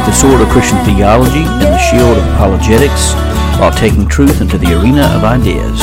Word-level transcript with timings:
up 0.00 0.06
the 0.06 0.12
sword 0.12 0.40
of 0.40 0.48
Christian 0.48 0.78
theology 0.84 1.44
and 1.44 1.62
the 1.62 1.78
shield 1.78 2.16
of 2.16 2.24
apologetics 2.34 3.12
while 3.60 3.72
taking 3.72 4.08
truth 4.08 4.40
into 4.40 4.56
the 4.56 4.80
arena 4.80 5.02
of 5.16 5.24
ideas. 5.24 5.80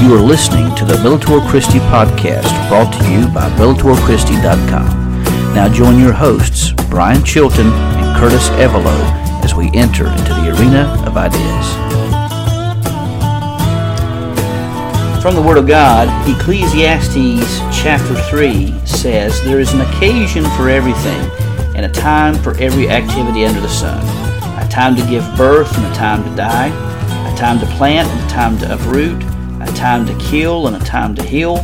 You 0.00 0.14
are 0.14 0.20
listening 0.20 0.74
to 0.76 0.84
the 0.84 0.94
Bellator 0.94 1.46
Christi 1.48 1.78
podcast 1.90 2.48
brought 2.68 2.92
to 2.92 3.10
you 3.10 3.28
by 3.28 3.50
BellatorChristi.com. 3.58 5.24
Now 5.54 5.68
join 5.72 5.98
your 5.98 6.12
hosts, 6.12 6.72
Brian 6.88 7.22
Chilton 7.24 7.66
and 7.66 8.18
Curtis 8.18 8.48
Evelo, 8.50 8.96
as 9.44 9.54
we 9.54 9.70
enter 9.74 10.06
into 10.06 10.34
the 10.34 10.56
arena 10.56 11.02
of 11.06 11.16
ideas. 11.16 11.66
From 15.22 15.34
the 15.34 15.42
Word 15.42 15.58
of 15.58 15.66
God, 15.66 16.08
Ecclesiastes 16.28 17.58
chapter 17.76 18.14
3 18.30 18.86
says, 18.86 19.42
There 19.42 19.60
is 19.60 19.74
an 19.74 19.82
occasion 19.82 20.44
for 20.56 20.70
everything, 20.70 21.49
and 21.74 21.86
a 21.86 21.88
time 21.88 22.34
for 22.34 22.56
every 22.58 22.88
activity 22.88 23.44
under 23.44 23.60
the 23.60 23.68
sun, 23.68 24.00
a 24.58 24.68
time 24.68 24.96
to 24.96 25.06
give 25.08 25.24
birth 25.36 25.76
and 25.76 25.86
a 25.86 25.94
time 25.94 26.24
to 26.24 26.34
die, 26.36 26.68
a 27.32 27.36
time 27.36 27.58
to 27.58 27.66
plant 27.76 28.08
and 28.08 28.24
a 28.24 28.28
time 28.28 28.58
to 28.58 28.74
uproot, 28.74 29.22
a 29.62 29.72
time 29.74 30.06
to 30.06 30.16
kill 30.18 30.66
and 30.66 30.76
a 30.76 30.84
time 30.84 31.14
to 31.14 31.22
heal, 31.22 31.56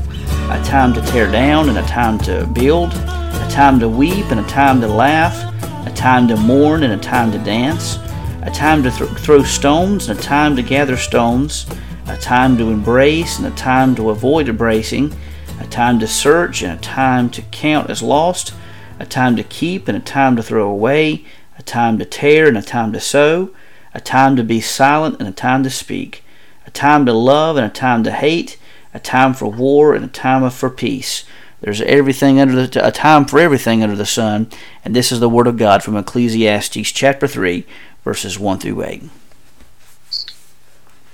a 0.50 0.62
time 0.64 0.94
to 0.94 1.02
tear 1.02 1.30
down 1.30 1.68
and 1.68 1.78
a 1.78 1.82
time 1.82 2.18
to 2.18 2.46
build, 2.52 2.92
a 2.92 3.48
time 3.50 3.80
to 3.80 3.88
weep 3.88 4.26
and 4.30 4.40
a 4.40 4.48
time 4.48 4.80
to 4.80 4.86
laugh, 4.86 5.52
a 5.86 5.92
time 5.92 6.28
to 6.28 6.36
mourn 6.36 6.82
and 6.82 6.92
a 6.92 6.98
time 6.98 7.32
to 7.32 7.38
dance, 7.38 7.98
a 8.42 8.50
time 8.50 8.82
to 8.82 8.90
th- 8.90 9.10
throw 9.18 9.42
stones 9.42 10.08
and 10.08 10.18
a 10.18 10.22
time 10.22 10.54
to 10.54 10.62
gather 10.62 10.96
stones, 10.96 11.66
a 12.06 12.16
time 12.16 12.56
to 12.56 12.70
embrace 12.70 13.38
and 13.38 13.46
a 13.46 13.56
time 13.56 13.94
to 13.96 14.10
avoid 14.10 14.48
embracing, 14.48 15.12
a 15.60 15.66
time 15.66 15.98
to 15.98 16.06
search 16.06 16.62
and 16.62 16.78
a 16.78 16.82
time 16.82 17.28
to 17.30 17.42
count 17.42 17.90
as 17.90 18.02
lost, 18.02 18.54
a 18.98 19.06
time 19.06 19.36
to 19.36 19.42
keep 19.42 19.88
and 19.88 19.96
a 19.96 20.00
time 20.00 20.36
to 20.36 20.42
throw 20.42 20.68
away, 20.68 21.24
a 21.58 21.62
time 21.62 21.98
to 21.98 22.04
tear 22.04 22.48
and 22.48 22.56
a 22.56 22.62
time 22.62 22.92
to 22.92 23.00
sow, 23.00 23.50
a 23.94 24.00
time 24.00 24.36
to 24.36 24.44
be 24.44 24.60
silent 24.60 25.18
and 25.18 25.28
a 25.28 25.32
time 25.32 25.62
to 25.62 25.70
speak, 25.70 26.22
a 26.66 26.70
time 26.70 27.06
to 27.06 27.12
love 27.12 27.56
and 27.56 27.66
a 27.66 27.70
time 27.70 28.04
to 28.04 28.12
hate, 28.12 28.58
a 28.92 28.98
time 28.98 29.34
for 29.34 29.46
war 29.46 29.94
and 29.94 30.04
a 30.04 30.08
time 30.08 30.48
for 30.50 30.70
peace. 30.70 31.24
There's 31.60 31.80
everything 31.82 32.38
under 32.38 32.66
the 32.66 32.86
a 32.86 32.92
time 32.92 33.24
for 33.24 33.38
everything 33.38 33.82
under 33.82 33.96
the 33.96 34.06
sun, 34.06 34.50
and 34.84 34.94
this 34.94 35.10
is 35.10 35.20
the 35.20 35.28
word 35.28 35.46
of 35.46 35.56
God 35.56 35.82
from 35.82 35.96
Ecclesiastes 35.96 36.92
chapter 36.92 37.26
3 37.26 37.66
verses 38.04 38.38
1 38.38 38.60
through 38.60 38.84
8. 38.84 39.02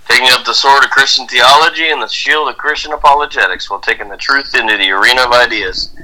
Taking 0.09 0.29
up 0.29 0.45
the 0.45 0.53
sword 0.53 0.85
of 0.85 0.91
Christian 0.91 1.27
theology 1.27 1.89
and 1.89 2.03
the 2.03 2.09
shield 2.09 2.49
of 2.49 2.59
Christian 2.59 2.93
apologetics 2.93 3.71
while 3.71 3.81
taking 3.81 4.09
the 4.09 4.17
truth 4.19 4.55
into 4.55 4.77
the 4.77 4.91
arena 4.91 5.23
of 5.23 5.33
ideas. 5.33 5.95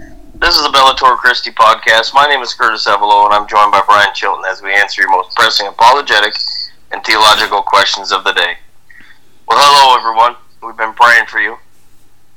This 0.41 0.55
is 0.55 0.63
the 0.63 0.69
Bellator 0.69 1.17
Christi 1.17 1.51
podcast. 1.51 2.15
My 2.15 2.25
name 2.29 2.43
is 2.43 2.55
Curtis 2.55 2.87
Evelo, 2.87 3.25
and 3.25 3.35
I'm 3.35 3.49
joined 3.49 3.73
by 3.73 3.83
Brian 3.85 4.15
Chilton 4.15 4.45
as 4.49 4.63
we 4.63 4.73
answer 4.73 5.03
your 5.03 5.11
most 5.11 5.35
pressing 5.35 5.67
apologetic 5.67 6.33
and 6.93 7.03
theological 7.03 7.61
questions 7.63 8.13
of 8.13 8.23
the 8.23 8.33
day. 8.33 8.55
Well, 9.49 9.59
hello, 9.59 9.99
everyone. 9.99 10.37
We've 10.63 10.77
been 10.77 10.95
praying 10.95 11.27
for 11.27 11.41
you. 11.41 11.57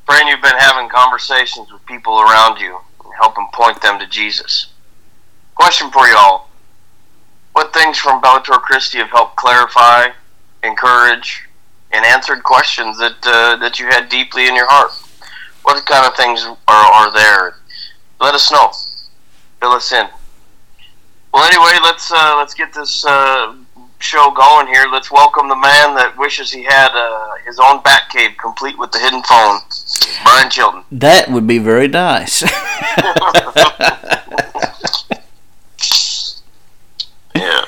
Praying 0.07 0.29
you've 0.29 0.41
been 0.41 0.57
having 0.57 0.89
conversations 0.89 1.71
with 1.71 1.85
people 1.85 2.19
around 2.19 2.59
you 2.59 2.79
and 3.05 3.13
helping 3.21 3.47
point 3.53 3.79
them 3.83 3.99
to 3.99 4.07
Jesus. 4.07 4.73
Question 5.53 5.91
for 5.91 6.07
you 6.07 6.15
all 6.17 6.49
What 7.53 7.71
things 7.71 7.99
from 7.99 8.19
Bellator 8.19 8.59
Christi 8.59 8.97
have 8.97 9.11
helped 9.11 9.35
clarify, 9.35 10.07
encourage, 10.63 11.43
and 11.91 12.03
answered 12.03 12.41
questions 12.41 12.97
that 12.97 13.17
uh, 13.27 13.57
that 13.57 13.79
you 13.79 13.85
had 13.85 14.09
deeply 14.09 14.47
in 14.47 14.55
your 14.55 14.67
heart. 14.67 14.89
What 15.61 15.85
kind 15.85 16.07
of 16.07 16.17
things 16.17 16.43
are, 16.43 16.57
are 16.67 17.13
there? 17.13 17.60
Let 18.21 18.35
us 18.35 18.51
know. 18.51 18.71
Fill 19.59 19.71
us 19.71 19.91
in. 19.91 20.07
Well, 21.33 21.43
anyway, 21.43 21.79
let's 21.83 22.11
uh, 22.11 22.35
let's 22.37 22.53
get 22.53 22.71
this 22.71 23.03
uh, 23.03 23.55
show 23.97 24.31
going 24.31 24.67
here. 24.67 24.85
Let's 24.91 25.11
welcome 25.11 25.49
the 25.49 25.55
man 25.55 25.95
that 25.95 26.15
wishes 26.17 26.51
he 26.51 26.63
had 26.63 26.91
uh, 26.93 27.31
his 27.45 27.57
own 27.59 27.81
bat 27.81 28.09
cave 28.09 28.31
complete 28.39 28.77
with 28.77 28.91
the 28.91 28.99
hidden 28.99 29.23
phone, 29.23 29.59
Brian 30.23 30.51
Chilton. 30.51 30.83
That 30.91 31.31
would 31.31 31.47
be 31.47 31.57
very 31.57 31.87
nice. 31.87 32.41
yeah, 37.35 37.65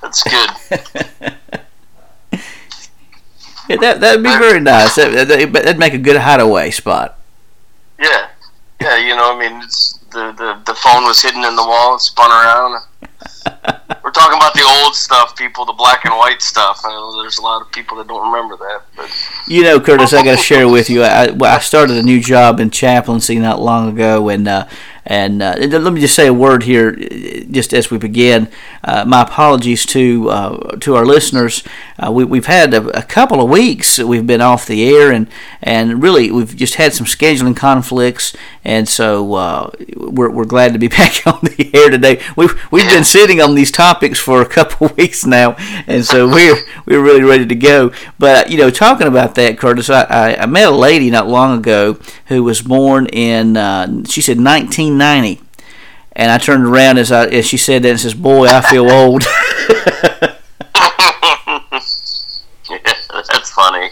that's 0.00 0.22
good. 0.22 0.50
Yeah, 3.68 3.76
that 3.76 4.00
that'd 4.00 4.22
be 4.22 4.38
very 4.38 4.60
nice. 4.60 4.96
That, 4.96 5.28
that, 5.28 5.52
that'd 5.52 5.78
make 5.78 5.94
a 5.94 5.98
good 5.98 6.16
hideaway 6.16 6.70
spot. 6.70 7.18
Yeah, 8.00 8.28
yeah. 8.82 8.96
You 8.96 9.16
know, 9.16 9.34
I 9.34 9.38
mean, 9.38 9.62
it's 9.62 9.98
the 10.10 10.32
the, 10.32 10.60
the 10.66 10.74
phone 10.74 11.04
was 11.04 11.22
hidden 11.22 11.44
in 11.44 11.56
the 11.56 11.66
wall, 11.66 11.96
it 11.96 12.00
spun 12.00 12.30
around. 12.30 12.82
We're 14.04 14.10
talking 14.10 14.36
about 14.36 14.54
the 14.54 14.64
old 14.82 14.94
stuff, 14.94 15.36
people, 15.36 15.64
the 15.64 15.72
black 15.72 16.04
and 16.04 16.14
white 16.14 16.42
stuff. 16.42 16.80
I 16.84 16.90
know 16.90 17.22
there's 17.22 17.38
a 17.38 17.42
lot 17.42 17.62
of 17.62 17.70
people 17.70 17.96
that 17.98 18.08
don't 18.08 18.30
remember 18.32 18.56
that, 18.56 18.82
but 18.96 19.10
You 19.46 19.62
know, 19.62 19.80
Curtis, 19.80 20.12
I 20.12 20.24
got 20.24 20.38
to 20.38 20.42
share 20.42 20.68
with 20.68 20.90
you. 20.90 21.02
I, 21.02 21.28
I 21.40 21.58
started 21.58 21.96
a 21.96 22.02
new 22.02 22.20
job 22.20 22.60
in 22.60 22.70
chaplaincy 22.70 23.38
not 23.38 23.60
long 23.60 23.92
ago, 23.92 24.28
and 24.28 24.48
uh, 24.48 24.66
and 25.04 25.42
uh, 25.42 25.54
let 25.58 25.92
me 25.92 26.00
just 26.00 26.14
say 26.14 26.26
a 26.26 26.34
word 26.34 26.62
here, 26.62 26.92
just 26.92 27.72
as 27.72 27.90
we 27.90 27.98
begin. 27.98 28.48
Uh, 28.84 29.04
my 29.04 29.22
apologies 29.22 29.86
to 29.86 30.28
uh, 30.30 30.76
to 30.76 30.94
our 30.94 31.06
listeners. 31.06 31.64
Uh, 32.02 32.10
we, 32.10 32.24
we've 32.24 32.46
had 32.46 32.74
a, 32.74 32.98
a, 32.98 33.02
couple 33.02 33.40
of 33.40 33.48
weeks 33.48 33.96
that 33.96 34.08
we've 34.08 34.26
been 34.26 34.40
off 34.40 34.66
the 34.66 34.88
air, 34.92 35.12
and 35.12 35.28
and 35.62 36.02
really 36.02 36.32
we've 36.32 36.56
just 36.56 36.74
had 36.74 36.92
some 36.92 37.06
scheduling 37.06 37.56
conflicts, 37.56 38.34
and 38.64 38.88
so 38.88 39.34
uh, 39.34 39.70
we're, 39.96 40.30
we're 40.30 40.44
glad 40.44 40.72
to 40.72 40.78
be 40.78 40.88
back 41.02 41.24
on 41.26 41.38
the 41.42 41.70
air 41.72 41.90
today. 41.90 42.20
We've 42.36 42.60
we've 42.72 42.88
been 42.88 43.04
sitting 43.04 43.40
on 43.40 43.54
these 43.54 43.70
topics 43.70 44.18
for 44.18 44.42
a 44.42 44.46
couple 44.46 44.86
of 44.88 44.96
weeks 44.96 45.24
now, 45.24 45.54
and 45.86 46.04
so 46.04 46.28
we're 46.28 46.56
we're 46.86 47.02
really 47.02 47.22
ready 47.22 47.46
to 47.46 47.54
go. 47.54 47.92
But 48.18 48.50
you 48.50 48.58
know, 48.58 48.70
talking 48.70 49.06
about 49.06 49.36
that, 49.36 49.56
Curtis, 49.58 49.88
I, 49.88 50.02
I, 50.02 50.42
I 50.42 50.46
met 50.46 50.68
a 50.68 50.74
lady 50.74 51.08
not 51.08 51.28
long 51.28 51.56
ago 51.56 51.98
who 52.26 52.42
was 52.42 52.62
born 52.62 53.06
in 53.06 53.56
uh, 53.56 54.04
she 54.06 54.20
said 54.20 54.38
1990, 54.38 55.40
and 56.14 56.32
I 56.32 56.38
turned 56.38 56.64
around 56.64 56.98
as 56.98 57.12
I 57.12 57.26
as 57.26 57.46
she 57.46 57.56
said 57.56 57.84
that 57.84 57.90
and 57.90 58.00
says, 58.00 58.14
"Boy, 58.14 58.46
I 58.46 58.60
feel 58.60 58.90
old." 58.90 59.24
yeah, 62.70 62.78
that's 63.12 63.28
funny. 63.52 63.90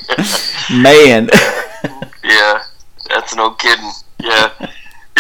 Man. 0.82 1.28
yeah, 2.25 2.62
that's 3.09 3.34
no 3.34 3.50
kidding. 3.50 3.91
Yeah. 4.21 4.53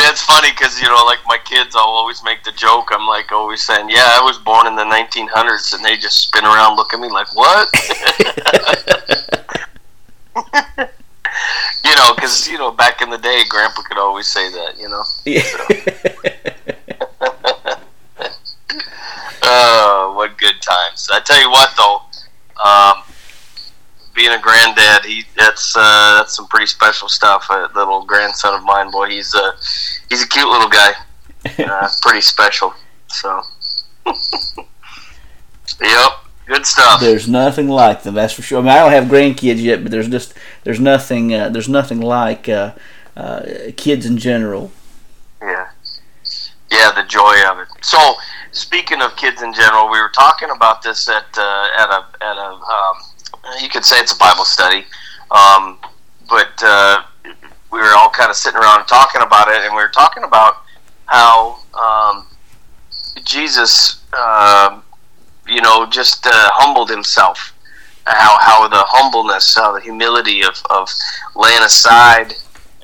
Yeah, 0.00 0.08
it's 0.08 0.22
funny 0.22 0.50
because 0.50 0.80
you 0.80 0.88
know, 0.88 1.04
like 1.04 1.18
my 1.26 1.36
kids, 1.44 1.76
I'll 1.76 1.82
always 1.82 2.24
make 2.24 2.42
the 2.44 2.52
joke. 2.52 2.88
I'm 2.90 3.06
like 3.06 3.32
always 3.32 3.60
saying, 3.60 3.90
"Yeah, 3.90 4.06
I 4.06 4.22
was 4.22 4.38
born 4.38 4.66
in 4.66 4.74
the 4.74 4.84
1900s," 4.84 5.74
and 5.74 5.84
they 5.84 5.96
just 5.96 6.20
spin 6.20 6.44
around, 6.44 6.76
look 6.76 6.94
at 6.94 7.00
me 7.00 7.10
like, 7.10 7.34
"What?" 7.34 7.68
you 11.84 11.94
know, 11.96 12.14
because 12.14 12.48
you 12.48 12.56
know, 12.56 12.70
back 12.70 13.02
in 13.02 13.10
the 13.10 13.18
day, 13.18 13.42
Grandpa 13.48 13.82
could 13.82 13.98
always 13.98 14.26
say 14.26 14.50
that. 14.50 14.78
You 14.78 14.88
know. 14.88 15.04
Yeah. 15.26 15.42
oh, 19.42 20.14
what 20.16 20.38
good 20.38 20.62
times! 20.62 21.10
I 21.12 21.20
tell 21.20 21.40
you 21.40 21.50
what, 21.50 21.76
though, 21.76 22.00
um, 22.64 22.99
being 24.20 24.32
a 24.32 24.38
granddad, 24.38 25.04
he 25.06 25.24
that's 25.36 25.74
uh, 25.74 26.16
that's 26.18 26.36
some 26.36 26.46
pretty 26.48 26.66
special 26.66 27.08
stuff. 27.08 27.46
A 27.48 27.70
little 27.74 28.04
grandson 28.04 28.54
of 28.54 28.62
mine, 28.64 28.90
boy, 28.90 29.08
he's 29.08 29.34
a 29.34 29.52
he's 30.10 30.22
a 30.22 30.28
cute 30.28 30.48
little 30.48 30.68
guy. 30.68 30.92
Uh, 31.58 31.88
pretty 32.02 32.20
special. 32.20 32.74
So, 33.08 33.40
yep, 35.80 36.12
good 36.46 36.66
stuff. 36.66 37.00
There's 37.00 37.26
nothing 37.26 37.66
like 37.66 38.02
them. 38.02 38.12
That's 38.12 38.34
for 38.34 38.42
sure. 38.42 38.58
I 38.58 38.60
mean, 38.60 38.70
I 38.72 38.76
don't 38.76 38.92
have 38.92 39.04
grandkids 39.04 39.62
yet, 39.62 39.82
but 39.82 39.90
there's 39.90 40.10
just 40.10 40.34
there's 40.64 40.80
nothing 40.80 41.34
uh, 41.34 41.48
there's 41.48 41.68
nothing 41.68 42.02
like 42.02 42.46
uh, 42.46 42.74
uh, 43.16 43.42
kids 43.74 44.04
in 44.04 44.18
general. 44.18 44.70
Yeah, 45.40 45.70
yeah, 46.70 46.92
the 46.94 47.04
joy 47.08 47.36
of 47.50 47.58
it. 47.58 47.68
So, 47.80 48.16
speaking 48.52 49.00
of 49.00 49.16
kids 49.16 49.40
in 49.40 49.54
general, 49.54 49.90
we 49.90 49.98
were 49.98 50.12
talking 50.14 50.50
about 50.50 50.82
this 50.82 51.08
at 51.08 51.24
uh, 51.38 51.68
at 51.78 51.88
a 51.88 52.06
at 52.20 52.36
a 52.36 52.50
um, 52.50 52.96
you 53.60 53.68
could 53.68 53.84
say 53.84 53.96
it's 53.98 54.12
a 54.12 54.18
Bible 54.18 54.44
study, 54.44 54.84
um, 55.30 55.78
but 56.28 56.52
uh, 56.62 57.02
we 57.72 57.78
were 57.78 57.92
all 57.96 58.10
kind 58.10 58.30
of 58.30 58.36
sitting 58.36 58.58
around 58.58 58.86
talking 58.86 59.22
about 59.22 59.48
it, 59.48 59.62
and 59.62 59.74
we 59.74 59.82
were 59.82 59.88
talking 59.88 60.24
about 60.24 60.62
how 61.06 61.58
um, 61.74 62.26
Jesus, 63.24 64.04
uh, 64.12 64.80
you 65.46 65.60
know, 65.60 65.86
just 65.86 66.26
uh, 66.26 66.30
humbled 66.52 66.90
himself. 66.90 67.54
How 68.06 68.38
how 68.40 68.66
the 68.66 68.82
humbleness, 68.88 69.54
how 69.54 69.72
the 69.72 69.80
humility 69.80 70.42
of, 70.42 70.54
of 70.70 70.88
laying 71.36 71.62
aside 71.62 72.34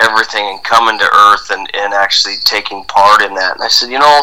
everything 0.01 0.47
and 0.47 0.63
coming 0.63 0.99
to 0.99 1.05
earth 1.05 1.51
and, 1.51 1.69
and 1.75 1.95
actually 1.95 2.35
taking 2.45 2.85
part 2.85 3.23
in 3.23 3.35
that. 3.35 3.55
And 3.55 3.63
I 3.63 3.69
said, 3.69 3.91
you 3.91 3.99
know, 3.99 4.23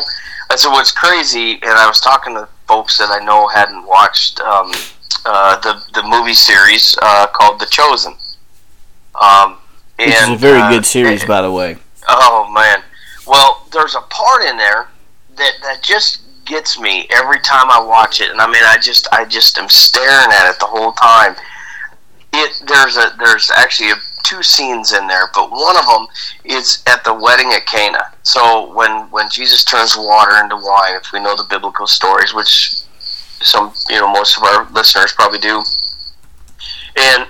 I 0.49 0.55
said 0.55 0.69
what's 0.69 0.91
crazy, 0.91 1.53
and 1.53 1.71
I 1.71 1.87
was 1.87 1.99
talking 1.99 2.35
to 2.35 2.47
folks 2.67 2.97
that 2.99 3.09
I 3.09 3.23
know 3.25 3.47
hadn't 3.47 3.85
watched 3.87 4.39
um, 4.41 4.71
uh, 5.25 5.59
the 5.59 5.81
the 5.93 6.03
movie 6.07 6.33
series 6.33 6.97
uh, 7.01 7.27
called 7.27 7.59
The 7.59 7.67
Chosen. 7.67 8.13
Um, 9.19 9.57
and, 9.99 10.09
Which 10.09 10.15
is 10.15 10.29
a 10.29 10.35
very 10.35 10.59
uh, 10.59 10.69
good 10.69 10.85
series, 10.85 11.23
it, 11.23 11.27
by 11.27 11.41
the 11.41 11.51
way. 11.51 11.77
Oh 12.09 12.49
man! 12.53 12.83
Well, 13.27 13.67
there's 13.71 13.95
a 13.95 14.01
part 14.01 14.43
in 14.43 14.57
there 14.57 14.87
that 15.37 15.53
that 15.61 15.83
just 15.83 16.21
gets 16.45 16.79
me 16.79 17.07
every 17.11 17.39
time 17.39 17.69
I 17.69 17.79
watch 17.81 18.21
it, 18.21 18.31
and 18.31 18.41
I 18.41 18.47
mean, 18.47 18.63
I 18.65 18.77
just 18.77 19.07
I 19.11 19.25
just 19.25 19.57
am 19.57 19.69
staring 19.69 20.31
at 20.31 20.51
it 20.51 20.59
the 20.59 20.65
whole 20.65 20.91
time. 20.93 21.35
It 22.33 22.63
there's 22.67 22.97
a 22.97 23.15
there's 23.19 23.51
actually 23.55 23.91
a, 23.91 23.95
two 24.23 24.41
scenes 24.41 24.93
in 24.93 25.07
there, 25.07 25.29
but 25.33 25.51
one 25.51 25.77
of 25.77 25.85
them 25.85 26.07
is 26.45 26.83
at 26.87 27.03
the 27.03 27.13
wedding 27.13 27.51
at 27.53 27.65
Cana. 27.65 28.11
So 28.23 28.73
when 28.73 28.91
when 29.11 29.29
Jesus 29.29 29.63
turns 29.63 29.95
water 29.97 30.41
into 30.43 30.55
wine, 30.55 30.95
if 30.95 31.11
we 31.13 31.19
know 31.19 31.35
the 31.35 31.45
biblical 31.49 31.87
stories, 31.87 32.33
which 32.33 32.75
some 33.41 33.73
you 33.89 33.99
know 33.99 34.11
most 34.11 34.37
of 34.37 34.43
our 34.43 34.69
listeners 34.71 35.13
probably 35.13 35.39
do, 35.39 35.63
and 36.97 37.27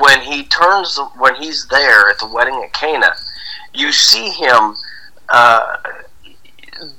when 0.00 0.20
he 0.20 0.44
turns 0.44 0.98
when 1.18 1.34
he's 1.36 1.66
there 1.68 2.08
at 2.08 2.18
the 2.18 2.26
wedding 2.26 2.60
at 2.64 2.72
Cana, 2.72 3.14
you 3.74 3.92
see 3.92 4.30
him. 4.30 4.74
Uh, 5.28 5.76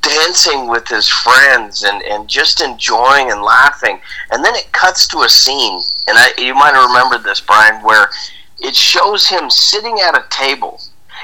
dancing 0.02 0.68
with 0.68 0.88
his 0.88 1.08
friends 1.10 1.84
and, 1.84 2.02
and 2.04 2.28
just 2.28 2.62
enjoying 2.62 3.32
and 3.32 3.42
laughing. 3.42 4.00
And 4.32 4.44
then 4.44 4.56
it 4.56 4.72
cuts 4.72 5.08
to 5.10 5.20
a 5.20 5.30
scene, 5.30 5.82
and 6.08 6.18
I, 6.18 6.34
you 6.38 6.54
might 6.54 6.74
have 6.74 6.88
remembered 6.88 7.24
this, 7.24 7.42
Brian, 7.42 7.84
where 7.84 8.10
it 8.60 8.76
shows 8.76 9.28
him 9.28 9.50
sitting 9.50 10.00
at 10.00 10.18
a 10.18 10.26
table, 10.30 10.82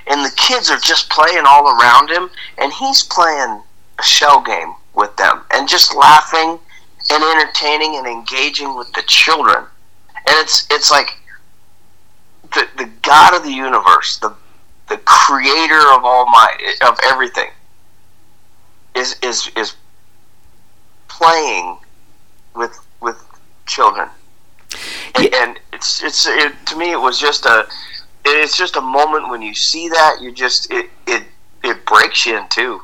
and 0.08 0.26
the 0.26 0.36
kids 0.36 0.70
are 0.70 0.80
just 0.80 1.10
playing 1.10 1.44
all 1.48 1.68
around 1.70 2.10
him, 2.10 2.30
and 2.58 2.74
he's 2.74 3.04
playing 3.04 3.62
a 4.00 4.04
shell 4.04 4.42
game 4.42 4.74
with 4.96 5.16
them 5.18 5.42
and 5.52 5.68
just 5.68 5.96
laughing 5.96 6.60
and 7.12 7.24
entertaining 7.24 7.96
and 7.96 8.08
engaging 8.08 8.76
with 8.76 8.92
the 8.94 9.04
children. 9.08 9.66
And 10.16 10.36
it's 10.40 10.68
it's 10.70 10.92
like 10.92 11.18
the 12.54 12.68
the 12.78 12.90
God 13.02 13.36
of 13.36 13.44
the 13.44 13.52
universe, 13.52 14.20
the 14.20 14.34
the 14.90 14.98
creator 15.06 15.80
of 15.94 16.04
all 16.04 16.26
my 16.26 16.76
of 16.82 16.98
everything 17.06 17.50
is 19.00 19.16
is 19.22 19.50
is 19.56 19.76
playing 21.08 21.78
with 22.56 22.80
with 23.02 23.18
children, 23.66 24.10
and, 25.16 25.24
yeah. 25.26 25.44
and 25.44 25.60
it's 25.74 26.04
it's 26.04 26.28
it, 26.28 26.54
to 26.68 26.78
me 26.78 26.92
it 26.92 27.00
was 27.00 27.20
just 27.20 27.46
a 27.46 27.68
it's 28.26 28.58
just 28.58 28.76
a 28.76 28.82
moment 28.82 29.30
when 29.30 29.42
you 29.42 29.54
see 29.54 29.88
that 29.90 30.18
you 30.22 30.32
just 30.32 30.72
it 30.72 30.90
it 31.08 31.24
it 31.64 31.86
breaks 31.86 32.26
you 32.26 32.38
in 32.38 32.48
two. 32.50 32.82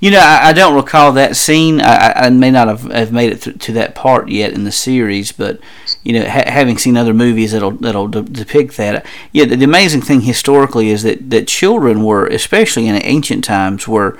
You 0.00 0.10
know, 0.10 0.18
I, 0.18 0.48
I 0.48 0.52
don't 0.52 0.74
recall 0.74 1.12
that 1.12 1.36
scene. 1.36 1.80
I, 1.80 2.12
I 2.12 2.30
may 2.30 2.50
not 2.50 2.66
have, 2.66 2.82
have 2.90 3.12
made 3.12 3.32
it 3.32 3.42
th- 3.42 3.58
to 3.60 3.72
that 3.74 3.94
part 3.94 4.28
yet 4.28 4.52
in 4.52 4.64
the 4.64 4.72
series, 4.72 5.30
but 5.30 5.60
you 6.02 6.12
know, 6.14 6.28
ha- 6.28 6.50
having 6.50 6.76
seen 6.76 6.96
other 6.96 7.14
movies 7.14 7.52
that'll 7.52 7.72
that'll 7.72 8.08
de- 8.08 8.22
depict 8.22 8.76
that. 8.78 9.06
Yeah, 9.30 9.44
the, 9.44 9.56
the, 9.56 9.64
amazing 9.64 10.00
thing 10.00 10.22
historically 10.22 10.90
is 10.90 11.04
that, 11.04 11.30
that 11.30 11.46
children 11.46 12.02
were, 12.02 12.26
especially 12.26 12.88
in 12.88 13.00
ancient 13.04 13.44
times, 13.44 13.86
were 13.86 14.18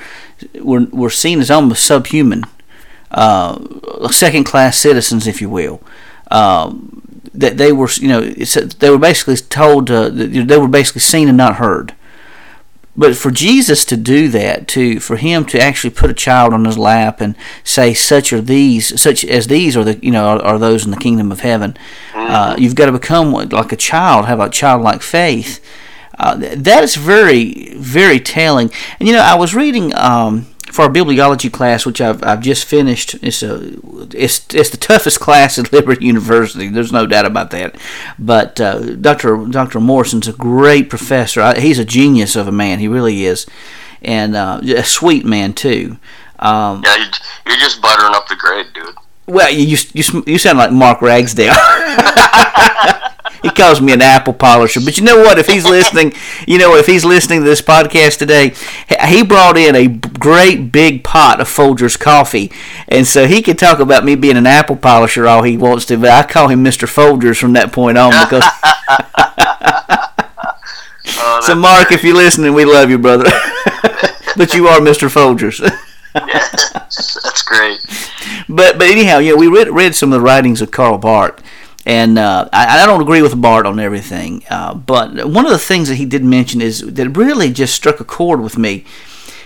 were 0.60 0.86
were 0.92 1.10
seen 1.10 1.40
as 1.40 1.50
almost 1.50 1.84
subhuman, 1.84 2.44
uh, 3.10 3.58
second 4.10 4.44
class 4.44 4.76
citizens, 4.78 5.26
if 5.26 5.40
you 5.40 5.48
will. 5.48 5.80
Um, 6.30 7.02
that 7.34 7.56
they 7.56 7.72
were, 7.72 7.88
you 7.94 8.08
know, 8.08 8.20
they 8.20 8.90
were 8.90 8.98
basically 8.98 9.36
told 9.36 9.90
uh, 9.90 10.10
they 10.10 10.58
were 10.58 10.68
basically 10.68 11.00
seen 11.00 11.28
and 11.28 11.36
not 11.36 11.56
heard. 11.56 11.94
But 12.94 13.16
for 13.16 13.30
Jesus 13.30 13.86
to 13.86 13.96
do 13.96 14.28
that, 14.28 14.68
to 14.68 15.00
for 15.00 15.16
him 15.16 15.46
to 15.46 15.58
actually 15.58 15.90
put 15.90 16.10
a 16.10 16.14
child 16.14 16.52
on 16.52 16.66
his 16.66 16.76
lap 16.76 17.22
and 17.22 17.34
say, 17.64 17.94
"Such 17.94 18.34
are 18.34 18.40
these, 18.42 19.00
such 19.00 19.24
as 19.24 19.46
these 19.46 19.78
are 19.78 19.84
the 19.84 19.98
you 20.04 20.10
know 20.10 20.26
are, 20.26 20.42
are 20.42 20.58
those 20.58 20.84
in 20.84 20.90
the 20.90 20.98
kingdom 20.98 21.32
of 21.32 21.40
heaven," 21.40 21.74
uh, 22.14 22.54
you've 22.58 22.74
got 22.74 22.86
to 22.86 22.92
become 22.92 23.32
like 23.32 23.72
a 23.72 23.76
child, 23.76 24.26
have 24.26 24.40
a 24.40 24.50
childlike 24.50 25.00
faith. 25.00 25.64
Uh, 26.22 26.36
that 26.36 26.84
is 26.84 26.94
very 26.94 27.74
very 27.74 28.20
telling. 28.20 28.70
And 28.98 29.08
you 29.08 29.14
know, 29.14 29.20
I 29.20 29.34
was 29.34 29.54
reading. 29.54 29.94
Um, 29.96 30.46
for 30.70 30.86
a 30.86 30.88
bibliology 30.88 31.52
class, 31.52 31.84
which 31.84 32.00
I've, 32.00 32.24
I've 32.24 32.40
just 32.40 32.64
finished, 32.64 33.14
it's 33.22 33.42
a 33.42 33.76
it's 34.16 34.54
it's 34.54 34.70
the 34.70 34.78
toughest 34.78 35.20
class 35.20 35.58
at 35.58 35.70
Liberty 35.72 36.06
University. 36.06 36.68
There's 36.68 36.92
no 36.92 37.06
doubt 37.06 37.26
about 37.26 37.50
that. 37.50 37.76
But 38.18 38.58
uh, 38.58 38.94
Dr. 38.94 39.44
Dr. 39.48 39.80
Morrison's 39.80 40.28
a 40.28 40.32
great 40.32 40.88
professor. 40.88 41.42
I, 41.42 41.60
he's 41.60 41.78
a 41.78 41.84
genius 41.84 42.36
of 42.36 42.48
a 42.48 42.52
man. 42.52 42.78
He 42.78 42.88
really 42.88 43.26
is, 43.26 43.44
and 44.00 44.34
uh, 44.34 44.60
a 44.62 44.82
sweet 44.82 45.26
man 45.26 45.52
too. 45.52 45.98
Um, 46.38 46.82
yeah, 46.86 47.04
you're 47.46 47.58
just 47.58 47.82
buttering 47.82 48.14
up 48.14 48.26
the 48.28 48.36
grade, 48.36 48.72
dude. 48.72 48.94
Well, 49.26 49.50
you 49.52 49.76
you, 49.92 50.22
you 50.26 50.38
sound 50.38 50.56
like 50.56 50.72
Mark 50.72 51.02
Ragsdale. 51.02 51.52
he 53.42 53.50
calls 53.50 53.80
me 53.80 53.92
an 53.92 54.00
apple 54.00 54.32
polisher. 54.32 54.80
But 54.80 54.96
you 54.96 55.04
know 55.04 55.18
what? 55.18 55.38
If 55.38 55.46
he's 55.46 55.64
listening, 55.64 56.12
you 56.46 56.58
know, 56.58 56.76
if 56.76 56.86
he's 56.86 57.04
listening 57.04 57.40
to 57.40 57.44
this 57.44 57.60
podcast 57.60 58.18
today, 58.18 58.54
he 59.06 59.22
brought 59.22 59.56
in 59.56 59.74
a 59.74 59.88
great 59.88 60.72
big 60.72 61.04
pot 61.04 61.40
of 61.40 61.48
Folgers 61.48 61.98
coffee, 61.98 62.50
and 62.88 63.06
so 63.06 63.26
he 63.26 63.42
can 63.42 63.56
talk 63.56 63.78
about 63.78 64.04
me 64.04 64.14
being 64.14 64.36
an 64.36 64.46
apple 64.46 64.76
polisher 64.76 65.26
all 65.26 65.42
he 65.42 65.56
wants 65.56 65.84
to. 65.86 65.96
But 65.98 66.10
I 66.10 66.22
call 66.22 66.48
him 66.48 66.62
Mister 66.62 66.86
Folgers 66.86 67.38
from 67.38 67.52
that 67.54 67.72
point 67.72 67.98
on 67.98 68.12
because. 68.24 68.44
oh, 71.18 71.40
so, 71.42 71.54
Mark, 71.54 71.88
great. 71.88 71.98
if 71.98 72.04
you're 72.04 72.16
listening, 72.16 72.54
we 72.54 72.64
love 72.64 72.90
you, 72.90 72.98
brother. 72.98 73.24
but 74.36 74.54
you 74.54 74.68
are 74.68 74.80
Mister 74.80 75.08
Folgers. 75.08 75.60
yeah, 76.14 76.48
that's 76.70 77.42
great. 77.42 77.80
But 78.48 78.78
but 78.78 78.88
anyhow, 78.88 79.18
you 79.18 79.32
know, 79.32 79.36
we 79.36 79.48
read 79.48 79.70
read 79.70 79.94
some 79.94 80.12
of 80.12 80.20
the 80.20 80.24
writings 80.24 80.60
of 80.60 80.70
Karl 80.70 80.98
Barth, 80.98 81.41
and 81.84 82.18
uh, 82.18 82.48
I, 82.52 82.82
I, 82.82 82.86
don't 82.86 83.00
agree 83.00 83.22
with 83.22 83.40
Barth 83.40 83.66
on 83.66 83.80
everything, 83.80 84.44
uh, 84.48 84.74
but 84.74 85.26
one 85.26 85.44
of 85.44 85.50
the 85.50 85.58
things 85.58 85.88
that 85.88 85.96
he 85.96 86.04
did 86.04 86.24
mention 86.24 86.60
is 86.60 86.80
that 86.80 87.16
really 87.16 87.52
just 87.52 87.74
struck 87.74 87.98
a 87.98 88.04
chord 88.04 88.40
with 88.40 88.56
me 88.56 88.84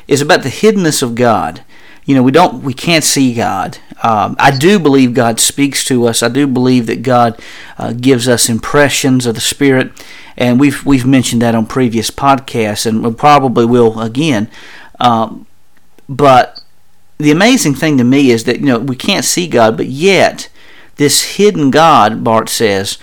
is 0.07 0.21
about 0.21 0.43
the 0.43 0.51
hiddenness 0.51 1.03
of 1.03 1.15
God. 1.15 1.65
You 2.05 2.15
know, 2.15 2.23
we 2.23 2.31
don't, 2.31 2.63
we 2.63 2.75
can't 2.75 3.03
see 3.03 3.35
God. 3.35 3.79
Um, 4.03 4.37
I 4.39 4.57
do 4.57 4.79
believe 4.79 5.15
God 5.15 5.41
speaks 5.41 5.85
to 5.87 6.07
us. 6.07 6.23
I 6.23 6.29
do 6.29 6.47
believe 6.47 6.87
that 6.87 7.03
God 7.03 7.41
uh, 7.79 7.93
gives 7.95 8.29
us 8.29 8.49
impressions 8.49 9.27
of 9.27 9.35
the 9.35 9.41
Spirit, 9.41 9.91
and 10.37 10.61
we've 10.61 10.85
we've 10.85 11.07
mentioned 11.07 11.41
that 11.43 11.55
on 11.55 11.67
previous 11.67 12.11
podcasts, 12.11 12.85
and 12.85 13.03
we 13.03 13.13
probably 13.15 13.65
will 13.65 14.01
again. 14.01 14.51
Um, 15.01 15.47
but 16.09 16.63
the 17.19 17.31
amazing 17.31 17.75
thing 17.75 17.97
to 17.99 18.05
me 18.05 18.31
is 18.31 18.45
that 18.45 18.61
you 18.61 18.67
know 18.67 18.79
we 18.79 18.97
can't 18.97 19.25
see 19.25 19.49
God, 19.49 19.77
but 19.77 19.87
yet 19.87 20.51
this 20.97 21.37
hidden 21.37 21.71
God, 21.71 22.25
Barth 22.25 22.49
says, 22.49 22.99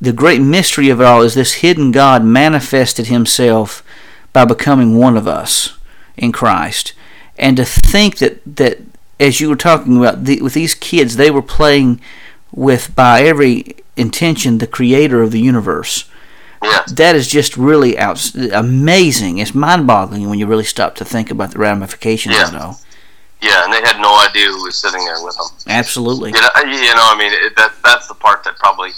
the 0.00 0.12
great 0.12 0.40
mystery 0.40 0.88
of 0.88 1.00
it 1.00 1.04
all 1.04 1.22
is 1.22 1.34
this 1.34 1.54
hidden 1.54 1.92
God 1.92 2.24
manifested 2.24 3.06
himself 3.06 3.84
by 4.32 4.44
becoming 4.44 4.98
one 4.98 5.16
of 5.16 5.28
us 5.28 5.78
in 6.16 6.32
Christ. 6.32 6.92
And 7.38 7.56
to 7.56 7.64
think 7.64 8.18
that, 8.18 8.40
that 8.56 8.80
as 9.20 9.40
you 9.40 9.48
were 9.48 9.56
talking 9.56 9.96
about, 9.96 10.24
the, 10.24 10.42
with 10.42 10.54
these 10.54 10.74
kids, 10.74 11.16
they 11.16 11.30
were 11.30 11.42
playing 11.42 12.00
with, 12.50 12.94
by 12.94 13.22
every 13.22 13.76
intention, 13.96 14.58
the 14.58 14.66
creator 14.66 15.22
of 15.22 15.30
the 15.30 15.40
universe. 15.40 16.08
Yeah. 16.62 16.82
That 16.92 17.16
is 17.16 17.28
just 17.28 17.56
really 17.56 17.98
out, 17.98 18.34
amazing. 18.52 19.38
It's 19.38 19.54
mind 19.54 19.86
boggling 19.86 20.28
when 20.28 20.38
you 20.38 20.46
really 20.46 20.64
stop 20.64 20.94
to 20.96 21.04
think 21.04 21.30
about 21.30 21.52
the 21.52 21.58
ramifications 21.58 22.34
yeah. 22.34 22.48
of 22.48 22.54
it 22.54 22.60
all. 22.60 22.80
Yeah, 23.42 23.64
and 23.64 23.72
they 23.72 23.82
had 23.82 24.00
no 24.00 24.14
idea 24.30 24.46
who 24.46 24.62
was 24.62 24.80
sitting 24.80 25.04
there 25.04 25.22
with 25.22 25.36
them. 25.36 25.46
Absolutely. 25.66 26.30
You 26.30 26.40
know, 26.40 26.48
you 26.62 26.94
know 26.94 27.10
I 27.10 27.16
mean, 27.18 27.32
it, 27.34 27.56
that 27.56 27.74
that's 27.82 28.06
the 28.06 28.14
part 28.14 28.44
that 28.44 28.56
probably 28.58 28.90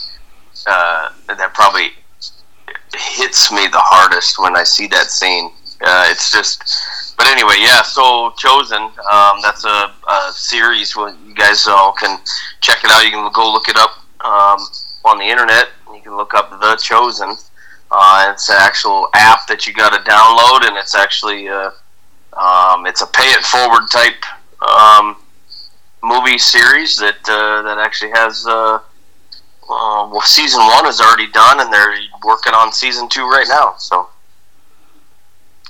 uh, 0.67 1.09
that 1.29 1.55
probably 1.55 1.93
hits 2.95 3.51
me 3.51 3.67
the 3.69 3.81
hardest 3.81 4.39
when 4.39 4.55
I 4.55 4.63
see 4.63 4.87
that 4.89 5.07
scene. 5.07 5.51
Uh, 5.81 6.07
it's 6.09 6.31
just, 6.31 7.17
but 7.17 7.27
anyway, 7.27 7.57
yeah. 7.59 7.83
So 7.83 8.33
chosen. 8.37 8.83
Um, 8.83 9.41
that's 9.43 9.65
a, 9.65 9.91
a 10.09 10.33
series. 10.33 10.95
Where 10.95 11.15
you 11.27 11.35
guys 11.35 11.67
all 11.67 11.93
can 11.93 12.19
check 12.61 12.85
it 12.85 12.91
out. 12.91 13.03
You 13.03 13.11
can 13.11 13.33
go 13.33 13.51
look 13.51 13.69
it 13.69 13.77
up 13.77 13.97
um, 14.21 14.61
on 15.07 15.19
the 15.19 15.25
internet. 15.25 15.69
You 15.95 16.03
can 16.03 16.17
look 16.17 16.35
up 16.35 16.51
the 16.51 16.77
chosen. 16.77 17.35
Uh, 17.91 18.31
it's 18.33 18.49
an 18.51 18.57
actual 18.59 19.09
app 19.15 19.47
that 19.47 19.67
you 19.67 19.73
got 19.73 19.91
to 19.93 20.11
download, 20.11 20.69
and 20.69 20.77
it's 20.77 20.95
actually 20.95 21.49
uh, 21.49 21.71
um, 22.37 22.87
it's 22.87 23.03
a 23.03 23.07
pay 23.07 23.29
it 23.31 23.45
forward 23.45 23.89
type 23.91 24.23
um, 24.61 25.17
movie 26.03 26.39
series 26.39 26.97
that 26.99 27.19
uh, 27.29 27.63
that 27.63 27.79
actually 27.79 28.11
has. 28.11 28.47
Uh, 28.47 28.79
uh, 29.71 30.07
well, 30.13 30.21
season 30.21 30.61
one 30.61 30.87
is 30.87 31.01
already 31.01 31.31
done, 31.31 31.61
and 31.61 31.73
they're 31.73 31.97
working 32.23 32.53
on 32.53 32.71
season 32.71 33.09
two 33.09 33.27
right 33.27 33.47
now. 33.49 33.75
So 33.79 34.09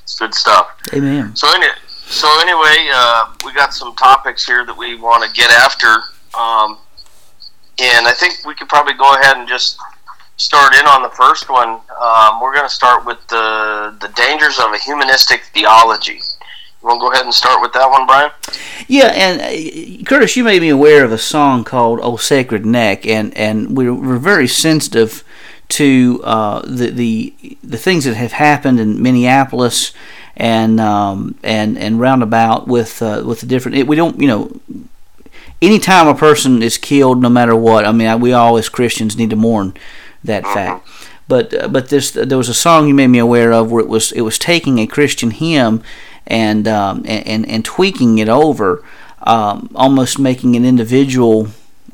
it's 0.03 0.19
good 0.19 0.35
stuff. 0.35 0.69
Amen. 0.93 1.35
So 1.37 1.49
any, 1.55 1.67
so 2.07 2.29
anyway, 2.41 2.91
uh, 2.93 3.33
we 3.45 3.53
got 3.53 3.73
some 3.73 3.95
topics 3.95 4.45
here 4.45 4.67
that 4.67 4.77
we 4.77 4.97
want 4.97 5.23
to 5.25 5.31
get 5.33 5.51
after, 5.51 5.87
um, 6.37 6.79
and 7.79 8.07
I 8.07 8.15
think 8.19 8.45
we 8.45 8.55
could 8.55 8.69
probably 8.69 8.95
go 8.95 9.15
ahead 9.15 9.37
and 9.37 9.49
just 9.49 9.79
start 10.37 10.75
in 10.75 10.87
on 10.87 11.03
the 11.03 11.11
first 11.11 11.49
one. 11.49 11.81
Um, 12.01 12.41
we're 12.41 12.55
going 12.55 12.69
to 12.69 12.75
start 12.75 13.05
with 13.05 13.27
the 13.29 13.97
the 14.01 14.09
dangers 14.09 14.59
of 14.59 14.73
a 14.73 14.79
humanistic 14.79 15.45
theology. 15.55 16.21
You 16.83 16.89
want 16.89 17.01
to 17.01 17.07
go 17.07 17.13
ahead 17.13 17.25
and 17.25 17.35
start 17.35 17.63
with 17.63 17.73
that 17.73 17.91
one, 17.91 18.07
Brian? 18.07 18.31
Yeah, 18.89 19.07
and 19.07 19.41
uh, 19.41 20.05
Curtis, 20.05 20.37
you 20.37 20.45
made 20.45 20.61
me 20.61 20.69
aware 20.69 21.05
of 21.05 21.13
a 21.13 21.19
song 21.19 21.65
called 21.65 22.01
"Oh 22.03 22.17
Sacred 22.17 22.67
Neck," 22.67 23.07
and 23.07 23.35
and 23.37 23.77
we 23.77 23.91
we're 23.91 24.19
very 24.19 24.49
sensitive 24.49 25.25
to 25.71 26.21
uh, 26.25 26.63
the 26.67 26.91
the 26.91 27.57
the 27.63 27.79
things 27.79 28.05
that 28.05 28.15
have 28.15 28.33
happened 28.33 28.81
in 28.81 29.03
Minneapolis 29.03 29.93
and 30.37 30.81
um, 30.81 31.39
and 31.43 31.79
and 31.79 32.01
roundabout 32.01 32.67
with 32.67 33.01
uh, 33.01 33.23
with 33.25 33.41
the 33.41 33.47
different. 33.47 33.79
It, 33.79 33.87
we 33.87 33.97
don't, 33.97 34.21
you 34.21 34.27
know, 34.27 34.61
anytime 35.63 36.07
a 36.07 36.15
person 36.15 36.63
is 36.63 36.77
killed, 36.77 37.23
no 37.23 37.29
matter 37.29 37.57
what. 37.57 37.87
I 37.87 37.93
mean, 37.93 38.21
we 38.21 38.33
all 38.33 38.59
as 38.59 38.69
Christians 38.69 39.17
need 39.17 39.31
to 39.31 39.37
mourn 39.37 39.75
that 40.25 40.45
Mhm. 40.45 40.55
fact. 40.55 40.89
But 41.29 41.55
uh, 41.55 41.69
but 41.69 41.89
this 41.89 42.11
there 42.11 42.39
was 42.39 42.49
a 42.49 42.55
song 42.55 42.89
you 42.89 42.95
made 42.95 43.09
me 43.09 43.19
aware 43.19 43.53
of 43.53 43.71
where 43.71 43.83
it 43.83 43.89
was 43.89 44.13
it 44.13 44.23
was 44.23 44.39
taking 44.39 44.79
a 44.79 44.87
Christian 44.87 45.31
hymn 45.31 45.83
and 46.27 46.67
um, 46.69 46.99
and, 47.07 47.27
and 47.27 47.49
and 47.49 47.65
tweaking 47.65 48.19
it 48.19 48.29
over, 48.29 48.83
um, 49.23 49.71
almost 49.75 50.19
making 50.19 50.57
an 50.57 50.65
individual 50.65 51.49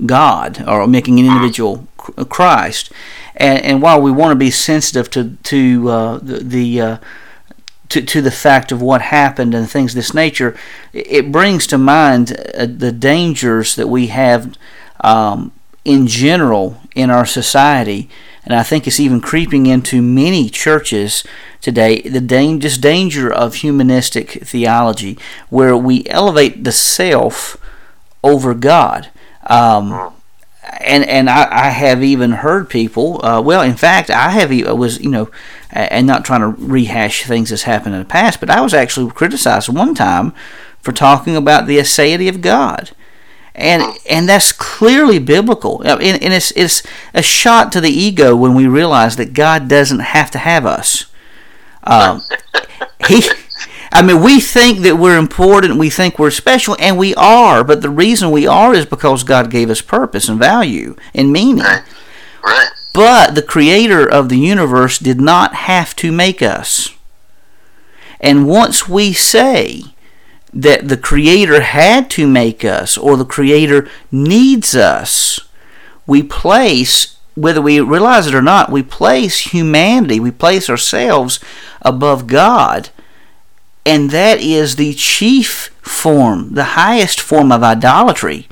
God 0.07 0.65
or 0.67 0.87
making 0.87 1.21
an 1.21 1.27
individual 1.27 1.87
Christ. 2.29 2.91
And, 3.37 3.63
and 3.65 3.83
while 3.83 4.01
we 4.01 4.11
want 4.11 4.33
to 4.33 4.37
be 4.37 4.51
sensitive 4.51 5.11
to 5.11 5.37
to 5.45 5.89
uh, 5.91 6.19
the, 6.19 6.39
the 6.39 6.81
uh, 6.81 6.97
to, 7.91 8.03
to 8.03 8.21
the 8.23 8.31
fact 8.31 8.73
of 8.73 8.81
what 8.83 9.03
happened 9.03 9.55
and 9.55 9.69
things 9.71 9.93
of 9.93 9.97
this 9.97 10.15
nature, 10.15 10.57
it 10.93 11.07
it 11.11 11.33
brings 11.33 11.67
to 11.69 11.79
mind 11.79 12.33
uh, 12.55 12.67
the 12.67 12.93
dangers 12.93 13.77
that 13.77 13.89
we 13.89 14.09
have 14.09 14.55
um, 15.03 15.53
in 15.85 16.07
general 16.07 16.81
in 16.95 17.11
our 17.11 17.27
society, 17.27 18.09
and 18.45 18.55
I 18.55 18.63
think 18.63 18.87
it's 18.87 19.01
even 19.01 19.21
creeping 19.21 19.67
into 19.67 20.03
many 20.03 20.49
churches 20.49 21.25
today. 21.61 22.01
The 22.01 22.21
dan- 22.21 22.61
just 22.61 22.81
danger 22.81 23.33
of 23.33 23.57
humanistic 23.57 24.31
theology, 24.45 25.19
where 25.49 25.77
we 25.77 26.07
elevate 26.07 26.65
the 26.65 26.73
self 26.73 27.57
over 28.23 28.55
God. 28.55 29.11
Um, 29.47 30.13
and 30.81 31.05
and 31.05 31.29
I, 31.29 31.49
I 31.51 31.69
have 31.71 32.03
even 32.03 32.33
heard 32.33 32.69
people. 32.69 33.25
Uh, 33.25 33.41
well, 33.41 33.63
in 33.63 33.77
fact, 33.77 34.11
I 34.11 34.31
have 34.31 34.51
was 34.77 35.01
you 35.01 35.11
know, 35.11 35.31
and 35.71 36.07
not 36.07 36.25
trying 36.25 36.41
to 36.41 36.49
rehash 36.49 37.25
things 37.25 37.51
that's 37.51 37.63
happened 37.63 37.95
in 37.95 38.01
the 38.01 38.07
past, 38.07 38.41
but 38.41 38.51
I 38.51 38.61
was 38.61 38.75
actually 38.75 39.11
criticized 39.11 39.69
one 39.69 39.95
time 39.95 40.33
for 40.81 40.93
talking 40.93 41.37
about 41.37 41.67
the 41.67 41.79
aseity 41.79 42.29
of 42.29 42.41
God, 42.41 42.91
and 43.55 43.83
and 44.09 44.29
that's 44.29 44.53
clearly 44.53 45.19
biblical. 45.19 45.83
And, 45.83 46.23
and 46.23 46.33
it's 46.33 46.51
it's 46.53 46.83
a 47.15 47.23
shot 47.23 47.73
to 47.73 47.81
the 47.81 47.91
ego 47.91 48.35
when 48.37 48.55
we 48.55 48.67
realize 48.67 49.17
that 49.17 49.33
God 49.33 49.69
doesn't 49.69 50.01
have 50.01 50.31
to 50.33 50.39
have 50.39 50.67
us. 50.67 51.07
Um, 51.85 52.23
he. 53.09 53.23
I 53.93 54.03
mean, 54.03 54.23
we 54.23 54.39
think 54.39 54.81
that 54.81 54.99
we're 54.99 55.19
important, 55.19 55.77
we 55.77 55.91
think 55.91 56.17
we're 56.17 56.31
special, 56.31 56.77
and 56.79 56.97
we 56.97 57.13
are, 57.17 57.65
but 57.65 57.83
the 57.83 57.91
reason 57.91 58.31
we 58.31 58.47
are 58.47 58.73
is 58.73 58.87
because 58.87 59.25
God 59.25 59.51
gave 59.51 59.69
us 59.69 59.81
purpose 59.81 60.29
and 60.29 60.39
value 60.39 60.95
and 61.13 61.33
meaning. 61.33 61.65
Right. 61.65 61.83
Right. 62.45 62.69
But 62.95 63.35
the 63.35 63.43
creator 63.43 64.09
of 64.09 64.29
the 64.29 64.39
universe 64.39 64.99
did 64.99 65.21
not 65.21 65.55
have 65.55 65.95
to 65.97 66.13
make 66.13 66.41
us. 66.41 66.95
And 68.21 68.47
once 68.47 68.89
we 68.89 69.13
say 69.13 69.95
that 70.53 70.89
the 70.89 70.97
creator 70.97 71.61
had 71.61 72.11
to 72.11 72.27
make 72.27 72.65
us 72.65 72.99
or 72.99 73.17
the 73.17 73.25
creator 73.25 73.89
needs 74.11 74.75
us, 74.75 75.41
we 76.07 76.23
place 76.23 77.17
whether 77.35 77.63
we 77.63 77.81
realize 77.81 78.27
it 78.27 78.35
or 78.35 78.43
not, 78.43 78.71
we 78.71 78.83
place 78.83 79.53
humanity, 79.53 80.19
we 80.21 80.31
place 80.31 80.69
ourselves 80.69 81.41
above 81.83 82.27
God. 82.27 82.91
And 83.87 84.11
that 84.11 84.41
is 84.41 84.77
the 84.77 84.93
chief 84.95 85.71
form, 85.81 86.55
the 86.55 86.65
highest 86.65 87.21
form 87.21 87.51
of 87.51 87.63
idolatry 87.63 88.49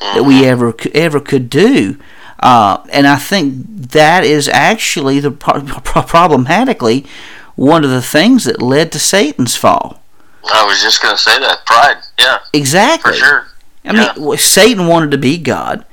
that 0.00 0.24
we 0.24 0.46
ever 0.46 0.74
ever 0.94 1.20
could 1.20 1.50
do. 1.50 1.98
Uh, 2.38 2.82
and 2.90 3.06
I 3.06 3.16
think 3.16 3.64
that 3.68 4.24
is 4.24 4.48
actually 4.48 5.20
the 5.20 5.30
pro- 5.30 5.60
pro- 5.62 6.02
problematically 6.02 7.06
one 7.54 7.84
of 7.84 7.90
the 7.90 8.00
things 8.00 8.44
that 8.44 8.62
led 8.62 8.90
to 8.92 8.98
Satan's 8.98 9.56
fall. 9.56 9.99
I 10.44 10.64
was 10.66 10.80
just 10.82 11.02
going 11.02 11.14
to 11.14 11.20
say 11.20 11.38
that. 11.38 11.64
Pride. 11.66 12.02
Yeah. 12.18 12.38
Exactly. 12.52 13.12
For 13.12 13.18
sure. 13.18 13.46
I 13.84 13.92
mean, 13.92 14.08
w 14.14 14.36
Satan 14.36 14.86
wanted 14.86 15.10
to 15.12 15.18
be 15.18 15.38
God, 15.38 15.86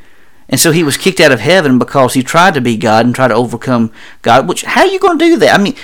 and 0.49 0.59
so 0.59 0.71
he 0.71 0.83
was 0.83 0.97
kicked 0.97 1.21
out 1.21 1.31
of 1.31 1.39
heaven 1.39 1.79
because 1.79 2.13
he 2.13 2.21
tried 2.23 2.53
to 2.55 2.61
be 2.61 2.75
God 2.75 3.05
and 3.05 3.15
tried 3.15 3.29
to 3.29 3.35
overcome 3.35 3.91
God. 4.21 4.47
Which 4.47 4.63
how 4.63 4.81
are 4.81 4.87
you 4.87 4.99
going 4.99 5.17
to 5.19 5.25
do 5.25 5.37
that? 5.37 5.57
I 5.57 5.63
mean, 5.63 5.75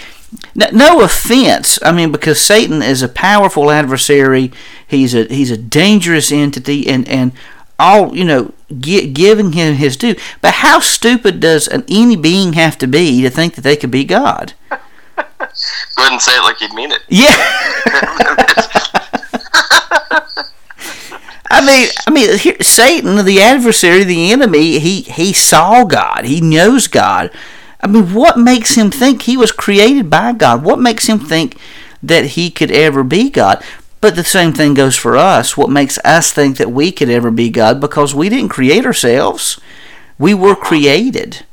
no 0.74 1.02
offense. 1.02 1.80
I 1.82 1.92
mean, 1.92 2.12
because 2.12 2.42
Satan 2.42 2.82
is 2.82 3.02
a 3.02 3.08
powerful 3.08 3.72
adversary. 3.72 4.52
He's 4.86 5.16
a 5.16 5.26
he's 5.26 5.50
a 5.50 5.58
dangerous 5.58 6.32
entity, 6.32 6.88
and 6.88 7.08
and 7.08 7.32
all 7.80 8.16
you 8.16 8.26
know, 8.26 8.54
gi- 8.78 9.12
giving 9.12 9.54
him 9.54 9.76
his 9.76 9.98
due. 9.98 10.16
But 10.42 10.56
how 10.56 10.80
stupid 10.80 11.40
does 11.40 11.68
an, 11.68 11.84
any 11.88 12.16
being 12.16 12.54
have 12.54 12.78
to 12.80 12.88
be 12.88 13.22
to 13.22 13.30
think 13.30 13.56
that 13.56 13.62
they 13.62 13.76
could 13.76 13.92
be 13.92 14.04
God? 14.04 14.54
Go 14.70 16.04
ahead 16.04 16.14
and 16.14 16.22
say 16.22 16.32
it 16.36 16.44
like 16.44 16.62
you'd 16.62 16.74
mean 16.74 16.92
it. 16.92 17.02
Yeah. 17.10 17.36
I 21.50 21.66
mean, 21.66 21.90
I 22.08 22.12
mean, 22.12 22.38
here, 22.40 22.58
Satan, 22.62 23.24
the 23.26 23.42
adversary, 23.42 24.04
the 24.04 24.32
enemy, 24.32 24.80
he 24.80 25.02
he 25.02 25.34
saw 25.34 25.84
God. 25.84 26.26
He 26.26 26.42
knows 26.42 26.88
God. 26.88 27.30
I 27.80 27.88
mean, 27.88 28.14
what 28.14 28.40
makes 28.40 28.76
him 28.76 28.90
think 28.90 29.24
he 29.24 29.38
was 29.38 29.52
created 29.52 30.10
by 30.10 30.32
God? 30.34 30.64
What 30.64 30.80
makes 30.80 31.08
him 31.08 31.20
think 31.20 31.58
that 32.02 32.26
he 32.28 32.50
could 32.50 32.72
ever 32.72 33.04
be 33.04 33.30
God? 33.30 33.64
But 34.02 34.16
the 34.16 34.24
same 34.24 34.52
thing 34.52 34.74
goes 34.74 34.96
for 34.96 35.16
us. 35.16 35.56
What 35.56 35.70
makes 35.70 35.98
us 36.00 36.32
think 36.32 36.58
that 36.58 36.72
we 36.72 36.92
could 36.92 37.10
ever 37.10 37.30
be 37.30 37.50
God? 37.50 37.80
Because 37.80 38.16
we 38.16 38.30
didn't 38.30 38.50
create 38.50 38.86
ourselves. 38.86 39.60
We 40.18 40.34
were 40.34 40.56
created. 40.56 41.46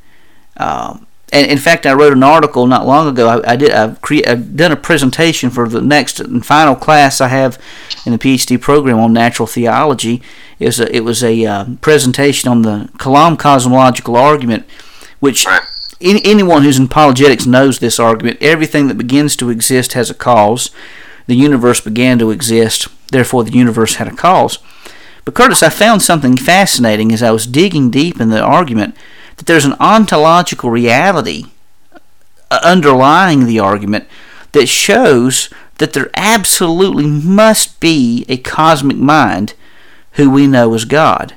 Um, 0.57 1.07
and 1.33 1.51
in 1.51 1.59
fact, 1.59 1.87
I 1.87 1.93
wrote 1.93 2.13
an 2.13 2.23
article 2.23 2.67
not 2.67 2.87
long 2.87 3.09
ago. 3.09 3.29
I, 3.29 3.53
I 3.53 3.57
did. 3.57 3.71
I've, 3.71 4.01
cre- 4.01 4.27
I've 4.27 4.57
done 4.57 4.73
a 4.73 4.77
presentation 4.77 5.51
for 5.51 5.69
the 5.69 5.81
next 5.81 6.21
and 6.21 6.45
final 6.45 6.75
class 6.75 7.21
I 7.21 7.29
have 7.29 7.59
in 8.05 8.13
the 8.13 8.19
PhD 8.19 8.61
program 8.61 8.99
on 8.99 9.13
natural 9.13 9.47
theology. 9.47 10.23
It 10.59 10.67
was 10.67 10.81
a, 10.81 10.95
it 10.95 11.05
was 11.05 11.23
a 11.23 11.45
uh, 11.47 11.65
presentation 11.81 12.51
on 12.51 12.63
the 12.63 12.91
Kalam 12.99 13.39
cosmological 13.39 14.17
argument, 14.17 14.67
which 15.21 15.47
any, 16.01 16.21
anyone 16.25 16.63
who's 16.63 16.79
in 16.79 16.87
apologetics 16.87 17.47
knows 17.47 17.79
this 17.79 18.01
argument. 18.01 18.39
Everything 18.41 18.89
that 18.89 18.99
begins 18.99 19.37
to 19.37 19.51
exist 19.51 19.93
has 19.93 20.11
a 20.11 20.15
cause. 20.15 20.71
The 21.27 21.37
universe 21.37 21.81
began 21.81 22.19
to 22.19 22.31
exist, 22.31 22.89
therefore 23.09 23.45
the 23.45 23.53
universe 23.53 23.97
had 23.97 24.09
a 24.09 24.17
cause. 24.17 24.59
But 25.25 25.35
Curtis, 25.35 25.63
I 25.63 25.69
found 25.69 26.03
something 26.03 26.37
fascinating 26.37 27.13
as 27.13 27.23
I 27.23 27.31
was 27.31 27.47
digging 27.47 27.91
deep 27.91 28.21
in 28.21 28.31
the 28.31 28.43
argument 28.43 28.97
that 29.41 29.47
there's 29.47 29.65
an 29.65 29.77
ontological 29.81 30.69
reality 30.69 31.45
uh, 32.51 32.61
underlying 32.63 33.47
the 33.47 33.59
argument 33.59 34.07
that 34.53 34.67
shows 34.67 35.49
that 35.79 35.95
there 35.95 36.11
absolutely 36.15 37.07
must 37.07 37.81
be 37.81 38.27
a 38.29 38.37
cosmic 38.37 38.99
mind 38.99 39.55
who 40.13 40.29
we 40.29 40.47
know 40.47 40.75
as 40.75 40.85
God. 40.85 41.37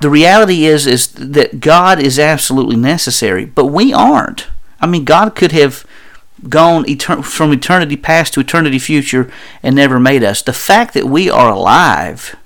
The 0.00 0.10
reality 0.10 0.66
is 0.66 0.86
is 0.86 1.08
that 1.12 1.60
God 1.60 1.98
is 1.98 2.18
absolutely 2.18 2.76
necessary, 2.76 3.46
but 3.46 3.66
we 3.66 3.90
aren't. 3.90 4.48
I 4.82 4.86
mean, 4.86 5.06
God 5.06 5.34
could 5.34 5.52
have 5.52 5.86
gone 6.46 6.84
etern- 6.84 7.24
from 7.24 7.52
eternity 7.52 7.96
past 7.96 8.34
to 8.34 8.40
eternity 8.40 8.78
future 8.78 9.32
and 9.62 9.74
never 9.74 9.98
made 9.98 10.22
us. 10.22 10.42
The 10.42 10.52
fact 10.52 10.92
that 10.92 11.06
we 11.06 11.30
are 11.30 11.52
alive 11.52 12.36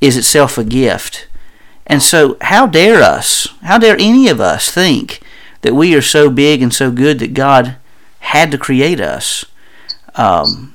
is 0.00 0.16
itself 0.16 0.56
a 0.56 0.64
gift. 0.64 1.27
And 1.88 2.02
so, 2.02 2.36
how 2.42 2.66
dare 2.66 3.02
us, 3.02 3.48
how 3.62 3.78
dare 3.78 3.96
any 3.98 4.28
of 4.28 4.40
us 4.40 4.70
think 4.70 5.20
that 5.62 5.74
we 5.74 5.94
are 5.94 6.02
so 6.02 6.30
big 6.30 6.62
and 6.62 6.72
so 6.72 6.90
good 6.90 7.18
that 7.18 7.34
God 7.34 7.76
had 8.20 8.50
to 8.50 8.58
create 8.58 9.00
us? 9.00 9.46
Um, 10.14 10.74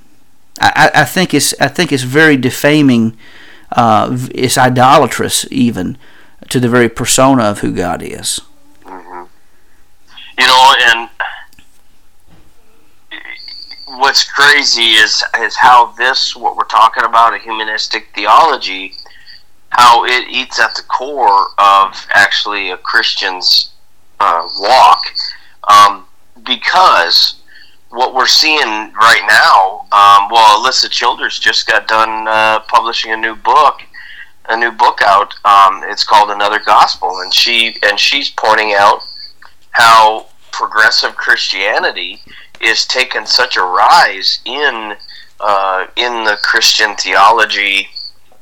I, 0.59 0.91
I 0.95 1.05
think 1.05 1.33
it's 1.33 1.53
I 1.61 1.67
think 1.67 1.91
it's 1.91 2.03
very 2.03 2.37
defaming. 2.37 3.15
Uh, 3.71 4.17
it's 4.33 4.57
idolatrous 4.57 5.45
even 5.51 5.97
to 6.49 6.59
the 6.59 6.69
very 6.69 6.89
persona 6.89 7.43
of 7.43 7.59
who 7.59 7.71
God 7.71 8.01
is. 8.01 8.41
hmm 8.83 9.23
You 10.37 10.47
know, 10.47 10.73
and 10.79 11.09
what's 13.99 14.23
crazy 14.23 14.93
is 14.93 15.23
is 15.39 15.55
how 15.55 15.87
this 15.97 16.35
what 16.35 16.55
we're 16.55 16.63
talking 16.65 17.03
about 17.03 17.33
a 17.33 17.37
humanistic 17.39 18.09
theology, 18.15 18.93
how 19.73 20.05
it 20.05 20.27
eats 20.29 20.59
at 20.59 20.75
the 20.75 20.83
core 20.83 21.47
of 21.57 22.07
actually 22.13 22.71
a 22.71 22.77
Christian's 22.77 23.73
uh, 24.19 24.47
walk, 24.59 25.01
um, 25.69 26.05
because 26.45 27.41
what 27.89 28.15
we're 28.15 28.25
seeing 28.25 28.91
right 28.93 29.23
now, 29.27 29.81
um, 29.91 30.29
well, 30.31 30.63
Alisa 30.63 30.89
Childers 30.89 31.39
just 31.39 31.67
got 31.67 31.87
done 31.87 32.27
uh, 32.27 32.59
publishing 32.61 33.11
a 33.11 33.17
new 33.17 33.35
book 33.35 33.81
a 34.49 34.57
new 34.57 34.71
book 34.71 35.01
out. 35.01 35.33
Um, 35.45 35.83
it's 35.85 36.03
called 36.03 36.29
Another 36.29 36.59
Gospel, 36.59 37.19
and 37.21 37.33
she 37.33 37.77
and 37.83 37.99
she's 37.99 38.29
pointing 38.29 38.73
out 38.73 38.99
how 39.71 40.27
progressive 40.51 41.15
Christianity 41.15 42.21
is 42.61 42.85
taking 42.85 43.25
such 43.25 43.57
a 43.57 43.61
rise 43.61 44.39
in 44.45 44.95
uh, 45.39 45.87
in 45.95 46.23
the 46.23 46.37
Christian 46.43 46.95
theology, 46.95 47.87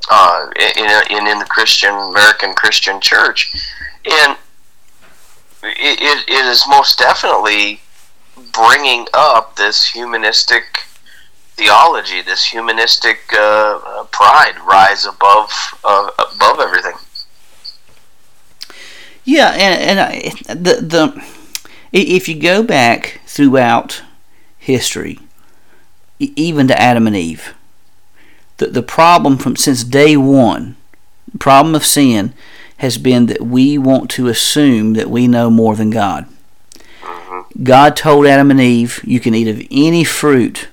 uh, 0.09 0.49
in, 0.77 1.17
in 1.17 1.27
in 1.27 1.39
the 1.39 1.45
Christian 1.45 1.93
American 1.93 2.53
Christian 2.53 2.99
Church, 3.01 3.53
and 4.05 4.37
it, 5.63 6.23
it, 6.27 6.45
is 6.45 6.63
most 6.67 6.97
definitely 6.97 7.81
bringing 8.53 9.07
up 9.13 9.55
this 9.55 9.85
humanistic 9.85 10.79
theology, 11.55 12.21
this 12.21 12.45
humanistic 12.45 13.19
uh, 13.33 13.79
uh, 13.85 14.03
pride, 14.05 14.55
rise 14.65 15.05
above 15.05 15.51
uh, 15.83 16.09
above 16.33 16.59
everything. 16.59 16.95
Yeah, 19.23 19.51
and 19.51 19.81
and 19.81 19.99
I, 19.99 20.31
the 20.47 20.81
the 20.81 21.25
if 21.91 22.27
you 22.27 22.39
go 22.39 22.63
back 22.63 23.21
throughout 23.25 24.01
history, 24.57 25.19
even 26.19 26.67
to 26.67 26.79
Adam 26.79 27.05
and 27.07 27.15
Eve, 27.15 27.53
the 28.61 28.67
the 28.67 28.83
problem 28.83 29.37
from 29.37 29.55
since 29.55 29.83
day 29.83 30.15
one, 30.15 30.75
the 31.31 31.39
problem 31.39 31.73
of 31.75 31.85
sin 31.85 32.33
has 32.77 32.97
been 32.97 33.25
that 33.25 33.41
we 33.41 33.77
want 33.77 34.09
to 34.11 34.27
assume 34.27 34.93
that 34.93 35.09
we 35.09 35.27
know 35.27 35.49
more 35.49 35.75
than 35.75 35.89
God. 35.89 36.27
Mm-hmm. 37.01 37.63
God 37.63 37.95
told 37.95 38.27
Adam 38.27 38.51
and 38.51 38.61
Eve, 38.61 39.01
"You 39.03 39.19
can 39.19 39.33
eat 39.33 39.47
of 39.47 39.65
any 39.71 40.03
fruit 40.03 40.69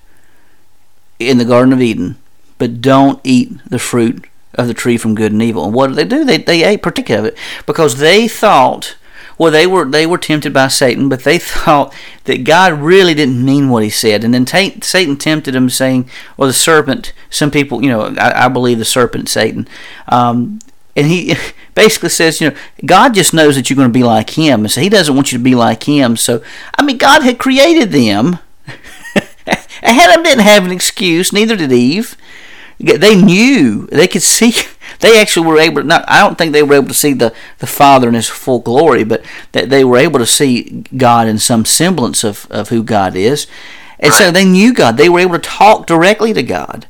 in 1.18 1.38
the 1.38 1.44
Garden 1.44 1.72
of 1.72 1.80
Eden, 1.80 2.16
but 2.58 2.80
don't 2.80 3.20
eat 3.24 3.52
the 3.66 3.78
fruit 3.78 4.26
of 4.54 4.66
the 4.66 4.74
tree 4.74 4.98
from 4.98 5.14
good 5.14 5.32
and 5.32 5.42
evil." 5.42 5.64
And 5.64 5.74
what 5.74 5.88
did 5.88 5.96
they 5.96 6.04
do? 6.04 6.24
They 6.24 6.38
they 6.38 6.64
ate 6.64 6.82
particular 6.82 7.20
of 7.20 7.26
it 7.26 7.38
because 7.66 7.98
they 7.98 8.28
thought. 8.28 8.96
Well, 9.38 9.52
they 9.52 9.66
were 9.66 9.84
they 9.84 10.06
were 10.06 10.18
tempted 10.18 10.52
by 10.52 10.68
Satan, 10.68 11.08
but 11.08 11.24
they 11.24 11.38
thought 11.38 11.94
that 12.24 12.44
God 12.44 12.74
really 12.74 13.14
didn't 13.14 13.44
mean 13.44 13.68
what 13.68 13.84
He 13.84 13.90
said, 13.90 14.24
and 14.24 14.34
then 14.34 14.44
t- 14.44 14.80
Satan 14.82 15.16
tempted 15.16 15.54
them, 15.54 15.70
saying, 15.70 16.10
"Well, 16.36 16.48
the 16.48 16.52
serpent." 16.52 17.12
Some 17.30 17.50
people, 17.50 17.82
you 17.82 17.90
know, 17.90 18.14
I, 18.18 18.46
I 18.46 18.48
believe 18.48 18.78
the 18.78 18.84
serpent, 18.84 19.28
Satan, 19.28 19.68
um, 20.08 20.58
and 20.96 21.06
he 21.06 21.36
basically 21.74 22.08
says, 22.08 22.40
you 22.40 22.50
know, 22.50 22.56
God 22.84 23.14
just 23.14 23.32
knows 23.32 23.54
that 23.54 23.70
you're 23.70 23.76
going 23.76 23.88
to 23.88 23.92
be 23.92 24.02
like 24.02 24.30
Him, 24.30 24.60
and 24.60 24.70
so 24.70 24.80
He 24.80 24.88
doesn't 24.88 25.14
want 25.14 25.30
you 25.30 25.38
to 25.38 25.44
be 25.44 25.54
like 25.54 25.84
Him. 25.84 26.16
So, 26.16 26.42
I 26.76 26.82
mean, 26.82 26.98
God 26.98 27.22
had 27.22 27.38
created 27.38 27.92
them. 27.92 28.38
Adam 29.82 30.24
didn't 30.24 30.44
have 30.44 30.64
an 30.64 30.72
excuse, 30.72 31.32
neither 31.32 31.56
did 31.56 31.72
Eve. 31.72 32.16
They 32.80 33.20
knew, 33.20 33.86
they 33.86 34.08
could 34.08 34.22
see, 34.22 34.52
they 35.00 35.20
actually 35.20 35.46
were 35.46 35.58
able. 35.58 35.82
Not, 35.82 36.04
I 36.08 36.20
don't 36.20 36.36
think 36.36 36.52
they 36.52 36.62
were 36.62 36.74
able 36.74 36.88
to 36.88 36.94
see 36.94 37.12
the 37.12 37.32
the 37.58 37.66
Father 37.66 38.08
in 38.08 38.14
His 38.14 38.28
full 38.28 38.60
glory, 38.60 39.04
but 39.04 39.24
that 39.52 39.70
they 39.70 39.84
were 39.84 39.98
able 39.98 40.18
to 40.18 40.26
see 40.26 40.84
God 40.96 41.26
in 41.26 41.38
some 41.38 41.64
semblance 41.64 42.24
of 42.24 42.46
of 42.50 42.68
who 42.70 42.82
God 42.82 43.16
is, 43.16 43.46
and 44.00 44.12
so 44.12 44.30
they 44.30 44.44
knew 44.44 44.72
God. 44.74 44.96
They 44.96 45.08
were 45.08 45.20
able 45.20 45.38
to 45.38 45.38
talk 45.38 45.86
directly 45.86 46.32
to 46.32 46.42
God 46.42 46.86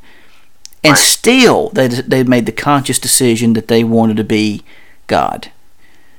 and 0.85 0.93
Right. 0.93 0.99
still 0.99 1.71
they 1.71 1.88
they 1.88 2.23
made 2.25 2.47
the 2.47 2.53
conscious 2.53 2.99
decision 2.99 3.53
that 3.55 3.69
they 3.69 3.85
wanted 3.85 4.17
to 4.19 4.25
be 4.25 4.62
God. 5.07 5.50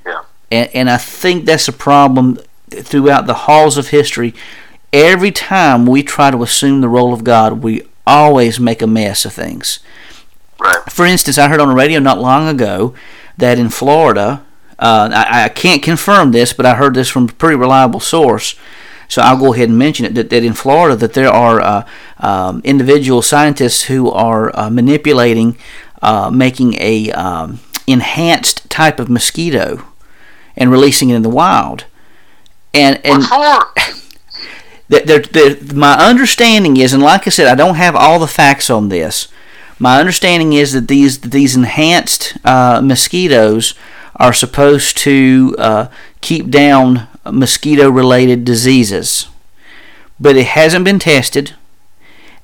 Yeah. 0.05 0.21
And 0.51 0.69
and 0.73 0.89
I 0.89 0.97
think 0.97 1.45
that's 1.45 1.67
a 1.67 1.73
problem 1.73 2.39
throughout 2.69 3.25
the 3.25 3.33
halls 3.45 3.77
of 3.77 3.89
history. 3.89 4.33
Every 4.91 5.31
time 5.31 5.85
we 5.85 6.03
try 6.03 6.31
to 6.31 6.43
assume 6.43 6.81
the 6.81 6.89
role 6.89 7.13
of 7.13 7.23
God, 7.23 7.63
we 7.63 7.83
always 8.05 8.59
make 8.59 8.81
a 8.81 8.87
mess 8.87 9.23
of 9.25 9.33
things. 9.33 9.79
Right. 10.59 10.91
For 10.91 11.05
instance, 11.05 11.37
I 11.37 11.47
heard 11.47 11.59
on 11.59 11.69
the 11.69 11.75
radio 11.75 11.99
not 11.99 12.19
long 12.19 12.47
ago 12.47 12.93
that 13.37 13.57
in 13.57 13.69
Florida, 13.69 14.45
uh, 14.77 15.09
I, 15.13 15.45
I 15.45 15.49
can't 15.49 15.81
confirm 15.81 16.31
this, 16.31 16.53
but 16.53 16.65
I 16.65 16.75
heard 16.75 16.93
this 16.93 17.09
from 17.09 17.25
a 17.25 17.31
pretty 17.33 17.55
reliable 17.55 17.99
source. 17.99 18.55
So 19.07 19.21
I'll 19.21 19.39
go 19.39 19.53
ahead 19.53 19.69
and 19.69 19.77
mention 19.77 20.05
it. 20.05 20.13
That, 20.15 20.29
that 20.29 20.43
in 20.43 20.53
Florida, 20.53 20.95
that 20.97 21.13
there 21.13 21.29
are 21.29 21.59
uh, 21.59 21.87
um, 22.19 22.61
individual 22.63 23.21
scientists 23.21 23.83
who 23.83 24.09
are 24.11 24.55
uh, 24.57 24.69
manipulating, 24.69 25.57
uh, 26.01 26.29
making 26.29 26.75
a 26.75 27.11
um, 27.11 27.59
enhanced 27.87 28.69
type 28.69 28.99
of 28.99 29.09
mosquito, 29.09 29.85
and 30.55 30.71
releasing 30.71 31.09
it 31.09 31.15
in 31.15 31.23
the 31.23 31.29
wild. 31.29 31.85
And 32.73 33.03
and 33.03 33.23
What 33.23 33.77
for? 33.77 33.91
that 34.89 35.07
there, 35.07 35.19
there, 35.19 35.55
my 35.73 35.95
understanding 35.95 36.77
is, 36.77 36.93
and 36.93 37.01
like 37.01 37.25
I 37.25 37.31
said, 37.31 37.47
I 37.47 37.55
don't 37.55 37.75
have 37.75 37.95
all 37.95 38.19
the 38.19 38.27
facts 38.27 38.69
on 38.69 38.89
this. 38.89 39.27
My 39.79 39.99
understanding 39.99 40.53
is 40.53 40.73
that 40.73 40.89
these 40.89 41.21
these 41.21 41.55
enhanced 41.55 42.37
uh, 42.45 42.81
mosquitoes 42.83 43.73
are 44.17 44.33
supposed 44.33 44.97
to 44.97 45.55
uh, 45.57 45.87
keep 46.19 46.49
down 46.49 47.07
mosquito-related 47.25 48.43
diseases, 48.43 49.27
but 50.19 50.35
it 50.35 50.47
hasn't 50.47 50.85
been 50.85 50.99
tested. 50.99 51.55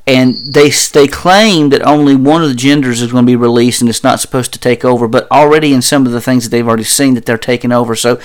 And 0.08 0.36
they 0.54 0.70
they 0.70 1.08
claim 1.08 1.70
that 1.70 1.82
only 1.82 2.16
one 2.16 2.44
of 2.44 2.48
the 2.50 2.56
genders 2.56 3.02
is 3.02 3.12
going 3.12 3.26
to 3.26 3.32
be 3.32 3.36
released, 3.36 3.82
and 3.82 3.90
it's 3.90 4.04
not 4.04 4.20
supposed 4.20 4.54
to 4.54 4.60
take 4.60 4.86
over. 4.86 5.08
But 5.08 5.30
already 5.32 5.74
in 5.74 5.82
some 5.82 6.06
of 6.06 6.14
the 6.14 6.22
things 6.22 6.44
that 6.46 6.52
they've 6.52 6.68
already 6.68 6.84
seen, 6.84 7.16
that 7.16 7.26
they're 7.26 7.38
taking 7.38 7.72
over. 7.72 7.96
So 7.96 8.20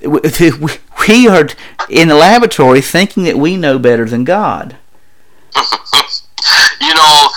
we 0.02 1.28
are 1.28 1.48
in 1.88 2.08
the 2.08 2.14
laboratory 2.14 2.82
thinking 2.82 3.24
that 3.24 3.36
we 3.36 3.56
know 3.56 3.78
better 3.78 4.04
than 4.04 4.24
God. 4.24 4.76
you 6.80 6.94
know, 6.94 7.28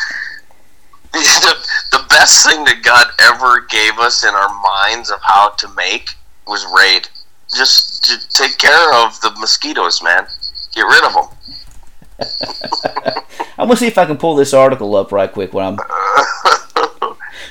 the, 1.42 1.98
the 1.98 2.06
best 2.10 2.46
thing 2.46 2.64
that 2.66 2.82
God 2.84 3.08
ever 3.20 3.62
gave 3.70 3.98
us 4.00 4.24
in 4.24 4.34
our 4.34 4.62
minds 4.62 5.10
of 5.10 5.20
how 5.22 5.50
to 5.50 5.68
make 5.76 6.10
was 6.48 6.66
raid. 6.76 7.08
Just, 7.56 8.06
just 8.06 8.36
take 8.36 8.58
care 8.58 8.94
of 9.06 9.20
the 9.22 9.32
mosquitoes, 9.40 10.02
man. 10.02 10.26
Get 10.74 10.82
rid 10.82 11.04
of 11.04 11.14
them. 11.14 11.26
I'm 13.58 13.68
gonna 13.68 13.76
see 13.76 13.88
if 13.88 13.98
I 13.98 14.06
can 14.06 14.18
pull 14.18 14.36
this 14.36 14.54
article 14.54 14.96
up 14.96 15.12
right 15.12 15.32
quick 15.32 15.54
when 15.54 15.66
I'm. 15.66 15.80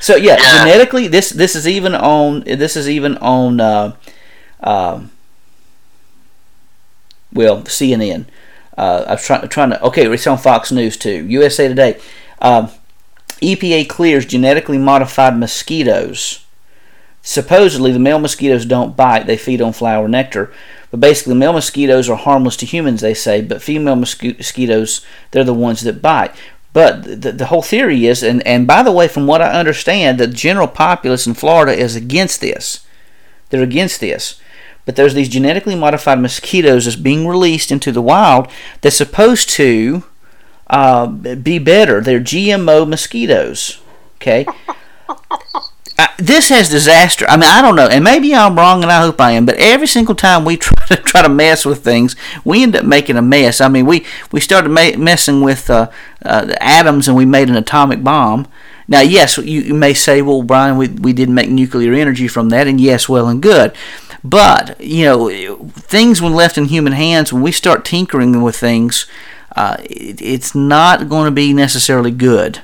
So 0.01 0.17
yeah, 0.17 0.37
Yeah. 0.41 0.65
genetically, 0.65 1.09
this 1.09 1.29
this 1.29 1.55
is 1.55 1.69
even 1.69 1.95
on 1.95 2.41
this 2.45 2.75
is 2.75 2.89
even 2.89 3.19
on. 3.19 3.61
Uh, 3.61 3.97
um 4.63 5.11
well, 7.33 7.63
CNN. 7.63 8.27
Uh, 8.77 9.05
I 9.07 9.13
was 9.13 9.25
trying, 9.25 9.49
trying 9.49 9.71
to. 9.71 9.83
Okay, 9.85 10.07
it's 10.11 10.27
on 10.27 10.39
Fox 10.39 10.73
News 10.73 10.97
too. 10.97 11.27
USA 11.29 11.69
Today. 11.69 12.01
Um, 12.41 12.71
EPA 13.41 13.89
clears 13.89 14.27
genetically 14.27 14.79
modified 14.79 15.37
mosquitoes. 15.37 16.45
Supposedly, 17.23 17.93
the 17.93 17.99
male 17.99 18.19
mosquitoes 18.19 18.65
don't 18.65 18.97
bite; 18.97 19.27
they 19.27 19.37
feed 19.37 19.61
on 19.61 19.73
flower 19.73 20.09
nectar. 20.09 20.53
But 20.91 21.01
basically, 21.01 21.35
male 21.35 21.53
mosquitoes 21.53 22.09
are 22.09 22.17
harmless 22.17 22.57
to 22.59 22.67
humans, 22.67 23.01
they 23.01 23.15
say. 23.15 23.43
But 23.43 23.63
female 23.63 23.97
mosquitoes, 23.97 25.07
they're 25.31 25.45
the 25.45 25.55
ones 25.55 25.83
that 25.83 26.03
bite. 26.03 26.35
But 26.73 27.23
the, 27.23 27.33
the 27.33 27.47
whole 27.47 27.63
theory 27.63 28.07
is, 28.07 28.23
and, 28.23 28.47
and 28.47 28.67
by 28.67 28.83
the 28.83 28.93
way, 28.93 29.09
from 29.09 29.27
what 29.27 29.43
I 29.43 29.59
understand, 29.59 30.19
the 30.19 30.27
general 30.27 30.69
populace 30.69 31.27
in 31.27 31.35
Florida 31.35 31.73
is 31.73 31.97
against 31.97 32.41
this. 32.41 32.87
They're 33.51 33.63
against 33.63 34.01
this. 34.01 34.41
But 34.85 34.97
there's 34.97 35.15
these 35.15 35.29
genetically 35.29 35.75
modified 35.75 36.21
mosquitoes 36.21 36.85
that's 36.85 36.97
being 36.97 37.27
released 37.27 37.71
into 37.71 37.93
the 37.93 38.03
wild 38.03 38.49
that's 38.81 38.97
supposed 38.97 39.49
to 39.51 40.05
uh, 40.71 41.07
be 41.07 41.59
better. 41.59 42.01
They're 42.01 42.21
GMO 42.21 42.89
mosquitoes. 42.89 43.81
Okay. 44.17 44.47
Uh, 45.99 46.07
this 46.17 46.49
has 46.49 46.71
disaster. 46.71 47.27
I 47.29 47.37
mean, 47.37 47.51
I 47.51 47.61
don't 47.61 47.77
know, 47.77 47.87
and 47.87 48.03
maybe 48.03 48.35
I'm 48.35 48.57
wrong, 48.57 48.83
and 48.83 48.91
I 48.91 49.03
hope 49.03 49.21
I 49.21 49.33
am. 49.33 49.45
But 49.45 49.57
every 49.57 49.87
single 49.87 50.15
time 50.15 50.47
we 50.47 50.57
try 50.57 50.87
to 50.87 50.97
try 50.97 51.21
to 51.21 51.29
mess 51.29 51.67
with 51.67 51.85
things, 51.85 52.17
we 52.43 52.63
end 52.63 52.75
up 52.75 52.87
making 52.87 53.19
a 53.19 53.23
mess. 53.23 53.61
I 53.61 53.69
mean, 53.69 53.85
we 53.85 54.07
we 54.33 54.41
started 54.41 54.71
ma- 54.71 54.97
messing 54.97 55.43
with 55.43 55.69
uh, 55.69 55.91
uh, 56.25 56.47
the 56.47 56.63
atoms, 56.63 57.07
and 57.07 57.19
we 57.19 57.27
made 57.27 57.51
an 57.51 57.57
atomic 57.57 58.03
bomb. 58.03 58.49
Now, 58.89 59.01
yes, 59.01 59.37
you, 59.37 59.61
you 59.61 59.75
may 59.75 59.93
say, 59.93 60.23
well, 60.23 60.43
Brian, 60.43 60.79
we 60.79 60.89
we 60.89 61.13
did 61.13 61.29
make 61.29 61.51
nuclear 61.51 61.93
energy 61.93 62.29
from 62.29 62.49
that, 62.49 62.67
and 62.67 62.81
yes, 62.81 63.07
well 63.07 63.29
and 63.29 63.43
good. 63.43 63.75
But 64.25 64.81
you 64.81 65.05
know, 65.05 65.69
things 65.69 66.23
when 66.23 66.35
left 66.35 66.57
in 66.57 66.67
human 66.67 66.95
hands, 66.95 67.31
when 67.31 67.43
we 67.43 67.53
start 67.53 67.85
tinkering 67.85 68.41
with 68.41 68.57
things, 68.57 69.05
uh, 69.57 69.77
it, 69.81 70.21
it's 70.21 70.55
not 70.55 71.09
going 71.09 71.27
to 71.27 71.31
be 71.31 71.53
necessarily 71.53 72.11
good 72.11 72.61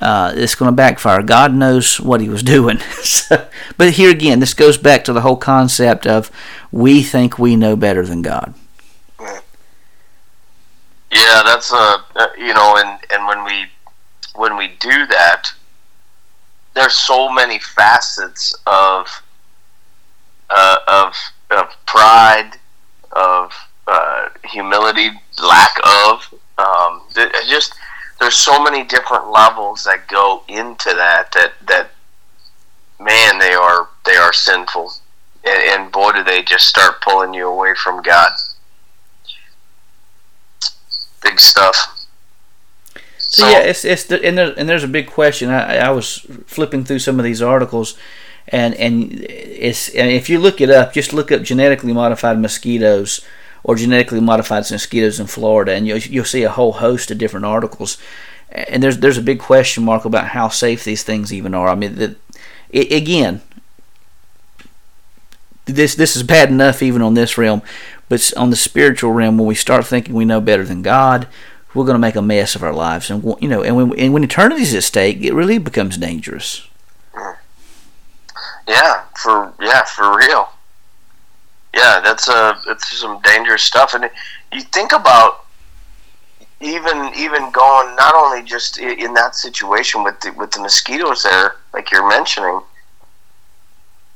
uh, 0.00 0.32
it's 0.36 0.54
going 0.54 0.68
to 0.68 0.76
backfire. 0.76 1.22
God 1.22 1.52
knows 1.54 2.00
what 2.00 2.20
He 2.20 2.28
was 2.28 2.42
doing. 2.56 2.78
so, 3.02 3.48
but 3.76 3.92
here 3.92 4.10
again, 4.10 4.40
this 4.40 4.54
goes 4.54 4.78
back 4.78 5.04
to 5.04 5.12
the 5.12 5.22
whole 5.22 5.36
concept 5.36 6.06
of 6.06 6.30
we 6.70 7.02
think 7.02 7.38
we 7.38 7.56
know 7.56 7.76
better 7.76 8.04
than 8.06 8.22
God. 8.22 8.54
Yeah, 11.10 11.42
that's 11.42 11.72
a 11.72 12.04
uh, 12.16 12.28
you 12.36 12.52
know, 12.52 12.76
and 12.76 12.98
and 13.10 13.26
when 13.26 13.42
we 13.44 13.64
when 14.34 14.56
we 14.58 14.68
do 14.78 15.06
that, 15.06 15.50
there's 16.74 16.94
so 16.94 17.32
many 17.32 17.58
facets 17.58 18.54
of 18.66 19.22
uh, 20.50 20.76
of 20.86 21.14
of 21.50 21.74
pride, 21.86 22.58
of 23.12 23.52
uh, 23.86 24.28
humility, 24.44 25.10
lack 25.42 25.78
of 25.82 26.17
um, 27.18 27.30
th- 27.30 27.44
it 27.44 27.48
just 27.48 27.74
there's 28.20 28.34
so 28.34 28.62
many 28.62 28.84
different 28.84 29.30
levels 29.30 29.84
that 29.84 30.08
go 30.08 30.42
into 30.48 30.92
that 30.94 31.32
that 31.32 31.52
that 31.66 31.90
man 33.00 33.38
they 33.38 33.52
are 33.52 33.88
they 34.04 34.16
are 34.16 34.32
sinful. 34.32 34.92
And, 35.44 35.82
and 35.82 35.92
boy 35.92 36.12
do 36.12 36.24
they 36.24 36.42
just 36.42 36.66
start 36.66 37.00
pulling 37.00 37.34
you 37.34 37.48
away 37.48 37.74
from 37.74 38.02
God. 38.02 38.32
Big 41.22 41.40
stuff. 41.40 42.06
So, 43.18 43.48
yeah, 43.48 43.58
it's 43.58 43.84
it's 43.84 44.04
the, 44.04 44.24
and, 44.24 44.38
there, 44.38 44.54
and 44.56 44.68
there's 44.68 44.84
a 44.84 44.88
big 44.88 45.06
question. 45.06 45.50
I, 45.50 45.76
I 45.76 45.90
was 45.90 46.26
flipping 46.46 46.84
through 46.84 47.00
some 47.00 47.18
of 47.18 47.24
these 47.24 47.42
articles, 47.42 47.98
and 48.48 48.74
and 48.76 49.12
it's 49.28 49.90
and 49.90 50.10
if 50.10 50.30
you 50.30 50.38
look 50.38 50.60
it 50.60 50.70
up, 50.70 50.94
just 50.94 51.12
look 51.12 51.30
up 51.30 51.42
genetically 51.42 51.92
modified 51.92 52.40
mosquitoes 52.40 53.20
or 53.68 53.76
genetically 53.76 54.18
modified 54.18 54.64
mosquitoes 54.70 55.20
in 55.20 55.26
Florida, 55.26 55.74
and 55.74 55.86
you'll, 55.86 55.98
you'll 55.98 56.24
see 56.24 56.42
a 56.42 56.48
whole 56.48 56.72
host 56.72 57.10
of 57.10 57.18
different 57.18 57.44
articles. 57.44 57.98
And 58.50 58.82
there's 58.82 58.96
there's 58.96 59.18
a 59.18 59.22
big 59.22 59.40
question 59.40 59.84
mark 59.84 60.06
about 60.06 60.28
how 60.28 60.48
safe 60.48 60.84
these 60.84 61.02
things 61.02 61.34
even 61.34 61.52
are. 61.52 61.68
I 61.68 61.74
mean, 61.74 61.96
the, 61.96 62.16
it, 62.70 62.90
again, 62.90 63.42
this 65.66 65.94
this 65.94 66.16
is 66.16 66.22
bad 66.22 66.48
enough 66.48 66.82
even 66.82 67.02
on 67.02 67.12
this 67.12 67.36
realm, 67.36 67.60
but 68.08 68.32
on 68.38 68.48
the 68.48 68.56
spiritual 68.56 69.12
realm, 69.12 69.36
when 69.36 69.46
we 69.46 69.54
start 69.54 69.84
thinking 69.84 70.14
we 70.14 70.24
know 70.24 70.40
better 70.40 70.64
than 70.64 70.80
God, 70.80 71.28
we're 71.74 71.84
going 71.84 71.94
to 71.94 71.98
make 71.98 72.16
a 72.16 72.22
mess 72.22 72.54
of 72.54 72.62
our 72.62 72.72
lives, 72.72 73.10
and 73.10 73.22
you 73.38 73.48
know, 73.48 73.62
and 73.62 73.76
when 73.76 73.98
and 73.98 74.14
when 74.14 74.24
eternity's 74.24 74.74
at 74.74 74.82
stake, 74.82 75.20
it 75.20 75.34
really 75.34 75.58
becomes 75.58 75.98
dangerous. 75.98 76.66
Yeah, 78.66 79.02
for 79.14 79.52
yeah, 79.60 79.84
for 79.84 80.16
real. 80.16 80.48
Yeah, 81.78 82.00
that's 82.00 82.26
a 82.26 82.60
it's 82.66 82.98
some 82.98 83.20
dangerous 83.22 83.62
stuff, 83.62 83.94
and 83.94 84.10
you 84.52 84.62
think 84.62 84.92
about 84.92 85.44
even 86.60 87.12
even 87.16 87.52
going 87.52 87.94
not 87.94 88.16
only 88.16 88.42
just 88.42 88.78
in 88.78 89.14
that 89.14 89.36
situation 89.36 90.02
with 90.02 90.18
the, 90.20 90.32
with 90.32 90.50
the 90.50 90.60
mosquitoes 90.60 91.22
there, 91.22 91.54
like 91.72 91.92
you're 91.92 92.08
mentioning, 92.08 92.60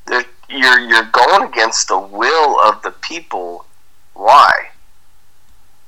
you're 0.09 0.81
you're 0.81 1.09
going 1.13 1.49
against 1.49 1.87
the 1.87 1.99
will 1.99 2.61
of 2.61 2.83
the 2.83 2.91
people. 2.91 3.65
Why? 4.15 4.51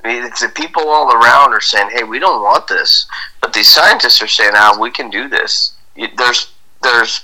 I 0.05 0.09
mean, 0.09 0.23
it's 0.23 0.43
the 0.43 0.51
people 0.51 0.89
all 0.89 1.13
around 1.13 1.53
are 1.55 1.61
saying, 1.61 1.91
"Hey, 1.91 2.05
we 2.05 2.21
don't 2.21 2.41
want 2.41 2.69
this," 2.69 3.07
but 3.41 3.53
these 3.53 3.69
scientists 3.69 4.23
are 4.23 4.29
saying, 4.29 4.53
"Ah, 4.55 4.77
we 4.79 4.93
can 4.93 5.11
do 5.11 5.29
this." 5.29 5.73
There's 5.97 6.53
there's 6.83 7.23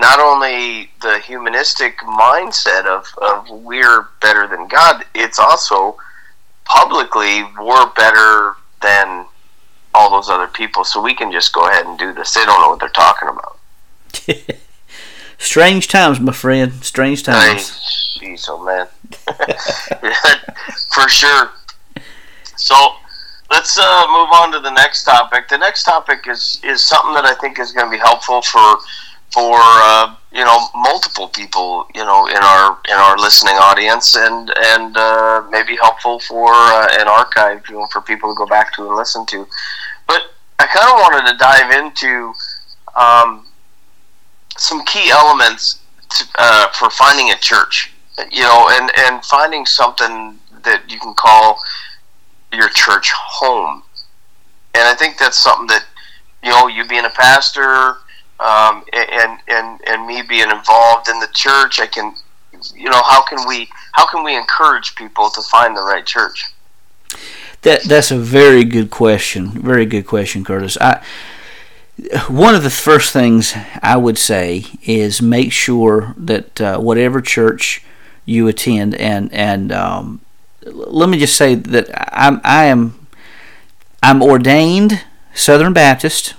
not 0.00 0.18
only 0.18 0.90
the 1.02 1.18
humanistic 1.18 1.98
mindset 1.98 2.86
of, 2.86 3.06
of 3.20 3.48
we're 3.50 4.08
better 4.20 4.46
than 4.46 4.66
God, 4.68 5.04
it's 5.14 5.38
also 5.38 5.96
publicly 6.64 7.42
we're 7.60 7.90
better 7.92 8.54
than 8.82 9.26
all 9.94 10.10
those 10.10 10.28
other 10.28 10.46
people, 10.46 10.84
so 10.84 11.02
we 11.02 11.14
can 11.14 11.32
just 11.32 11.52
go 11.52 11.68
ahead 11.68 11.86
and 11.86 11.98
do 11.98 12.12
this. 12.12 12.32
They 12.32 12.44
don't 12.44 12.60
know 12.60 12.70
what 12.70 12.80
they're 12.80 12.88
talking 12.90 13.28
about. 13.28 13.58
Strange 15.38 15.88
times, 15.88 16.20
my 16.20 16.32
friend. 16.32 16.72
Strange 16.84 17.22
times. 17.22 17.70
Jeez, 18.20 18.46
oh 18.48 18.62
man. 18.64 18.86
For 20.92 21.08
sure. 21.08 21.50
So 22.56 22.74
let's 23.50 23.78
uh, 23.78 24.06
move 24.08 24.28
on 24.32 24.52
to 24.52 24.60
the 24.60 24.70
next 24.70 25.04
topic. 25.04 25.48
The 25.48 25.58
next 25.58 25.84
topic 25.84 26.26
is 26.28 26.60
is 26.62 26.86
something 26.86 27.14
that 27.14 27.24
I 27.24 27.34
think 27.34 27.58
is 27.58 27.72
going 27.72 27.86
to 27.86 27.90
be 27.90 27.98
helpful 27.98 28.42
for 28.42 28.78
for 29.32 29.56
uh, 29.56 30.14
you 30.32 30.44
know 30.44 30.68
multiple 30.74 31.28
people 31.28 31.86
you 31.94 32.04
know 32.04 32.26
in 32.26 32.36
our 32.36 32.78
in 32.88 32.94
our 32.94 33.16
listening 33.18 33.54
audience 33.54 34.16
and 34.16 34.52
and 34.56 34.96
uh, 34.96 35.44
maybe 35.50 35.76
helpful 35.76 36.18
for 36.20 36.52
uh, 36.52 36.88
an 36.98 37.08
archive 37.08 37.62
you 37.68 37.76
know, 37.76 37.86
for 37.92 38.00
people 38.00 38.32
to 38.32 38.36
go 38.36 38.46
back 38.46 38.74
to 38.74 38.86
and 38.86 38.96
listen 38.96 39.24
to. 39.26 39.46
But 40.06 40.22
I 40.58 40.66
kind 40.66 40.88
of 40.88 41.00
wanted 41.00 41.30
to 41.30 41.38
dive 41.38 41.70
into 41.72 42.32
um, 42.96 43.46
some 44.56 44.84
key 44.84 45.10
elements 45.10 45.80
to, 46.10 46.24
uh, 46.38 46.70
for 46.72 46.90
finding 46.90 47.30
a 47.30 47.36
church 47.36 47.92
you 48.30 48.42
know 48.42 48.68
and 48.72 48.90
and 48.98 49.24
finding 49.24 49.64
something 49.64 50.38
that 50.64 50.82
you 50.90 50.98
can 50.98 51.14
call 51.14 51.58
your 52.52 52.68
church 52.68 53.10
home. 53.14 53.82
And 54.74 54.84
I 54.86 54.94
think 54.94 55.18
that's 55.18 55.38
something 55.38 55.66
that 55.68 55.84
you 56.42 56.50
know 56.50 56.66
you 56.66 56.86
being 56.86 57.04
a 57.04 57.10
pastor 57.10 57.96
um, 58.40 58.84
and 58.92 59.38
and 59.48 59.80
and 59.86 60.06
me 60.06 60.22
being 60.22 60.50
involved 60.50 61.08
in 61.08 61.20
the 61.20 61.28
church, 61.34 61.78
I 61.78 61.86
can, 61.86 62.14
you 62.74 62.88
know, 62.88 63.02
how 63.02 63.22
can 63.22 63.46
we 63.46 63.68
how 63.92 64.06
can 64.06 64.24
we 64.24 64.36
encourage 64.36 64.94
people 64.94 65.30
to 65.30 65.42
find 65.42 65.76
the 65.76 65.82
right 65.82 66.06
church? 66.06 66.46
That 67.62 67.82
that's 67.82 68.10
a 68.10 68.18
very 68.18 68.64
good 68.64 68.90
question. 68.90 69.48
Very 69.48 69.84
good 69.84 70.06
question, 70.06 70.44
Curtis. 70.44 70.78
I 70.80 71.02
one 72.28 72.54
of 72.54 72.62
the 72.62 72.70
first 72.70 73.12
things 73.12 73.54
I 73.82 73.96
would 73.96 74.16
say 74.16 74.64
is 74.82 75.20
make 75.20 75.52
sure 75.52 76.14
that 76.16 76.60
uh, 76.60 76.78
whatever 76.78 77.20
church 77.20 77.84
you 78.24 78.48
attend, 78.48 78.94
and 78.94 79.30
and 79.34 79.70
um, 79.70 80.20
let 80.64 81.10
me 81.10 81.18
just 81.18 81.36
say 81.36 81.54
that 81.56 81.90
I'm 82.16 82.40
I 82.42 82.64
am 82.64 83.06
I'm 84.02 84.22
ordained 84.22 85.04
Southern 85.34 85.74
Baptist 85.74 86.34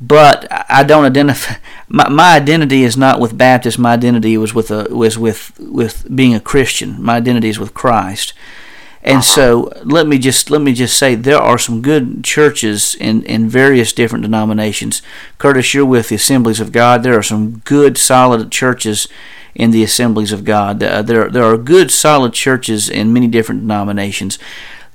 but 0.00 0.46
I 0.70 0.82
don't 0.82 1.04
identify. 1.04 1.56
My, 1.88 2.08
my 2.08 2.36
identity 2.36 2.82
is 2.82 2.96
not 2.96 3.20
with 3.20 3.38
Baptist. 3.38 3.78
My 3.78 3.92
identity 3.92 4.36
was 4.36 4.54
with 4.54 4.70
a 4.70 4.88
was 4.94 5.16
with 5.18 5.58
with 5.58 6.06
being 6.14 6.34
a 6.34 6.40
Christian. 6.40 7.02
My 7.02 7.16
identity 7.16 7.48
is 7.48 7.58
with 7.58 7.74
Christ. 7.74 8.34
And 9.06 9.22
so 9.22 9.70
let 9.84 10.06
me 10.06 10.18
just 10.18 10.50
let 10.50 10.62
me 10.62 10.72
just 10.72 10.98
say 10.98 11.14
there 11.14 11.38
are 11.38 11.58
some 11.58 11.82
good 11.82 12.24
churches 12.24 12.94
in, 12.94 13.22
in 13.24 13.50
various 13.50 13.92
different 13.92 14.22
denominations. 14.22 15.02
Curtis, 15.36 15.74
you're 15.74 15.84
with 15.84 16.08
the 16.08 16.14
Assemblies 16.14 16.58
of 16.58 16.72
God. 16.72 17.02
There 17.02 17.18
are 17.18 17.22
some 17.22 17.58
good 17.58 17.98
solid 17.98 18.50
churches 18.50 19.06
in 19.54 19.72
the 19.72 19.84
Assemblies 19.84 20.32
of 20.32 20.44
God. 20.44 20.82
Uh, 20.82 21.02
there 21.02 21.28
there 21.28 21.44
are 21.44 21.58
good 21.58 21.90
solid 21.90 22.32
churches 22.32 22.88
in 22.88 23.12
many 23.12 23.26
different 23.26 23.60
denominations 23.60 24.38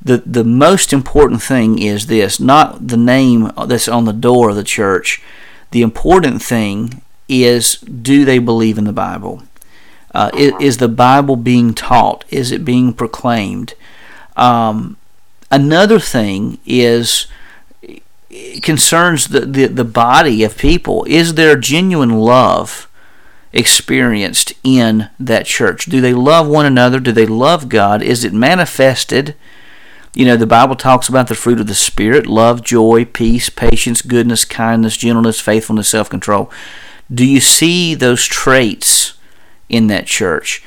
the 0.01 0.17
the 0.25 0.43
most 0.43 0.93
important 0.93 1.41
thing 1.41 1.79
is 1.79 2.07
this 2.07 2.39
not 2.39 2.87
the 2.87 2.97
name 2.97 3.51
that's 3.65 3.87
on 3.87 4.05
the 4.05 4.13
door 4.13 4.49
of 4.49 4.55
the 4.55 4.63
church. 4.63 5.21
The 5.71 5.81
important 5.81 6.41
thing 6.41 7.01
is 7.27 7.75
do 7.79 8.25
they 8.25 8.39
believe 8.39 8.77
in 8.77 8.85
the 8.85 8.93
bible? 8.93 9.43
Uh, 10.11 10.31
is, 10.33 10.53
is, 10.59 10.77
the 10.77 10.87
bible 10.87 11.35
being 11.35 11.71
taught? 11.73 12.25
Is 12.29 12.51
it 12.51 12.65
being 12.65 12.93
proclaimed? 12.93 13.75
Um, 14.35 14.97
another 15.51 15.99
thing 15.99 16.57
is 16.65 17.27
concerns 18.63 19.27
the, 19.27 19.41
the, 19.41 19.67
the 19.67 19.83
body 19.83 20.43
of 20.43 20.57
people. 20.57 21.05
Is 21.07 21.35
there 21.35 21.55
genuine 21.55 22.17
love 22.17 22.87
experienced 23.53 24.53
in 24.63 25.09
that 25.19 25.45
church? 25.45 25.85
Do 25.85 26.01
they 26.01 26.13
love 26.13 26.47
one 26.47 26.65
another? 26.65 26.99
Do 26.99 27.11
they 27.11 27.27
love 27.27 27.69
god? 27.69 28.01
Is 28.01 28.23
it 28.23 28.33
manifested 28.33 29.35
you 30.13 30.25
know, 30.25 30.35
the 30.35 30.47
Bible 30.47 30.75
talks 30.75 31.07
about 31.07 31.27
the 31.27 31.35
fruit 31.35 31.59
of 31.59 31.67
the 31.67 31.75
Spirit 31.75 32.25
love, 32.25 32.63
joy, 32.63 33.05
peace, 33.05 33.49
patience, 33.49 34.01
goodness, 34.01 34.45
kindness, 34.45 34.97
gentleness, 34.97 35.39
faithfulness, 35.39 35.89
self 35.89 36.09
control. 36.09 36.51
Do 37.13 37.25
you 37.25 37.39
see 37.39 37.95
those 37.95 38.25
traits 38.25 39.13
in 39.67 39.87
that 39.87 40.05
church? 40.05 40.63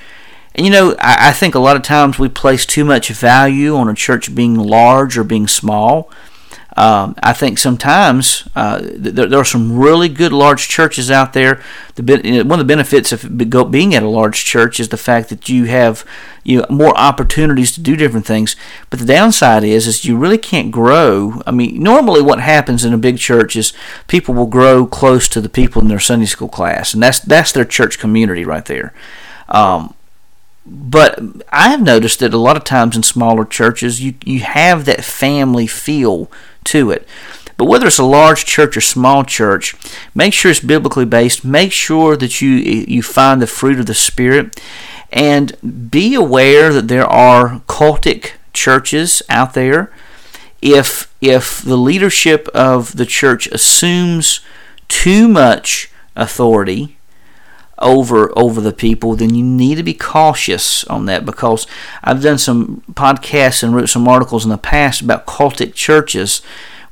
And 0.54 0.66
you 0.66 0.72
know, 0.72 0.94
I, 0.98 1.28
I 1.28 1.32
think 1.32 1.54
a 1.54 1.60
lot 1.60 1.76
of 1.76 1.82
times 1.82 2.18
we 2.18 2.28
place 2.28 2.66
too 2.66 2.84
much 2.84 3.08
value 3.08 3.74
on 3.74 3.88
a 3.88 3.94
church 3.94 4.34
being 4.34 4.54
large 4.54 5.16
or 5.18 5.24
being 5.24 5.48
small. 5.48 6.10
Um, 6.74 7.14
I 7.22 7.34
think 7.34 7.58
sometimes 7.58 8.48
uh, 8.56 8.80
there, 8.82 9.26
there, 9.26 9.38
are 9.38 9.44
some 9.44 9.78
really 9.78 10.08
good 10.08 10.32
large 10.32 10.68
churches 10.68 11.10
out 11.10 11.34
there. 11.34 11.62
The, 11.96 12.42
one 12.46 12.58
of 12.58 12.66
the 12.66 12.72
benefits 12.72 13.12
of 13.12 13.36
being 13.70 13.94
at 13.94 14.02
a 14.02 14.08
large 14.08 14.44
church 14.44 14.80
is 14.80 14.88
the 14.88 14.96
fact 14.96 15.28
that 15.28 15.50
you 15.50 15.66
have 15.66 16.02
you 16.44 16.60
know, 16.60 16.66
more 16.70 16.96
opportunities 16.96 17.72
to 17.72 17.80
do 17.82 17.94
different 17.94 18.24
things. 18.24 18.56
But 18.88 19.00
the 19.00 19.04
downside 19.04 19.64
is, 19.64 19.86
is 19.86 20.06
you 20.06 20.16
really 20.16 20.38
can't 20.38 20.70
grow. 20.70 21.42
I 21.46 21.50
mean, 21.50 21.82
normally 21.82 22.22
what 22.22 22.40
happens 22.40 22.86
in 22.86 22.94
a 22.94 22.98
big 22.98 23.18
church 23.18 23.54
is 23.54 23.74
people 24.08 24.34
will 24.34 24.46
grow 24.46 24.86
close 24.86 25.28
to 25.28 25.42
the 25.42 25.50
people 25.50 25.82
in 25.82 25.88
their 25.88 26.00
Sunday 26.00 26.26
school 26.26 26.48
class, 26.48 26.94
and 26.94 27.02
that's 27.02 27.20
that's 27.20 27.52
their 27.52 27.66
church 27.66 27.98
community 27.98 28.46
right 28.46 28.64
there. 28.64 28.94
Um, 29.50 29.94
but 30.64 31.20
I 31.50 31.68
have 31.68 31.82
noticed 31.82 32.20
that 32.20 32.32
a 32.32 32.38
lot 32.38 32.56
of 32.56 32.64
times 32.64 32.96
in 32.96 33.02
smaller 33.02 33.44
churches, 33.44 34.00
you 34.00 34.14
you 34.24 34.40
have 34.40 34.84
that 34.86 35.04
family 35.04 35.66
feel 35.66 36.30
to 36.64 36.90
it. 36.90 37.06
But 37.56 37.66
whether 37.66 37.86
it's 37.86 37.98
a 37.98 38.04
large 38.04 38.44
church 38.44 38.76
or 38.76 38.80
small 38.80 39.24
church, 39.24 39.76
make 40.14 40.32
sure 40.32 40.50
it's 40.50 40.60
biblically 40.60 41.04
based. 41.04 41.44
Make 41.44 41.72
sure 41.72 42.16
that 42.16 42.40
you 42.40 42.50
you 42.50 43.02
find 43.02 43.40
the 43.40 43.46
fruit 43.46 43.78
of 43.78 43.86
the 43.86 43.94
Spirit, 43.94 44.60
and 45.12 45.90
be 45.90 46.14
aware 46.14 46.72
that 46.72 46.88
there 46.88 47.06
are 47.06 47.60
cultic 47.68 48.32
churches 48.52 49.22
out 49.28 49.54
there. 49.54 49.92
If 50.60 51.12
if 51.20 51.62
the 51.62 51.76
leadership 51.76 52.48
of 52.48 52.96
the 52.96 53.06
church 53.06 53.46
assumes 53.48 54.40
too 54.88 55.28
much 55.28 55.90
authority 56.16 56.96
over 57.82 58.36
over 58.38 58.60
the 58.60 58.72
people, 58.72 59.14
then 59.14 59.34
you 59.34 59.44
need 59.44 59.76
to 59.76 59.82
be 59.82 59.94
cautious 59.94 60.84
on 60.84 61.06
that 61.06 61.26
because 61.26 61.66
I've 62.02 62.22
done 62.22 62.38
some 62.38 62.82
podcasts 62.92 63.62
and 63.62 63.74
wrote 63.74 63.88
some 63.88 64.08
articles 64.08 64.44
in 64.44 64.50
the 64.50 64.58
past 64.58 65.00
about 65.00 65.26
cultic 65.26 65.74
churches 65.74 66.42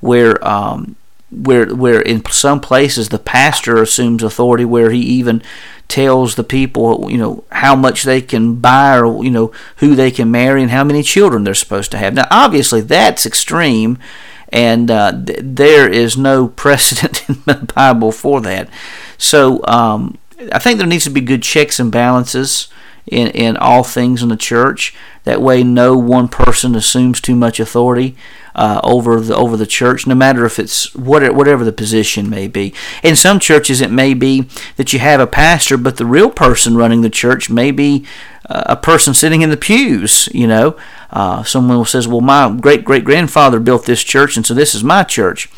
where 0.00 0.46
um, 0.46 0.96
where 1.30 1.74
where 1.74 2.00
in 2.00 2.24
some 2.26 2.60
places 2.60 3.08
the 3.08 3.18
pastor 3.18 3.80
assumes 3.80 4.22
authority 4.22 4.64
where 4.64 4.90
he 4.90 5.00
even 5.00 5.42
tells 5.86 6.34
the 6.34 6.44
people 6.44 7.10
you 7.10 7.18
know 7.18 7.44
how 7.50 7.74
much 7.74 8.04
they 8.04 8.20
can 8.20 8.56
buy 8.56 8.98
or 8.98 9.24
you 9.24 9.30
know 9.30 9.52
who 9.76 9.94
they 9.94 10.10
can 10.10 10.30
marry 10.30 10.62
and 10.62 10.70
how 10.70 10.84
many 10.84 11.02
children 11.02 11.44
they're 11.44 11.54
supposed 11.54 11.90
to 11.90 11.98
have. 11.98 12.14
Now 12.14 12.26
obviously 12.30 12.80
that's 12.80 13.26
extreme 13.26 13.98
and 14.52 14.90
uh, 14.90 15.12
th- 15.24 15.38
there 15.42 15.88
is 15.88 16.16
no 16.16 16.48
precedent 16.64 17.28
in 17.28 17.42
the 17.46 17.72
bible 17.74 18.12
for 18.12 18.40
that. 18.40 18.68
So 19.18 19.64
um, 19.66 20.18
I 20.52 20.58
think 20.58 20.78
there 20.78 20.86
needs 20.86 21.04
to 21.04 21.10
be 21.10 21.20
good 21.20 21.42
checks 21.42 21.78
and 21.78 21.92
balances 21.92 22.68
in, 23.06 23.28
in 23.28 23.56
all 23.56 23.82
things 23.82 24.22
in 24.22 24.28
the 24.28 24.36
church. 24.36 24.94
That 25.24 25.42
way, 25.42 25.62
no 25.62 25.96
one 25.96 26.28
person 26.28 26.74
assumes 26.74 27.20
too 27.20 27.36
much 27.36 27.60
authority 27.60 28.16
uh, 28.54 28.80
over 28.82 29.20
the 29.20 29.36
over 29.36 29.56
the 29.56 29.66
church, 29.66 30.06
no 30.06 30.14
matter 30.14 30.46
if 30.46 30.58
it's 30.58 30.94
whatever, 30.94 31.34
whatever 31.34 31.64
the 31.64 31.72
position 31.72 32.30
may 32.30 32.48
be. 32.48 32.72
In 33.02 33.16
some 33.16 33.38
churches, 33.38 33.80
it 33.80 33.90
may 33.90 34.14
be 34.14 34.48
that 34.76 34.92
you 34.92 34.98
have 34.98 35.20
a 35.20 35.26
pastor, 35.26 35.76
but 35.76 35.96
the 35.96 36.06
real 36.06 36.30
person 36.30 36.76
running 36.76 37.02
the 37.02 37.10
church 37.10 37.50
may 37.50 37.70
be 37.70 38.06
uh, 38.48 38.62
a 38.66 38.76
person 38.76 39.12
sitting 39.12 39.42
in 39.42 39.50
the 39.50 39.56
pews. 39.56 40.28
You 40.32 40.46
know, 40.46 40.76
uh, 41.10 41.42
someone 41.44 41.84
says, 41.84 42.08
"Well, 42.08 42.22
my 42.22 42.50
great 42.50 42.84
great 42.84 43.04
grandfather 43.04 43.60
built 43.60 43.84
this 43.84 44.02
church, 44.02 44.36
and 44.36 44.46
so 44.46 44.54
this 44.54 44.74
is 44.74 44.82
my 44.82 45.02
church." 45.02 45.50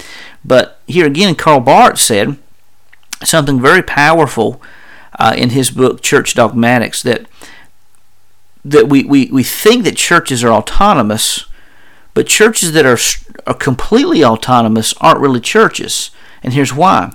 But 0.45 0.81
here 0.89 1.07
again, 1.07 1.37
Karl 1.37 1.61
Barth 1.61 2.01
said 2.01 2.37
something 3.23 3.61
very 3.61 3.83
powerful 3.83 4.61
uh, 5.19 5.35
in 5.37 5.51
his 5.51 5.71
book 5.71 6.03
Church 6.03 6.35
Dogmatics 6.35 7.03
that 7.03 7.27
that 8.65 8.89
we, 8.89 9.03
we, 9.03 9.27
we 9.33 9.43
think 9.43 9.83
that 9.85 9.97
churches 9.97 10.45
are 10.45 10.53
autonomous 10.53 11.47
but 12.15 12.27
churches 12.27 12.73
that 12.73 12.87
are, 12.87 12.99
are 13.47 13.55
completely 13.55 14.25
autonomous 14.25 14.93
aren't 15.01 15.21
really 15.21 15.41
churches. 15.41 16.11
And 16.43 16.53
here's 16.53 16.75
why 16.75 17.13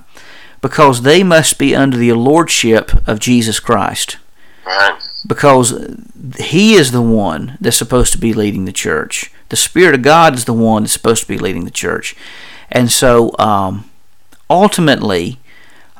because 0.60 1.02
they 1.02 1.22
must 1.22 1.56
be 1.56 1.72
under 1.74 1.96
the 1.96 2.12
lordship 2.12 2.90
of 3.06 3.20
Jesus 3.20 3.60
Christ. 3.60 4.18
Right. 4.66 4.98
Because 5.26 5.96
He 6.40 6.74
is 6.74 6.90
the 6.90 7.02
one 7.02 7.56
that's 7.60 7.76
supposed 7.76 8.12
to 8.12 8.18
be 8.18 8.34
leading 8.34 8.64
the 8.64 8.72
church. 8.72 9.30
The 9.50 9.56
Spirit 9.56 9.94
of 9.94 10.02
God 10.02 10.34
is 10.34 10.46
the 10.46 10.52
one 10.52 10.82
that's 10.82 10.92
supposed 10.92 11.22
to 11.22 11.28
be 11.28 11.38
leading 11.38 11.64
the 11.64 11.70
church. 11.70 12.16
And 12.72 12.90
so, 12.90 13.36
um, 13.38 13.88
ultimately, 14.50 15.38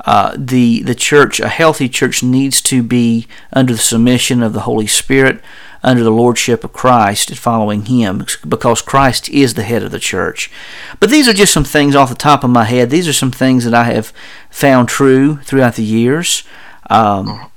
uh, 0.09 0.35
the 0.38 0.81
the 0.81 0.94
church, 0.94 1.38
a 1.38 1.51
healthy 1.51 1.87
church, 1.87 2.23
needs 2.23 2.62
to 2.62 2.83
be 2.83 3.29
under 3.53 3.75
the 3.75 3.79
submission 3.79 4.42
of 4.42 4.55
the 4.55 4.61
Holy 4.61 4.87
Spirit, 4.87 5.42
under 5.83 6.03
the 6.03 6.11
lordship 6.11 6.64
of 6.64 6.73
Christ 6.73 7.29
and 7.29 7.38
following 7.38 7.85
Him 7.85 8.25
because 8.49 8.81
Christ 8.81 9.29
is 9.29 9.53
the 9.53 9.64
head 9.64 9.83
of 9.83 9.90
the 9.90 9.99
church. 9.99 10.51
But 10.99 11.11
these 11.11 11.29
are 11.29 11.35
just 11.35 11.53
some 11.53 11.62
things 11.62 11.94
off 11.94 12.09
the 12.09 12.14
top 12.14 12.42
of 12.42 12.49
my 12.49 12.64
head. 12.64 12.88
These 12.88 13.07
are 13.07 13.12
some 13.12 13.31
things 13.31 13.66
that 13.66 13.75
I 13.75 13.85
have 13.85 14.14
found 14.49 14.88
true 14.88 15.40
throughout 15.42 15.75
the 15.75 15.85
years. 15.85 16.42
Um, 16.88 17.51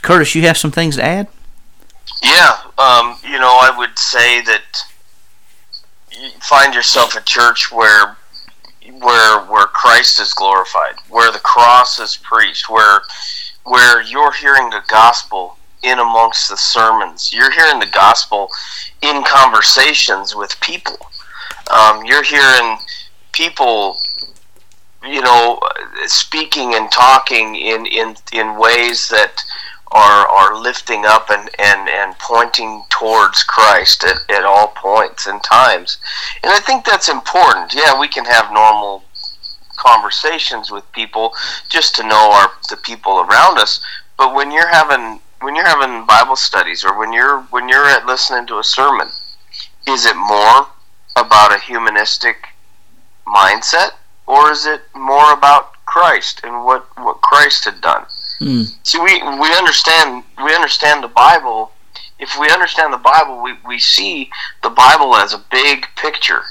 Curtis, 0.00 0.34
you 0.34 0.40
have 0.40 0.56
some 0.56 0.70
things 0.70 0.96
to 0.96 1.04
add? 1.04 1.28
Yeah, 2.22 2.56
um, 2.78 3.18
you 3.24 3.38
know, 3.38 3.58
I 3.60 3.74
would 3.76 3.98
say 3.98 4.40
that 4.40 4.84
you 6.10 6.30
find 6.40 6.74
yourself 6.74 7.14
a 7.14 7.20
church 7.20 7.70
where 7.70 8.16
where 9.04 9.44
where 9.44 9.66
Christ 9.66 10.20
is 10.20 10.32
glorified, 10.32 10.94
where 11.08 11.30
the 11.30 11.38
cross 11.40 11.98
is 11.98 12.16
preached, 12.16 12.70
where 12.70 13.02
where 13.64 14.02
you're 14.02 14.32
hearing 14.32 14.70
the 14.70 14.82
gospel 14.88 15.56
in 15.84 15.98
amongst 15.98 16.48
the 16.48 16.56
sermons. 16.56 17.32
You're 17.32 17.52
hearing 17.52 17.78
the 17.78 17.86
gospel 17.86 18.48
in 19.02 19.22
conversations 19.24 20.34
with 20.34 20.58
people. 20.60 20.96
Um, 21.70 22.04
you're 22.04 22.22
hearing 22.22 22.78
people, 23.32 24.00
you 25.06 25.20
know, 25.20 25.60
speaking 26.06 26.74
and 26.74 26.90
talking 26.90 27.56
in, 27.56 27.86
in, 27.86 28.16
in 28.32 28.58
ways 28.58 29.08
that 29.08 29.42
are, 29.94 30.26
are 30.26 30.60
lifting 30.60 31.04
up 31.06 31.30
and, 31.30 31.48
and, 31.58 31.88
and 31.88 32.18
pointing 32.18 32.82
towards 32.90 33.44
Christ 33.44 34.02
at, 34.02 34.18
at 34.28 34.44
all 34.44 34.74
points 34.76 35.28
and 35.28 35.42
times. 35.44 35.98
And 36.42 36.52
I 36.52 36.58
think 36.58 36.84
that's 36.84 37.08
important. 37.08 37.72
Yeah, 37.72 37.98
we 37.98 38.08
can 38.08 38.24
have 38.24 38.52
normal 38.52 39.04
conversations 39.76 40.70
with 40.70 40.90
people 40.92 41.32
just 41.70 41.94
to 41.94 42.02
know 42.02 42.30
our 42.32 42.50
the 42.70 42.76
people 42.76 43.20
around 43.20 43.58
us. 43.58 43.80
But 44.18 44.34
when 44.34 44.50
you're 44.50 44.68
having 44.68 45.20
when 45.40 45.54
you're 45.54 45.66
having 45.66 46.06
Bible 46.06 46.36
studies 46.36 46.84
or 46.84 46.98
when 46.98 47.12
you're 47.12 47.42
when 47.50 47.68
you're 47.68 47.86
at 47.86 48.06
listening 48.06 48.46
to 48.48 48.58
a 48.58 48.64
sermon, 48.64 49.08
is 49.86 50.06
it 50.06 50.16
more 50.16 50.66
about 51.16 51.54
a 51.54 51.60
humanistic 51.60 52.48
mindset 53.26 53.90
or 54.26 54.50
is 54.50 54.66
it 54.66 54.82
more 54.94 55.32
about 55.32 55.72
Christ 55.86 56.40
and 56.42 56.64
what 56.64 56.86
what 56.98 57.20
Christ 57.20 57.64
had 57.64 57.80
done? 57.80 58.06
Mm. 58.40 58.74
See, 58.82 58.98
we 58.98 59.22
we 59.22 59.54
understand 59.54 60.24
we 60.42 60.54
understand 60.54 61.02
the 61.02 61.08
Bible. 61.08 61.72
If 62.18 62.38
we 62.38 62.48
understand 62.48 62.92
the 62.92 62.98
Bible, 62.98 63.42
we, 63.42 63.54
we 63.66 63.78
see 63.78 64.30
the 64.62 64.70
Bible 64.70 65.16
as 65.16 65.34
a 65.34 65.44
big 65.50 65.86
picture, 65.96 66.42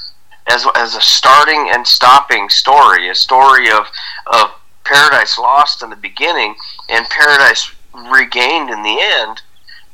as 0.46 0.66
as 0.76 0.94
a 0.94 1.00
starting 1.00 1.70
and 1.72 1.86
stopping 1.86 2.48
story, 2.48 3.08
a 3.08 3.14
story 3.14 3.70
of 3.70 3.86
of 4.26 4.50
paradise 4.84 5.38
lost 5.38 5.82
in 5.82 5.90
the 5.90 5.96
beginning 5.96 6.54
and 6.88 7.06
paradise 7.08 7.72
regained 8.10 8.70
in 8.70 8.82
the 8.82 8.98
end 9.00 9.40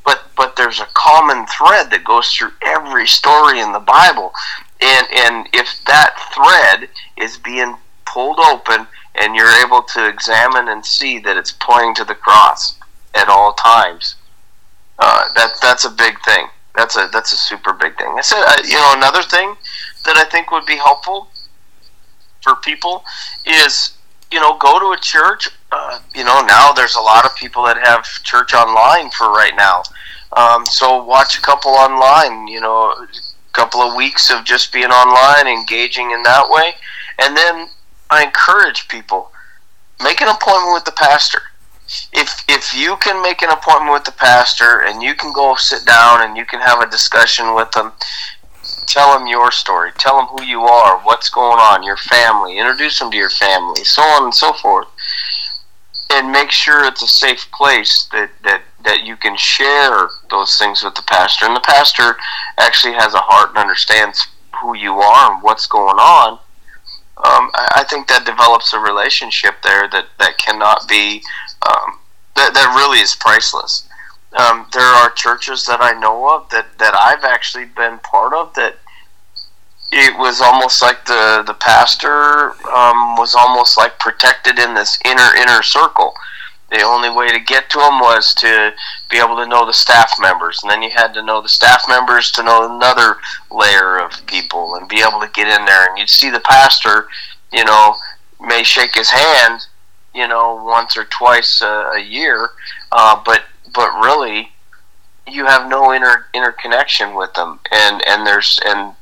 but 0.05 0.23
but 0.37 0.57
there's 0.57 0.81
a 0.81 0.89
common 0.95 1.47
thread 1.47 1.91
that 1.91 2.05
goes 2.05 2.33
through 2.33 2.51
every 2.63 3.07
story 3.07 3.61
in 3.61 3.73
the 3.73 3.81
bible 3.81 4.33
and 4.81 5.07
and 5.15 5.49
if 5.53 5.83
that 5.87 6.15
thread 6.35 6.89
is 7.17 7.37
being 7.39 7.77
pulled 8.07 8.39
open 8.41 8.87
and 9.15 9.35
you're 9.35 9.65
able 9.65 9.83
to 9.83 10.09
examine 10.09 10.69
and 10.69 10.85
see 10.85 11.19
that 11.19 11.37
it's 11.37 11.53
pointing 11.53 11.95
to 11.95 12.05
the 12.05 12.15
cross 12.15 12.79
at 13.15 13.29
all 13.29 13.53
times 13.55 14.17
uh, 14.99 15.25
that 15.35 15.53
that's 15.61 15.85
a 15.85 15.91
big 15.91 16.21
thing 16.25 16.47
that's 16.77 16.97
a 16.97 17.09
that's 17.13 17.33
a 17.33 17.37
super 17.37 17.73
big 17.73 17.97
thing 17.99 18.15
i 18.17 18.21
said 18.21 18.43
uh, 18.47 18.63
you 18.65 18.75
know 18.75 18.93
another 18.97 19.23
thing 19.23 19.55
that 20.05 20.17
i 20.17 20.25
think 20.25 20.51
would 20.51 20.67
be 20.67 20.77
helpful 20.77 21.29
for 22.43 22.55
people 22.57 23.05
is 23.45 23.97
you 24.31 24.39
know 24.39 24.57
go 24.59 24.79
to 24.79 24.97
a 24.97 25.01
church 25.01 25.49
uh, 25.73 26.01
you 26.15 26.25
know, 26.25 26.41
now 26.43 26.73
there's 26.73 26.97
a 26.97 27.01
lot 27.01 27.25
of 27.25 27.35
people 27.37 27.65
that 27.65 27.77
have 27.87 28.05
church 28.25 28.55
online 28.55 29.11
for 29.11 29.31
right 29.31 29.55
now. 29.57 29.83
Um, 30.33 30.67
so 30.67 31.03
watch 31.03 31.39
a 31.39 31.43
couple 31.43 31.73
online, 31.73 32.49
you 32.49 32.61
know, 32.61 32.91
a 32.91 33.07
couple 33.53 33.81
of 33.81 33.95
weeks 33.95 34.31
of 34.31 34.45
just 34.45 34.73
being 34.73 34.91
online, 34.91 35.47
engaging 35.47 36.11
in 36.11 36.23
that 36.23 36.49
way. 36.49 36.73
And 37.21 37.37
then 37.37 37.69
I 38.11 38.25
encourage 38.25 38.89
people, 38.89 39.31
make 40.03 40.21
an 40.21 40.29
appointment 40.29 40.75
with 40.75 40.85
the 40.85 40.93
pastor. 40.93 41.43
If, 42.13 42.45
if 42.49 42.75
you 42.75 42.97
can 42.97 43.23
make 43.23 43.43
an 43.43 43.51
appointment 43.51 43.93
with 43.93 44.05
the 44.05 44.13
pastor 44.13 44.83
and 44.83 45.03
you 45.03 45.15
can 45.15 45.33
go 45.33 45.57
sit 45.57 45.85
down 45.85 46.23
and 46.23 46.37
you 46.37 46.45
can 46.45 46.61
have 46.61 46.81
a 46.81 46.91
discussion 46.91 47.55
with 47.55 47.71
them, 47.73 47.93
tell 48.87 49.17
them 49.19 49.27
your 49.27 49.51
story, 49.51 49.91
tell 49.99 50.17
them 50.17 50.27
who 50.27 50.45
you 50.45 50.63
are, 50.63 51.01
what's 51.01 51.29
going 51.29 51.59
on, 51.59 51.83
your 51.83 51.97
family, 51.97 52.59
introduce 52.59 52.99
them 52.99 53.11
to 53.11 53.17
your 53.17 53.31
family, 53.31 53.83
so 53.85 54.03
on 54.03 54.25
and 54.25 54.35
so 54.35 54.53
forth 54.53 54.87
and 56.11 56.31
make 56.31 56.51
sure 56.51 56.85
it's 56.85 57.03
a 57.03 57.07
safe 57.07 57.51
place 57.53 58.09
that, 58.13 58.31
that, 58.43 58.63
that 58.85 59.05
you 59.05 59.17
can 59.17 59.37
share 59.37 60.11
those 60.29 60.59
things 60.59 60.83
with 60.83 60.95
the 60.95 61.03
pastor. 61.03 61.47
And 61.47 61.55
the 61.55 61.61
pastor 61.61 62.17
actually 62.59 62.95
has 62.95 63.15
a 63.15 63.21
heart 63.21 63.51
and 63.51 63.59
understands 63.59 64.27
who 64.61 64.77
you 64.77 64.95
are 64.95 65.33
and 65.33 65.43
what's 65.43 65.67
going 65.67 65.99
on. 65.99 66.39
Um, 67.25 67.51
I, 67.55 67.85
think 67.89 68.09
that 68.09 68.25
develops 68.25 68.73
a 68.73 68.79
relationship 68.79 69.57
there 69.63 69.89
that, 69.89 70.07
that 70.19 70.39
cannot 70.39 70.89
be, 70.89 71.23
um, 71.69 71.99
that, 72.35 72.55
that 72.55 72.75
really 72.75 73.01
is 73.01 73.15
priceless. 73.15 73.87
Um, 74.33 74.67
there 74.73 74.83
are 74.83 75.11
churches 75.11 75.67
that 75.67 75.83
I 75.83 75.93
know 75.99 76.35
of 76.35 76.49
that, 76.51 76.79
that 76.79 76.95
I've 76.95 77.25
actually 77.25 77.67
been 77.67 77.99
part 77.99 78.33
of 78.33 78.55
that 78.55 78.77
it 79.93 80.17
was 80.19 80.41
almost 80.41 80.83
like 80.83 81.05
the 81.07 81.43
the 81.47 81.55
pastor 81.55 82.53
um, 82.71 83.17
was 83.17 83.35
almost 83.35 83.77
like 83.77 83.99
protected 83.99 84.59
in 84.59 84.75
this 84.75 84.99
inner 85.05 85.35
inner 85.37 85.63
circle. 85.63 86.15
The 86.71 86.83
only 86.83 87.11
way 87.11 87.29
to 87.31 87.41
get 87.41 87.69
to 87.71 87.79
them 87.79 87.99
was 87.99 88.35
to 88.37 88.73
be 89.11 89.19
able 89.19 89.37
to 89.37 89.47
know 89.47 89.67
the 89.67 89.73
staff 89.73 90.13
members, 90.21 90.61
and 90.63 90.71
then 90.71 90.83
you 90.83 90.91
had 90.91 91.13
to 91.15 91.23
know 91.23 91.41
the 91.41 91.49
staff 91.49 91.83
members 91.89 92.31
to 92.33 92.43
know 92.43 92.77
another 92.77 93.17
layer 93.51 93.99
of 93.99 94.13
people 94.27 94.77
and 94.77 94.89
be 94.89 95.01
able 95.01 95.21
to 95.21 95.31
get 95.35 95.49
in 95.49 95.65
there. 95.67 95.89
And 95.89 95.99
you'd 95.99 96.09
see 96.09 96.31
the 96.31 96.41
pastor, 96.41 97.09
you 97.53 97.65
know, 97.65 97.97
may 98.41 98.63
shake 98.63 98.95
his 98.95 99.11
hand, 99.11 99.67
you 100.15 100.29
know, 100.29 100.63
once 100.65 100.97
or 100.97 101.05
twice 101.07 101.61
a, 101.61 101.93
a 101.97 102.01
year, 102.01 102.51
uh, 102.93 103.21
but 103.25 103.43
but 103.75 103.91
really, 104.01 104.51
you 105.29 105.47
have 105.47 105.69
no 105.69 105.93
inner 105.93 106.27
interconnection 106.35 107.15
with 107.15 107.33
them, 107.35 107.59
and 107.73 108.03
and 108.07 108.27
there's 108.27 108.59
and 108.65 108.95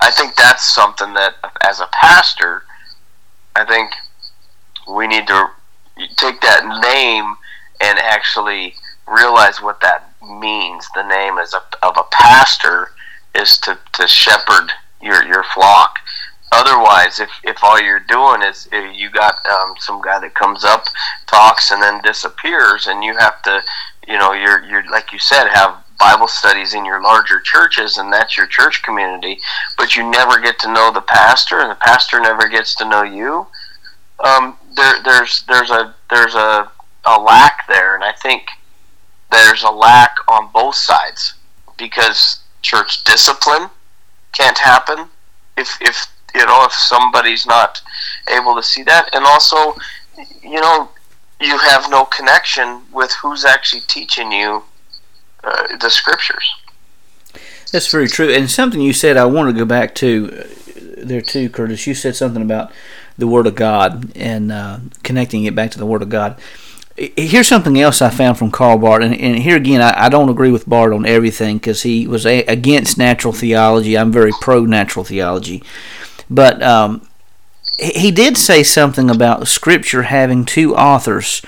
I 0.00 0.10
think 0.10 0.34
that's 0.34 0.74
something 0.74 1.12
that, 1.14 1.34
as 1.62 1.80
a 1.80 1.88
pastor, 1.92 2.62
I 3.54 3.64
think 3.64 3.90
we 4.88 5.06
need 5.06 5.26
to 5.26 5.50
take 6.16 6.40
that 6.40 6.64
name 6.82 7.36
and 7.80 7.98
actually 7.98 8.74
realize 9.06 9.60
what 9.60 9.80
that 9.80 10.12
means. 10.22 10.86
The 10.94 11.06
name 11.06 11.38
as 11.38 11.54
a, 11.54 11.62
of 11.86 11.96
a 11.96 12.04
pastor 12.10 12.90
is 13.34 13.58
to, 13.58 13.78
to 13.94 14.06
shepherd 14.06 14.72
your, 15.00 15.24
your 15.24 15.44
flock. 15.54 15.98
Otherwise, 16.52 17.20
if, 17.20 17.30
if 17.44 17.62
all 17.62 17.80
you're 17.80 18.00
doing 18.08 18.42
is 18.42 18.68
you 18.72 19.08
got 19.10 19.34
um, 19.46 19.74
some 19.78 20.02
guy 20.02 20.18
that 20.18 20.34
comes 20.34 20.64
up, 20.64 20.84
talks, 21.28 21.70
and 21.70 21.80
then 21.80 22.00
disappears, 22.02 22.88
and 22.88 23.04
you 23.04 23.16
have 23.16 23.40
to, 23.42 23.62
you 24.08 24.18
know, 24.18 24.32
you're 24.32 24.64
you're 24.64 24.90
like 24.90 25.12
you 25.12 25.18
said, 25.20 25.48
have 25.48 25.76
Bible 26.00 26.26
studies 26.26 26.74
in 26.74 26.84
your 26.84 27.00
larger 27.00 27.40
churches, 27.40 27.98
and 27.98 28.12
that's 28.12 28.36
your 28.36 28.46
church 28.46 28.82
community, 28.82 29.38
but 29.78 29.94
you 29.94 30.10
never 30.10 30.40
get 30.40 30.58
to 30.58 30.72
know 30.72 30.90
the 30.90 31.02
pastor, 31.02 31.60
and 31.60 31.70
the 31.70 31.76
pastor 31.76 32.18
never 32.18 32.48
gets 32.48 32.74
to 32.76 32.88
know 32.88 33.02
you. 33.02 33.46
Um, 34.24 34.56
there, 34.76 35.02
there's 35.04 35.42
there's 35.48 35.70
a 35.70 35.94
there's 36.10 36.34
a, 36.34 36.70
a 37.04 37.20
lack 37.20 37.66
there, 37.68 37.94
and 37.94 38.04
I 38.04 38.12
think 38.12 38.42
there's 39.30 39.62
a 39.62 39.70
lack 39.70 40.16
on 40.28 40.50
both 40.52 40.74
sides 40.74 41.34
because 41.76 42.40
church 42.62 43.04
discipline 43.04 43.70
can't 44.32 44.58
happen 44.58 45.06
if 45.56 45.78
if 45.80 46.06
you 46.34 46.44
know 46.46 46.64
if 46.64 46.72
somebody's 46.72 47.46
not 47.46 47.80
able 48.28 48.54
to 48.54 48.62
see 48.62 48.82
that. 48.84 49.14
And 49.14 49.24
also 49.24 49.74
you 50.42 50.60
know 50.60 50.90
you 51.40 51.56
have 51.58 51.90
no 51.90 52.04
connection 52.04 52.82
with 52.92 53.12
who's 53.22 53.44
actually 53.44 53.82
teaching 53.86 54.30
you 54.30 54.62
uh, 55.42 55.76
the 55.78 55.88
scriptures. 55.88 56.44
That's 57.72 57.90
very 57.90 58.08
true. 58.08 58.30
And 58.30 58.50
something 58.50 58.80
you 58.80 58.92
said 58.92 59.16
i 59.16 59.24
want 59.24 59.48
to 59.48 59.58
go 59.58 59.64
back 59.64 59.94
to 59.96 60.30
uh, 60.32 60.44
there 60.98 61.20
too 61.20 61.48
curtis. 61.48 61.86
You 61.86 61.94
said 61.94 62.16
something 62.16 62.42
about 62.42 62.72
the 63.20 63.26
word 63.26 63.46
of 63.46 63.54
god 63.54 64.14
and 64.16 64.50
uh, 64.50 64.78
connecting 65.02 65.44
it 65.44 65.54
back 65.54 65.70
to 65.70 65.78
the 65.78 65.86
word 65.86 66.02
of 66.02 66.08
god 66.08 66.40
here's 66.96 67.48
something 67.48 67.80
else 67.80 68.02
I 68.02 68.10
found 68.10 68.38
from 68.38 68.50
Karl 68.50 68.78
Barth, 68.78 69.02
and, 69.02 69.14
and 69.14 69.38
here 69.38 69.56
again, 69.56 69.80
I, 69.80 70.06
I, 70.06 70.08
don't 70.08 70.28
agree 70.28 70.50
with 70.50 70.68
Barth 70.68 70.92
on 70.92 71.06
everything 71.06 71.56
because 71.56 71.82
he 71.82 72.06
was 72.06 72.26
a, 72.26 72.42
against 72.42 72.98
natural 72.98 73.32
theology. 73.32 73.96
I'm 73.96 74.12
very 74.12 74.32
pro 74.40 74.64
natural 74.66 75.04
theology, 75.04 75.62
but 76.28 76.62
um, 76.62 77.08
he, 77.78 77.92
he 77.92 78.10
did 78.10 78.36
say 78.36 78.62
something 78.62 79.08
about 79.08 79.48
Scripture 79.48 80.02
having 80.02 80.44
two 80.44 80.76
authors, 80.76 81.42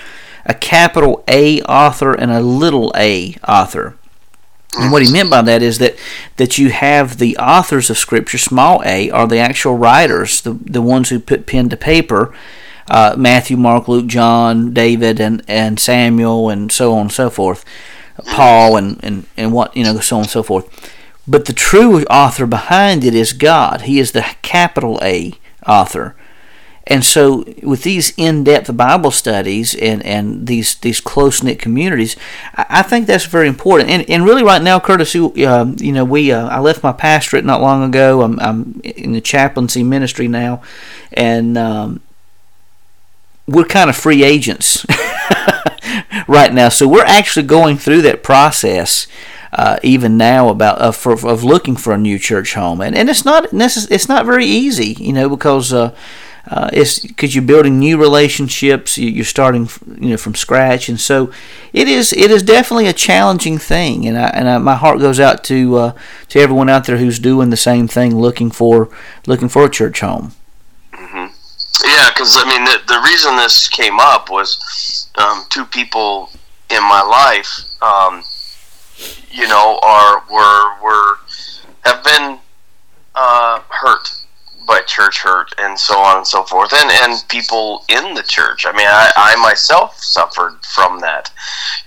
a 0.47 0.55
capital 0.55 1.23
A 1.29 1.61
author 1.63 2.13
and 2.13 2.31
a 2.31 2.41
little 2.41 2.93
a 2.97 3.37
author. 3.47 3.97
And 4.79 4.91
what 4.91 5.03
he 5.03 5.13
meant 5.13 5.31
by 5.31 5.43
that 5.43 5.63
is 5.63 5.79
that, 5.79 5.97
that 6.37 6.57
you 6.57 6.71
have 6.71 7.19
the 7.19 7.37
authors 7.37 7.91
of 7.91 7.99
Scripture, 7.99 8.39
small 8.39 8.83
a, 8.85 9.11
are 9.11 9.27
the 9.27 9.39
actual 9.39 9.77
writers, 9.77 10.41
the, 10.41 10.55
the 10.55 10.81
ones 10.81 11.11
who 11.11 11.21
put 11.21 11.47
pen 11.47 11.69
to 11.69 11.77
paper, 11.77 12.35
uh, 12.89 13.15
Matthew, 13.19 13.57
Mark, 13.57 13.87
Luke, 13.87 14.07
John, 14.07 14.73
David, 14.73 15.21
and, 15.21 15.43
and 15.47 15.79
Samuel, 15.79 16.49
and 16.49 16.73
so 16.73 16.95
on 16.95 17.03
and 17.03 17.13
so 17.13 17.29
forth, 17.29 17.65
Paul, 18.27 18.77
and, 18.77 19.03
and, 19.05 19.27
and 19.37 19.53
what, 19.53 19.77
you 19.77 19.85
know, 19.85 19.99
so 20.01 20.17
on 20.17 20.23
and 20.23 20.31
so 20.31 20.43
forth. 20.43 20.91
But 21.29 21.45
the 21.45 21.53
true 21.53 22.03
author 22.05 22.47
behind 22.47 23.05
it 23.05 23.15
is 23.15 23.33
God. 23.33 23.83
He 23.83 24.01
is 24.01 24.13
the 24.13 24.25
capital 24.43 24.99
A 25.03 25.35
author. 25.67 26.17
And 26.87 27.05
so, 27.05 27.45
with 27.63 27.85
these 27.85 28.13
in-depth 28.17 28.77
Bible 28.77 29.13
studies 29.13 29.75
and, 29.75 30.05
and 30.05 30.49
these 30.49 30.75
these 30.75 31.01
close 31.01 31.43
knit 31.43 31.61
communities, 31.61 32.17
I 32.55 32.83
think 32.83 33.07
that's 33.07 33.25
very 33.25 33.47
important. 33.47 33.89
And, 33.89 34.09
and 34.11 34.25
really, 34.25 34.43
right 34.43 34.61
now, 34.61 34.81
Curtis, 34.81 35.15
you, 35.15 35.33
uh, 35.47 35.73
you 35.79 35.93
know, 35.93 36.05
we 36.05 36.33
uh, 36.33 36.49
I 36.49 36.59
left 36.59 36.83
my 36.83 36.93
pastorate 36.93 37.45
not 37.45 37.61
long 37.61 37.85
ago. 37.85 38.23
I'm, 38.23 38.39
I'm 38.41 38.81
in 38.83 39.13
the 39.13 39.21
chaplaincy 39.21 39.85
ministry 39.85 40.27
now, 40.27 40.61
and 41.13 41.57
um, 41.57 42.01
we're 43.47 43.65
kind 43.65 43.89
of 43.89 43.95
free 43.95 44.25
agents 44.25 44.85
right 46.27 46.53
now. 46.53 46.69
So 46.69 46.89
we're 46.89 47.05
actually 47.05 47.47
going 47.47 47.77
through 47.77 48.03
that 48.03 48.23
process. 48.23 49.07
Uh, 49.55 49.79
even 49.83 50.17
now 50.17 50.49
about 50.49 50.81
uh, 50.81 50.91
for, 50.91 51.13
of 51.13 51.45
looking 51.45 51.77
for 51.77 51.93
a 51.93 51.99
new 51.99 52.19
church 52.19 52.55
home, 52.55 52.81
and 52.81 52.97
and 52.97 53.11
it's 53.11 53.23
not 53.23 53.45
necess- 53.51 53.91
it's 53.91 54.09
not 54.09 54.25
very 54.25 54.47
easy, 54.47 54.95
you 54.99 55.13
know, 55.13 55.29
because 55.29 55.75
uh, 55.75 55.95
uh 56.47 56.69
it's 56.73 57.01
because 57.01 57.35
you're 57.35 57.45
building 57.45 57.79
new 57.79 57.99
relationships, 57.99 58.99
you're 58.99 59.25
starting 59.25 59.69
you 60.01 60.11
know 60.11 60.17
from 60.17 60.35
scratch, 60.35 60.89
and 60.89 61.01
so 61.01 61.33
it 61.73 61.89
is 61.89 62.13
it 62.13 62.31
is 62.31 62.43
definitely 62.43 62.87
a 62.87 62.93
challenging 62.93 63.59
thing, 63.59 64.07
and 64.07 64.19
I, 64.19 64.29
and 64.35 64.49
I, 64.49 64.59
my 64.59 64.75
heart 64.75 64.99
goes 64.99 65.21
out 65.21 65.45
to 65.45 65.77
uh, 65.77 65.93
to 66.29 66.41
everyone 66.41 66.69
out 66.69 66.87
there 66.87 66.99
who's 66.99 67.19
doing 67.19 67.51
the 67.51 67.57
same 67.57 67.89
thing, 67.89 68.17
looking 68.17 68.51
for 68.51 68.89
looking 69.27 69.49
for 69.49 69.65
a 69.65 69.71
church 69.71 70.01
home. 70.01 70.33
Yeah, 71.85 72.11
because 72.11 72.37
I 72.37 72.45
mean, 72.49 72.65
the, 72.65 72.81
the 72.87 73.01
reason 73.05 73.37
this 73.37 73.69
came 73.69 73.99
up 73.99 74.31
was 74.31 75.09
um, 75.17 75.45
two 75.49 75.65
people 75.65 76.31
in 76.71 76.83
my 76.83 77.03
life, 77.03 77.65
um, 77.83 78.23
you 79.31 79.49
know, 79.49 79.81
are 79.83 80.23
were 80.31 80.81
were 80.83 81.19
have 81.85 82.05
been 82.05 82.39
uh, 83.15 83.61
hurt 83.69 84.22
by 84.67 84.81
church 84.81 85.19
hurt 85.19 85.53
and 85.59 85.79
so 85.79 85.99
on 85.99 86.19
and 86.19 86.27
so 86.27 86.43
forth, 86.45 86.73
and 86.73 86.91
and 86.91 87.29
people 87.29 87.85
in 87.89 88.15
the 88.15 88.23
church. 88.23 88.65
I 88.67 88.73
mean, 88.73 88.87
I, 88.87 89.11
I 89.17 89.37
myself 89.43 89.99
suffered 90.03 90.65
from 90.65 91.01
that, 91.01 91.31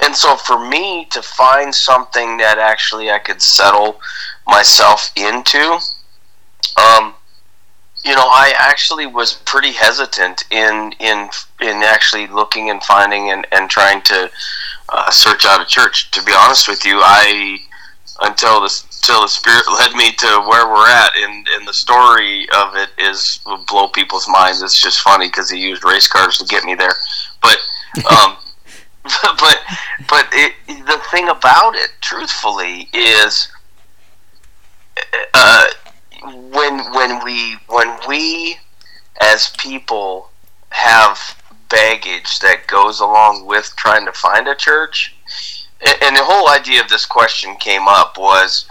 and 0.04 0.16
so 0.16 0.36
for 0.36 0.68
me 0.68 1.06
to 1.12 1.22
find 1.22 1.74
something 1.74 2.38
that 2.38 2.58
actually 2.58 3.12
I 3.12 3.20
could 3.20 3.42
settle 3.42 4.00
myself 4.48 5.12
into. 5.16 5.80
Um, 6.78 7.14
you 8.04 8.16
know, 8.16 8.28
I 8.28 8.54
actually 8.58 9.08
was 9.08 9.34
pretty 9.34 9.72
hesitant 9.72 10.44
in 10.52 10.94
in 11.00 11.30
in 11.62 11.84
actually 11.84 12.28
looking 12.28 12.70
and 12.70 12.82
finding 12.84 13.32
and, 13.32 13.48
and 13.52 13.70
trying 13.70 14.02
to 14.04 14.30
uh, 14.90 15.10
search 15.10 15.46
out 15.46 15.62
a 15.62 15.66
church. 15.66 16.12
To 16.12 16.24
be 16.24 16.32
honest 16.32 16.68
with 16.68 16.86
you, 16.86 17.00
I 17.02 17.60
until 18.22 18.62
the 18.62 18.84
until 18.94 19.22
the 19.22 19.28
spirit 19.28 19.66
led 19.80 19.94
me 19.94 20.12
to 20.12 20.46
where 20.48 20.68
we're 20.68 20.90
at, 20.90 21.12
and 21.18 21.48
and 21.56 21.68
the 21.68 21.74
story 21.74 22.48
of 22.56 22.76
it 22.76 22.90
is 22.98 23.40
will 23.46 23.64
blow 23.68 23.88
people's 23.88 24.28
minds. 24.28 24.62
It's 24.62 24.80
just 24.80 25.00
funny 25.00 25.28
because 25.28 25.50
he 25.50 25.60
used 25.60 25.84
race 25.84 26.08
cars 26.08 26.38
to 26.40 26.46
get 26.46 26.64
me 26.64 26.76
there, 26.76 26.96
but. 27.42 27.58
Um, 28.12 28.36
but 29.40 29.58
but 30.10 30.28
it, 30.34 30.54
the 30.68 31.00
thing 31.12 31.30
about 31.30 31.76
it, 31.76 31.92
truthfully, 32.02 32.90
is 32.92 33.48
uh, 35.34 35.68
when 36.24 36.80
when 36.92 37.24
we 37.24 37.58
when 37.68 37.98
we 38.08 38.58
as 39.22 39.50
people 39.58 40.30
have 40.70 41.42
baggage 41.70 42.40
that 42.40 42.68
goes 42.68 43.00
along 43.00 43.46
with 43.46 43.74
trying 43.78 44.06
to 44.06 44.12
find 44.12 44.48
a 44.48 44.56
church 44.56 45.15
and 45.86 46.16
the 46.16 46.24
whole 46.24 46.50
idea 46.50 46.82
of 46.82 46.90
this 46.90 47.06
question 47.06 47.56
came 47.58 47.88
up 47.88 48.18
was 48.18 48.66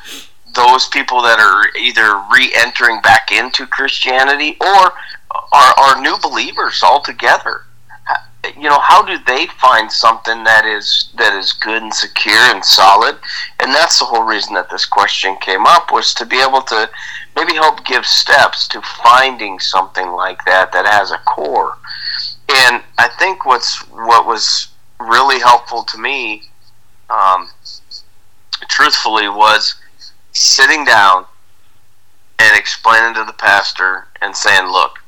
those 0.54 0.88
people 0.88 1.22
that 1.22 1.38
are 1.38 1.76
either 1.78 2.22
re-entering 2.32 3.00
back 3.02 3.30
into 3.30 3.66
Christianity 3.66 4.56
or 4.60 4.92
are, 5.52 5.74
are 5.78 6.00
new 6.00 6.16
believers 6.22 6.82
altogether. 6.82 7.62
You 8.56 8.68
know 8.68 8.78
how 8.78 9.02
do 9.02 9.16
they 9.26 9.46
find 9.58 9.90
something 9.90 10.44
that 10.44 10.66
is 10.66 11.08
that 11.16 11.34
is 11.34 11.52
good 11.52 11.82
and 11.82 11.94
secure 11.94 12.36
and 12.54 12.62
solid? 12.62 13.16
And 13.58 13.72
that's 13.72 13.98
the 13.98 14.04
whole 14.04 14.22
reason 14.22 14.52
that 14.54 14.68
this 14.68 14.84
question 14.84 15.36
came 15.40 15.64
up 15.64 15.90
was 15.90 16.12
to 16.14 16.26
be 16.26 16.42
able 16.42 16.60
to 16.62 16.90
maybe 17.36 17.54
help 17.54 17.86
give 17.86 18.04
steps 18.04 18.68
to 18.68 18.82
finding 19.02 19.58
something 19.60 20.08
like 20.08 20.44
that 20.44 20.72
that 20.72 20.84
has 20.84 21.10
a 21.10 21.18
core. 21.18 21.78
And 22.50 22.82
i 22.98 23.08
think 23.18 23.46
what's 23.46 23.78
what 23.88 24.26
was 24.26 24.68
really 25.00 25.40
helpful 25.40 25.82
to 25.84 25.98
me 25.98 26.42
um, 27.10 27.48
truthfully 28.68 29.28
was 29.28 29.74
sitting 30.32 30.84
down 30.84 31.24
and 32.38 32.58
explaining 32.58 33.14
to 33.14 33.24
the 33.24 33.32
pastor 33.34 34.08
and 34.20 34.34
saying 34.36 34.70
look 34.70 34.98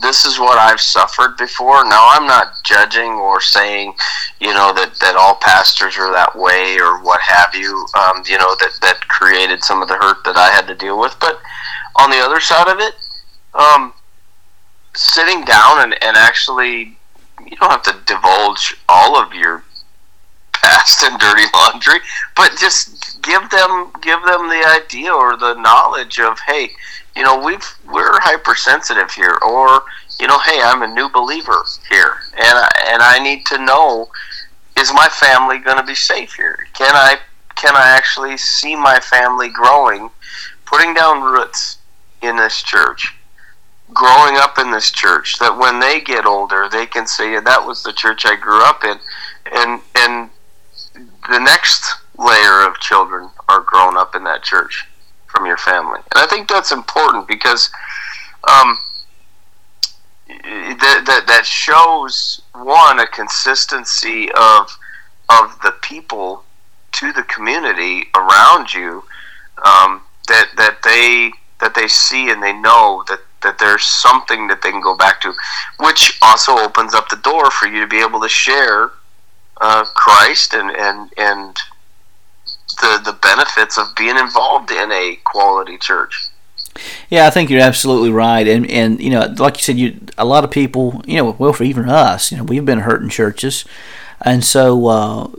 this 0.00 0.24
is 0.24 0.38
what 0.38 0.58
I've 0.58 0.80
suffered 0.80 1.36
before. 1.36 1.84
Now 1.84 2.08
I'm 2.10 2.26
not 2.26 2.54
judging 2.64 3.12
or 3.12 3.40
saying, 3.40 3.94
you 4.40 4.52
know, 4.54 4.72
that, 4.74 4.94
that 5.00 5.16
all 5.16 5.36
pastors 5.36 5.96
are 5.98 6.10
that 6.12 6.36
way 6.36 6.78
or 6.80 7.02
what 7.02 7.20
have 7.20 7.54
you. 7.54 7.86
Um, 7.98 8.22
you 8.26 8.38
know 8.38 8.54
that 8.56 8.78
that 8.80 9.00
created 9.08 9.62
some 9.62 9.82
of 9.82 9.88
the 9.88 9.96
hurt 9.96 10.24
that 10.24 10.36
I 10.36 10.50
had 10.50 10.66
to 10.68 10.74
deal 10.74 10.98
with. 10.98 11.14
But 11.20 11.40
on 11.96 12.10
the 12.10 12.18
other 12.18 12.40
side 12.40 12.68
of 12.68 12.78
it, 12.78 12.94
um, 13.54 13.92
sitting 14.94 15.44
down 15.44 15.82
and, 15.82 16.02
and 16.02 16.16
actually, 16.16 16.96
you 17.46 17.56
don't 17.60 17.70
have 17.70 17.82
to 17.82 17.96
divulge 18.06 18.76
all 18.88 19.20
of 19.20 19.34
your 19.34 19.64
past 20.62 21.02
and 21.02 21.18
dirty 21.18 21.44
laundry, 21.54 22.00
but 22.36 22.56
just 22.58 23.00
give 23.22 23.48
them 23.50 23.90
give 24.00 24.20
them 24.24 24.48
the 24.48 24.80
idea 24.82 25.12
or 25.12 25.36
the 25.36 25.54
knowledge 25.54 26.18
of 26.18 26.38
hey 26.46 26.70
you 27.16 27.22
know 27.22 27.38
we've 27.44 27.66
we're 27.92 28.18
hypersensitive 28.20 29.10
here 29.10 29.36
or 29.42 29.82
you 30.18 30.26
know 30.26 30.38
hey 30.40 30.60
i'm 30.62 30.82
a 30.82 30.94
new 30.94 31.08
believer 31.10 31.64
here 31.90 32.16
and 32.36 32.58
I, 32.58 32.70
and 32.88 33.02
i 33.02 33.18
need 33.22 33.44
to 33.46 33.58
know 33.58 34.08
is 34.78 34.92
my 34.94 35.08
family 35.08 35.58
going 35.58 35.76
to 35.76 35.82
be 35.82 35.94
safe 35.94 36.34
here? 36.34 36.66
Can 36.72 36.94
i 36.94 37.18
can 37.56 37.76
i 37.76 37.88
actually 37.88 38.36
see 38.36 38.74
my 38.74 38.98
family 39.00 39.48
growing 39.48 40.10
putting 40.64 40.94
down 40.94 41.22
roots 41.22 41.78
in 42.22 42.36
this 42.36 42.62
church 42.62 43.14
growing 43.92 44.36
up 44.36 44.58
in 44.58 44.70
this 44.70 44.90
church 44.90 45.38
that 45.40 45.58
when 45.58 45.80
they 45.80 46.00
get 46.00 46.24
older 46.24 46.68
they 46.70 46.86
can 46.86 47.06
say 47.06 47.38
that 47.38 47.66
was 47.66 47.82
the 47.82 47.92
church 47.92 48.24
i 48.24 48.36
grew 48.36 48.62
up 48.64 48.84
in 48.84 48.98
and 49.52 49.80
and 49.96 50.30
the 51.28 51.38
next 51.38 51.84
layer 52.18 52.66
of 52.66 52.78
children 52.80 53.30
are 53.48 53.60
grown 53.60 53.96
up 53.96 54.14
in 54.14 54.24
that 54.24 54.42
church 54.42 54.86
from 55.26 55.46
your 55.46 55.56
family. 55.56 56.00
And 56.14 56.24
I 56.24 56.26
think 56.26 56.48
that's 56.48 56.72
important 56.72 57.28
because 57.28 57.70
um, 58.48 58.78
that, 60.28 61.04
that, 61.06 61.24
that 61.26 61.46
shows, 61.46 62.42
one, 62.54 63.00
a 63.00 63.06
consistency 63.06 64.30
of, 64.32 64.70
of 65.28 65.58
the 65.62 65.74
people 65.82 66.44
to 66.92 67.12
the 67.12 67.22
community 67.24 68.04
around 68.14 68.72
you 68.72 69.04
um, 69.64 70.02
that, 70.28 70.48
that, 70.56 70.78
they, 70.82 71.30
that 71.60 71.74
they 71.74 71.88
see 71.88 72.30
and 72.30 72.42
they 72.42 72.52
know 72.52 73.04
that, 73.08 73.20
that 73.42 73.58
there's 73.58 73.84
something 73.84 74.48
that 74.48 74.62
they 74.62 74.70
can 74.70 74.80
go 74.80 74.96
back 74.96 75.20
to, 75.20 75.32
which 75.78 76.18
also 76.22 76.56
opens 76.58 76.94
up 76.94 77.08
the 77.08 77.16
door 77.16 77.50
for 77.50 77.66
you 77.66 77.80
to 77.80 77.86
be 77.86 78.00
able 78.00 78.20
to 78.20 78.28
share 78.28 78.90
uh, 79.60 79.84
Christ 79.94 80.54
and 80.54 80.70
and 80.70 81.12
and 81.16 81.56
the 82.80 83.00
the 83.04 83.18
benefits 83.20 83.78
of 83.78 83.94
being 83.96 84.16
involved 84.16 84.70
in 84.70 84.90
a 84.90 85.18
quality 85.24 85.78
church. 85.78 86.28
Yeah, 87.08 87.26
I 87.26 87.30
think 87.30 87.50
you're 87.50 87.60
absolutely 87.60 88.10
right, 88.10 88.46
and 88.46 88.70
and 88.70 89.00
you 89.00 89.10
know, 89.10 89.34
like 89.38 89.56
you 89.56 89.62
said, 89.62 89.76
you 89.76 90.00
a 90.16 90.24
lot 90.24 90.44
of 90.44 90.50
people, 90.50 91.02
you 91.06 91.16
know, 91.16 91.36
well 91.38 91.52
for 91.52 91.64
even 91.64 91.88
us, 91.88 92.30
you 92.30 92.38
know, 92.38 92.44
we've 92.44 92.64
been 92.64 92.80
hurt 92.80 93.02
in 93.02 93.08
churches, 93.08 93.64
and 94.20 94.44
so 94.44 94.86
uh, 94.86 95.30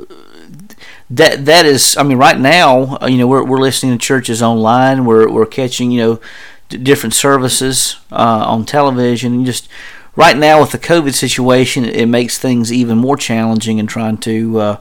that 1.10 1.46
that 1.46 1.66
is, 1.66 1.96
I 1.98 2.04
mean, 2.04 2.18
right 2.18 2.40
now, 2.40 2.98
uh, 3.02 3.08
you 3.08 3.18
know, 3.18 3.28
we're 3.28 3.46
we're 3.46 3.60
listening 3.60 3.98
to 3.98 4.06
churches 4.06 4.42
online, 4.42 5.06
we're 5.06 5.30
we're 5.30 5.46
catching, 5.46 5.92
you 5.92 6.02
know, 6.02 6.22
different 6.70 7.14
services 7.14 7.98
uh, 8.12 8.46
on 8.48 8.66
television, 8.66 9.46
just 9.46 9.70
right 10.16 10.38
now 10.38 10.60
with 10.60 10.72
the 10.72 10.80
COVID 10.80 11.14
situation, 11.14 11.86
it 11.86 12.08
makes 12.08 12.38
things 12.38 12.72
even 12.72 12.98
more 12.98 13.18
challenging 13.18 13.78
in 13.78 13.88
trying 13.88 14.18
to. 14.20 14.60
Uh, 14.60 14.78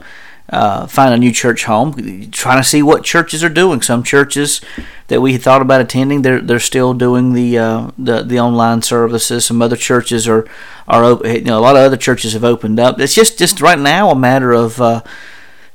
uh, 0.49 0.85
find 0.85 1.13
a 1.13 1.17
new 1.17 1.31
church 1.31 1.63
home, 1.63 2.29
trying 2.31 2.61
to 2.61 2.67
see 2.67 2.83
what 2.83 3.05
churches 3.05 3.41
are 3.41 3.49
doing. 3.49 3.81
Some 3.81 4.03
churches 4.03 4.59
that 5.07 5.21
we 5.21 5.37
thought 5.37 5.61
about 5.61 5.79
attending, 5.79 6.23
they're 6.23 6.41
they're 6.41 6.59
still 6.59 6.93
doing 6.93 7.31
the 7.31 7.57
uh, 7.57 7.91
the 7.97 8.21
the 8.23 8.37
online 8.37 8.81
services. 8.81 9.45
Some 9.45 9.61
other 9.61 9.77
churches 9.77 10.27
are 10.27 10.45
are 10.89 11.05
open. 11.05 11.33
You 11.33 11.41
know, 11.41 11.59
a 11.59 11.61
lot 11.61 11.77
of 11.77 11.83
other 11.83 11.95
churches 11.95 12.33
have 12.33 12.43
opened 12.43 12.81
up. 12.81 12.99
It's 12.99 13.15
just 13.15 13.39
just 13.39 13.61
right 13.61 13.79
now 13.79 14.09
a 14.09 14.15
matter 14.15 14.51
of 14.51 14.81
uh, 14.81 15.03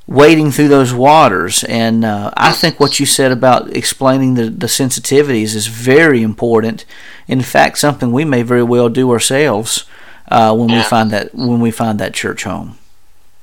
wading 0.06 0.52
through 0.52 0.68
those 0.68 0.94
waters. 0.94 1.64
And 1.64 2.04
uh, 2.04 2.30
I 2.36 2.52
think 2.52 2.78
what 2.78 3.00
you 3.00 3.06
said 3.06 3.32
about 3.32 3.74
explaining 3.76 4.34
the 4.34 4.50
the 4.50 4.66
sensitivities 4.66 5.54
is 5.54 5.66
very 5.66 6.22
important. 6.22 6.84
In 7.26 7.42
fact, 7.42 7.78
something 7.78 8.12
we 8.12 8.24
may 8.24 8.42
very 8.42 8.62
well 8.62 8.88
do 8.88 9.10
ourselves 9.10 9.84
uh, 10.28 10.54
when 10.54 10.68
yeah. 10.68 10.78
we 10.78 10.82
find 10.84 11.10
that 11.10 11.34
when 11.34 11.60
we 11.60 11.70
find 11.70 11.98
that 11.98 12.14
church 12.14 12.44
home. 12.44 12.78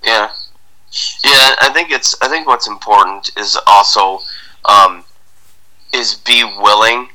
Yeah. 0.04 0.32
Yeah, 1.24 1.56
I 1.60 1.72
think 1.74 1.92
it's. 1.92 2.16
I 2.22 2.28
think 2.28 2.46
what's 2.46 2.68
important 2.68 3.32
is 3.36 3.58
also 3.66 4.20
um, 4.66 5.04
is 5.92 6.14
be 6.14 6.44
willing 6.44 7.10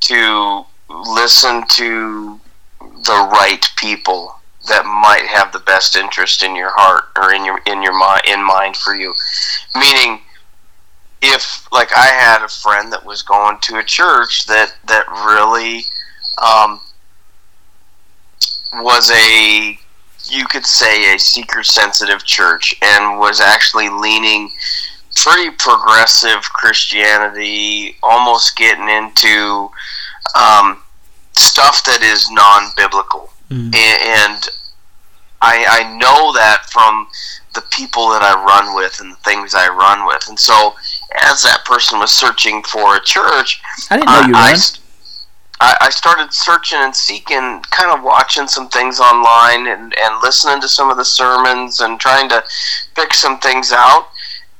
to 0.00 0.66
listen 0.88 1.64
to 1.68 2.40
the 2.80 3.28
right 3.32 3.64
people 3.76 4.39
that 4.68 4.84
might 4.84 5.26
have 5.26 5.52
the 5.52 5.60
best 5.60 5.96
interest 5.96 6.42
in 6.42 6.54
your 6.54 6.72
heart 6.74 7.04
or 7.16 7.32
in 7.32 7.44
your 7.44 7.60
in 7.66 7.82
your 7.82 7.98
mind 7.98 8.22
in 8.26 8.42
mind 8.44 8.76
for 8.76 8.94
you. 8.94 9.14
Meaning, 9.74 10.20
if 11.22 11.66
like 11.72 11.90
I 11.96 12.06
had 12.06 12.42
a 12.42 12.48
friend 12.48 12.92
that 12.92 13.04
was 13.04 13.22
going 13.22 13.58
to 13.62 13.78
a 13.78 13.84
church 13.84 14.46
that 14.46 14.74
that 14.86 15.06
really 15.26 15.82
um, 16.42 16.80
was 18.74 19.10
a 19.10 19.78
you 20.28 20.46
could 20.46 20.66
say 20.66 21.14
a 21.14 21.18
seeker 21.18 21.62
sensitive 21.62 22.24
church 22.24 22.74
and 22.82 23.18
was 23.18 23.40
actually 23.40 23.88
leaning 23.88 24.50
pretty 25.16 25.50
progressive 25.50 26.42
Christianity, 26.42 27.96
almost 28.02 28.56
getting 28.56 28.88
into 28.88 29.70
um, 30.34 30.82
stuff 31.34 31.84
that 31.84 32.02
is 32.02 32.30
non 32.30 32.70
biblical. 32.76 33.30
Mm. 33.50 33.74
And 33.74 34.48
I, 35.42 35.64
I 35.68 35.96
know 35.98 36.32
that 36.34 36.66
from 36.70 37.08
the 37.54 37.62
people 37.70 38.10
that 38.10 38.22
I 38.22 38.34
run 38.44 38.74
with 38.76 39.00
and 39.00 39.12
the 39.12 39.16
things 39.16 39.54
I 39.54 39.68
run 39.68 40.06
with. 40.06 40.28
And 40.28 40.38
so, 40.38 40.74
as 41.22 41.42
that 41.42 41.64
person 41.64 41.98
was 41.98 42.12
searching 42.12 42.62
for 42.62 42.96
a 42.96 43.00
church, 43.04 43.60
I 43.90 43.96
didn't 43.96 44.06
know 44.06 44.26
you 44.26 44.34
I, 44.34 44.56
I, 45.60 45.76
I 45.82 45.90
started 45.90 46.32
searching 46.32 46.78
and 46.78 46.94
seeking, 46.94 47.60
kind 47.70 47.90
of 47.90 48.02
watching 48.02 48.46
some 48.46 48.68
things 48.68 49.00
online 49.00 49.66
and, 49.66 49.94
and 49.98 50.22
listening 50.22 50.60
to 50.60 50.68
some 50.68 50.90
of 50.90 50.96
the 50.96 51.04
sermons 51.04 51.80
and 51.80 51.98
trying 51.98 52.28
to 52.28 52.42
pick 52.94 53.12
some 53.12 53.38
things 53.40 53.72
out. 53.72 54.08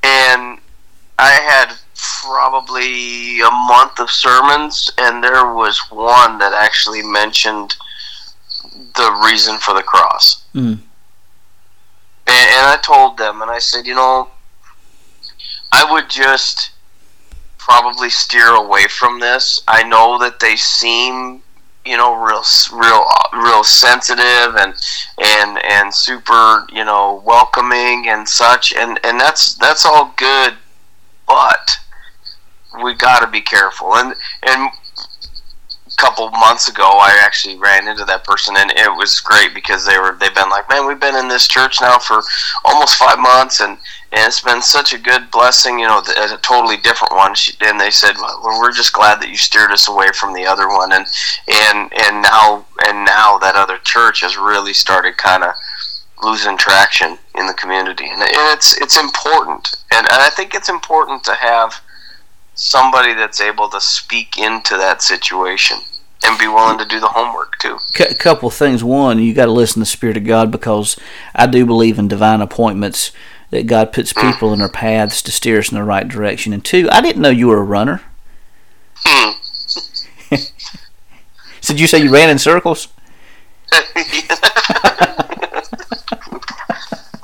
And 0.02 0.58
I 1.18 1.30
had 1.30 1.76
probably 1.94 3.40
a 3.40 3.50
month 3.50 3.98
of 3.98 4.10
sermons, 4.10 4.90
and 4.98 5.22
there 5.22 5.54
was 5.54 5.78
one 5.90 6.38
that 6.38 6.52
actually 6.52 7.02
mentioned 7.02 7.76
the 9.00 9.22
reason 9.24 9.58
for 9.58 9.74
the 9.74 9.82
cross. 9.82 10.44
Mm. 10.54 10.78
And, 12.26 12.48
and 12.56 12.66
I 12.66 12.78
told 12.82 13.18
them, 13.18 13.42
and 13.42 13.50
I 13.50 13.58
said, 13.58 13.86
you 13.86 13.94
know, 13.94 14.28
I 15.72 15.90
would 15.90 16.08
just 16.08 16.70
probably 17.58 18.10
steer 18.10 18.48
away 18.48 18.86
from 18.88 19.20
this. 19.20 19.62
I 19.68 19.82
know 19.82 20.18
that 20.18 20.40
they 20.40 20.56
seem, 20.56 21.42
you 21.84 21.96
know, 21.96 22.14
real, 22.14 22.42
real, 22.72 23.04
real 23.32 23.64
sensitive 23.64 24.56
and 24.56 24.74
and 25.18 25.58
and 25.64 25.94
super, 25.94 26.66
you 26.72 26.84
know, 26.84 27.22
welcoming 27.24 28.08
and 28.08 28.28
such, 28.28 28.72
and 28.72 28.98
and 29.04 29.20
that's 29.20 29.54
that's 29.56 29.86
all 29.86 30.12
good, 30.16 30.54
but 31.26 31.78
we 32.82 32.94
got 32.94 33.20
to 33.20 33.26
be 33.26 33.40
careful. 33.40 33.94
And 33.96 34.14
and 34.42 34.70
couple 36.00 36.30
months 36.30 36.66
ago 36.66 36.82
I 36.82 37.20
actually 37.20 37.58
ran 37.58 37.86
into 37.86 38.06
that 38.06 38.24
person 38.24 38.56
and 38.56 38.70
it 38.70 38.88
was 38.88 39.20
great 39.20 39.52
because 39.52 39.84
they 39.84 39.98
were 39.98 40.16
they've 40.18 40.34
been 40.34 40.48
like 40.48 40.68
man 40.70 40.86
we've 40.86 40.98
been 40.98 41.16
in 41.16 41.28
this 41.28 41.46
church 41.46 41.78
now 41.80 41.98
for 41.98 42.22
almost 42.64 42.96
five 42.96 43.18
months 43.18 43.60
and, 43.60 43.76
and 44.12 44.26
it's 44.26 44.40
been 44.40 44.62
such 44.62 44.94
a 44.94 44.98
good 44.98 45.30
blessing 45.30 45.78
you 45.78 45.86
know 45.86 45.98
a 46.00 46.38
totally 46.38 46.78
different 46.78 47.12
one. 47.14 47.34
And 47.60 47.78
they 47.78 47.90
said 47.90 48.16
well 48.16 48.58
we're 48.60 48.72
just 48.72 48.94
glad 48.94 49.20
that 49.20 49.28
you 49.28 49.36
steered 49.36 49.72
us 49.72 49.88
away 49.88 50.08
from 50.14 50.32
the 50.32 50.46
other 50.46 50.68
one 50.68 50.92
and 50.92 51.06
and 51.46 51.92
and 51.92 52.22
now 52.22 52.64
and 52.86 53.04
now 53.04 53.36
that 53.38 53.54
other 53.54 53.78
church 53.84 54.22
has 54.22 54.38
really 54.38 54.72
started 54.72 55.18
kind 55.18 55.44
of 55.44 55.52
losing 56.22 56.56
traction 56.56 57.18
in 57.34 57.46
the 57.46 57.54
community. 57.54 58.08
And 58.08 58.22
it's 58.22 58.80
it's 58.80 58.98
important 58.98 59.76
and, 59.92 60.06
and 60.06 60.22
I 60.22 60.30
think 60.30 60.54
it's 60.54 60.70
important 60.70 61.24
to 61.24 61.34
have 61.34 61.74
somebody 62.60 63.14
that's 63.14 63.40
able 63.40 63.68
to 63.70 63.80
speak 63.80 64.36
into 64.36 64.76
that 64.76 65.02
situation 65.02 65.78
and 66.22 66.38
be 66.38 66.46
willing 66.46 66.76
to 66.76 66.84
do 66.84 67.00
the 67.00 67.08
homework 67.08 67.58
too. 67.58 67.78
A 67.98 68.14
couple 68.14 68.50
things. 68.50 68.84
One, 68.84 69.18
you 69.18 69.32
got 69.32 69.46
to 69.46 69.52
listen 69.52 69.74
to 69.74 69.80
the 69.80 69.86
Spirit 69.86 70.18
of 70.18 70.24
God 70.24 70.50
because 70.50 70.98
I 71.34 71.46
do 71.46 71.64
believe 71.64 71.98
in 71.98 72.06
divine 72.08 72.42
appointments 72.42 73.12
that 73.48 73.66
God 73.66 73.92
puts 73.92 74.12
mm. 74.12 74.30
people 74.30 74.50
mm. 74.50 74.54
in 74.54 74.60
our 74.60 74.68
paths 74.68 75.22
to 75.22 75.32
steer 75.32 75.58
us 75.58 75.72
in 75.72 75.78
the 75.78 75.84
right 75.84 76.06
direction. 76.06 76.52
And 76.52 76.62
two, 76.62 76.86
I 76.92 77.00
didn't 77.00 77.22
know 77.22 77.30
you 77.30 77.48
were 77.48 77.60
a 77.60 77.64
runner. 77.64 78.02
Hmm. 78.96 79.30
so 81.62 81.72
did 81.72 81.80
you 81.80 81.86
say 81.86 82.02
you 82.02 82.12
ran 82.12 82.28
in 82.28 82.38
circles? 82.38 82.88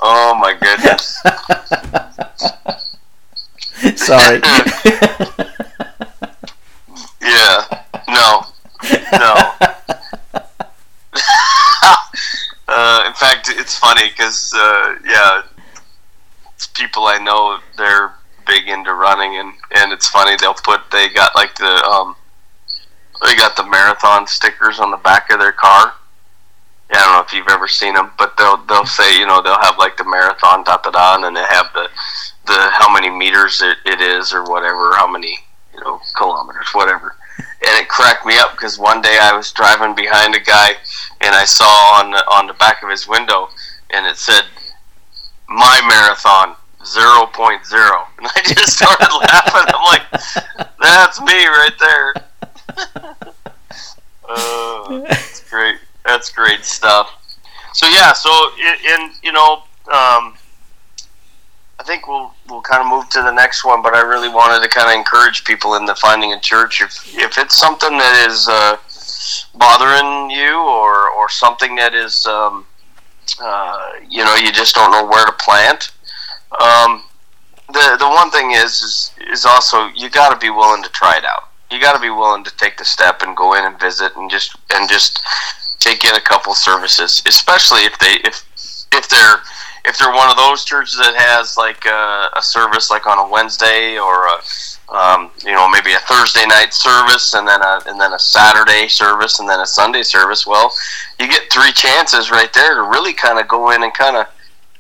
oh 0.01 0.35
my 0.41 0.57
goodness. 0.59 1.23
Sorry. 3.97 4.41
yeah. 7.21 7.65
No. 8.09 8.43
No. 9.13 9.53
uh, 12.69 13.05
in 13.07 13.13
fact, 13.13 13.51
it's 13.51 13.79
funny 13.79 14.09
because 14.09 14.55
uh, 14.57 14.95
yeah, 15.05 15.43
people 16.73 17.07
I 17.07 17.19
know 17.19 17.59
they're 17.77 18.15
big 18.47 18.69
into 18.69 18.95
running, 18.95 19.37
and 19.37 19.53
and 19.75 19.93
it's 19.93 20.09
funny 20.09 20.37
they'll 20.41 20.55
put 20.55 20.81
they 20.91 21.11
got 21.11 21.35
like 21.35 21.55
the 21.57 21.85
um 21.85 22.17
they 23.23 23.37
got 23.37 23.57
the 23.57 23.65
marathon 23.65 24.27
stickers 24.27 24.79
on 24.79 24.91
the 24.91 24.97
back 24.99 25.31
of 25.31 25.39
their 25.39 25.53
car. 25.53 25.93
Yeah, 26.91 26.99
I 26.99 27.05
don't 27.05 27.13
know 27.17 27.23
if 27.27 27.33
you've 27.35 27.53
ever 27.53 27.69
seen 27.69 27.95
them, 27.95 28.11
but 28.17 28.39
they'll 28.39 28.57
they'll 28.65 28.87
say 28.87 29.19
you 29.19 29.27
know 29.27 29.43
they'll 29.43 29.61
have 29.61 29.77
like 29.79 29.99
the 29.99 30.05
marathon 30.05 30.65
da 30.65 30.79
da 30.79 30.91
da, 30.91 31.27
and 31.27 31.37
they 31.37 31.45
have 31.45 31.67
the 31.75 31.91
the 32.47 32.71
how 32.73 32.93
many 32.93 33.11
meters 33.11 33.61
it, 33.63 33.79
it 33.85 34.01
is 34.01 34.33
or 34.33 34.45
whatever, 34.45 34.95
how 34.95 35.11
many 35.11 35.39
you 35.75 35.81
know 35.81 36.01
kilometers, 36.15 36.69
whatever. 36.73 37.17
And 37.39 37.83
it 37.83 37.89
cracked 37.89 38.25
me 38.25 38.39
up 38.39 38.53
because 38.53 38.79
one 38.79 39.03
day 39.03 39.19
I 39.21 39.37
was 39.37 39.53
driving 39.53 39.95
behind 39.95 40.35
a 40.35 40.41
guy 40.41 40.71
and 41.21 41.35
I 41.35 41.45
saw 41.45 42.01
on 42.01 42.11
the, 42.11 42.19
on 42.31 42.47
the 42.47 42.55
back 42.55 42.83
of 42.83 42.91
his 42.91 43.09
window 43.09 43.49
and 43.93 44.07
it 44.07 44.17
said 44.17 44.43
my 45.49 45.81
marathon 45.89 46.57
0.0 46.83 48.07
and 48.19 48.27
I 48.27 48.41
just 48.45 48.77
started 48.77 49.09
laughing. 49.21 49.75
I'm 49.75 49.85
like, 49.85 50.71
that's 50.81 51.21
me 51.21 51.47
right 51.47 51.73
there. 51.79 52.15
uh, 54.29 55.01
that's 55.09 55.49
great. 55.51 55.77
That's 56.05 56.31
great 56.31 56.65
stuff. 56.65 57.11
So 57.75 57.87
yeah, 57.89 58.13
so 58.13 58.51
in, 58.59 59.01
in 59.01 59.11
you 59.23 59.33
know. 59.33 59.63
Um, 59.87 60.35
I 61.79 61.83
think 61.85 62.09
we'll 62.09 62.33
we'll 62.49 62.63
kind 62.63 62.81
of 62.81 62.89
move 62.89 63.09
to 63.11 63.23
the 63.23 63.33
next 63.33 63.65
one, 63.65 63.83
but 63.83 63.95
I 63.95 64.01
really 64.01 64.29
wanted 64.29 64.63
to 64.63 64.69
kind 64.69 64.89
of 64.89 64.95
encourage 64.95 65.45
people 65.45 65.75
in 65.75 65.85
the 65.85 65.95
finding 65.95 66.33
a 66.33 66.41
church. 66.41 66.81
If 66.81 67.17
if 67.17 67.39
it's 67.39 67.57
something 67.57 67.97
that 67.97 68.29
is 68.29 68.49
uh, 68.49 68.77
bothering 69.55 70.31
you, 70.31 70.59
or 70.61 71.11
or 71.11 71.29
something 71.29 71.75
that 71.77 71.95
is, 71.95 72.27
um, 72.27 72.67
uh, 73.41 73.93
you 74.09 74.25
know, 74.25 74.35
you 74.35 74.53
just 74.53 74.75
don't 74.75 74.91
know 74.91 75.07
where 75.07 75.27
to 75.27 75.33
plant. 75.33 75.93
Um, 76.61 77.05
the 77.69 77.97
the 77.99 78.09
one 78.09 78.31
thing 78.31 78.53
is 78.53 78.83
is, 78.83 79.11
is 79.31 79.45
also 79.45 79.89
you 79.95 80.09
got 80.11 80.31
to 80.31 80.39
be 80.39 80.51
willing 80.51 80.83
to 80.83 80.91
try 80.91 81.17
it 81.17 81.25
out. 81.25 81.49
You 81.71 81.81
got 81.81 81.95
to 81.95 82.01
be 82.01 82.11
willing 82.11 82.45
to 82.45 82.57
take 82.57 82.77
the 82.77 82.85
step 82.85 83.23
and 83.23 83.37
go 83.37 83.55
in 83.55 83.65
and 83.65 83.79
visit 83.81 84.17
and 84.17 84.31
just 84.31 84.57
and 84.73 84.89
just 84.89 85.21
take 85.81 86.05
in 86.05 86.15
a 86.15 86.21
couple 86.21 86.55
services, 86.55 87.23
especially 87.27 87.81
if 87.81 87.99
they 87.99 88.19
if 88.25 88.45
if 88.93 89.09
they're 89.09 89.43
if 89.87 89.99
they're 89.99 90.13
one 90.13 90.29
of 90.29 90.37
those 90.37 90.65
churches 90.65 90.97
that 90.99 91.15
has 91.15 91.57
like 91.57 91.85
a, 91.87 92.29
a 92.37 92.43
service 92.43 92.91
like 92.91 93.07
on 93.07 93.19
a 93.19 93.31
Wednesday 93.31 93.99
or 93.99 94.27
a 94.27 94.39
um, 94.89 95.31
you 95.45 95.53
know 95.53 95.69
maybe 95.69 95.93
a 95.93 95.99
Thursday 96.01 96.45
night 96.47 96.75
service 96.75 97.35
and 97.35 97.47
then 97.47 97.61
a 97.63 97.81
and 97.87 98.01
then 98.01 98.13
a 98.13 98.19
Saturday 98.19 98.89
service 98.89 99.39
and 99.39 99.49
then 99.49 99.61
a 99.61 99.67
Sunday 99.67 100.03
service, 100.03 100.47
well, 100.47 100.73
you 101.19 101.29
get 101.29 101.51
three 101.53 101.73
chances 101.73 102.31
right 102.31 102.53
there 102.53 102.75
to 102.75 102.83
really 102.83 103.13
kind 103.13 103.39
of 103.39 103.49
go 103.49 103.71
in 103.71 103.83
and 103.83 103.95
kind 103.95 104.17
of 104.17 104.27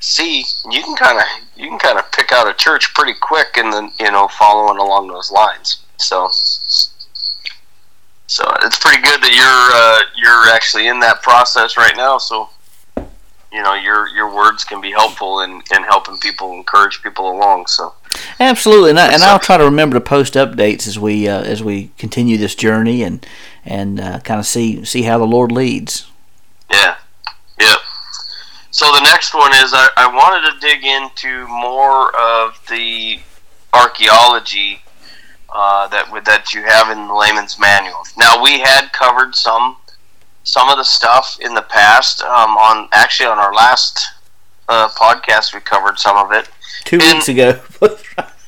see. 0.00 0.44
You 0.70 0.82
can 0.82 0.96
kind 0.96 1.18
of 1.18 1.24
you 1.56 1.68
can 1.68 1.78
kind 1.78 1.98
of 1.98 2.10
pick 2.12 2.32
out 2.32 2.48
a 2.48 2.54
church 2.54 2.92
pretty 2.94 3.14
quick 3.20 3.56
and 3.56 3.72
then 3.72 3.92
you 4.00 4.10
know 4.10 4.28
following 4.28 4.78
along 4.78 5.08
those 5.08 5.30
lines. 5.30 5.84
So. 5.96 6.28
So 8.28 8.44
it's 8.62 8.76
pretty 8.76 9.00
good 9.02 9.22
that 9.22 9.32
you're 9.32 9.46
uh, 9.72 10.00
you're 10.16 10.52
actually 10.52 10.88
in 10.88 10.98
that 10.98 11.22
process 11.22 11.76
right 11.76 11.96
now. 11.96 12.18
So 12.18 12.50
you 13.56 13.62
know 13.62 13.72
your 13.72 14.06
your 14.08 14.32
words 14.32 14.64
can 14.64 14.82
be 14.82 14.90
helpful 14.90 15.40
in, 15.40 15.62
in 15.74 15.82
helping 15.82 16.18
people 16.18 16.52
encourage 16.52 17.02
people 17.02 17.32
along. 17.32 17.66
So 17.66 17.94
absolutely, 18.38 18.90
and, 18.90 18.98
I, 18.98 19.14
and 19.14 19.22
I'll 19.22 19.38
try 19.38 19.56
to 19.56 19.64
remember 19.64 19.94
to 19.96 20.00
post 20.00 20.34
updates 20.34 20.86
as 20.86 20.98
we 20.98 21.26
uh, 21.26 21.40
as 21.40 21.62
we 21.62 21.90
continue 21.96 22.36
this 22.36 22.54
journey 22.54 23.02
and 23.02 23.26
and 23.64 23.98
uh, 23.98 24.20
kind 24.20 24.38
of 24.38 24.44
see 24.44 24.84
see 24.84 25.02
how 25.02 25.16
the 25.16 25.24
Lord 25.24 25.50
leads. 25.50 26.06
Yeah, 26.70 26.96
yeah. 27.58 27.76
So 28.70 28.84
the 28.92 29.00
next 29.00 29.32
one 29.34 29.52
is 29.54 29.72
I, 29.72 29.88
I 29.96 30.06
wanted 30.06 30.52
to 30.52 30.60
dig 30.60 30.84
into 30.84 31.48
more 31.48 32.14
of 32.14 32.60
the 32.68 33.20
archaeology 33.72 34.82
uh, 35.48 35.88
that 35.88 36.10
that 36.26 36.52
you 36.52 36.62
have 36.62 36.90
in 36.90 37.08
the 37.08 37.14
layman's 37.14 37.58
manual. 37.58 38.02
Now 38.18 38.42
we 38.42 38.60
had 38.60 38.92
covered 38.92 39.34
some 39.34 39.76
some 40.46 40.68
of 40.68 40.78
the 40.78 40.84
stuff 40.84 41.38
in 41.40 41.54
the 41.54 41.62
past 41.62 42.22
um, 42.22 42.56
on 42.56 42.88
actually 42.92 43.26
on 43.26 43.36
our 43.36 43.52
last 43.52 44.06
uh, 44.68 44.88
podcast 44.90 45.52
we 45.52 45.60
covered 45.60 45.98
some 45.98 46.16
of 46.16 46.32
it 46.32 46.48
two 46.84 46.98
and, 47.02 47.14
weeks 47.14 47.28
ago. 47.28 47.60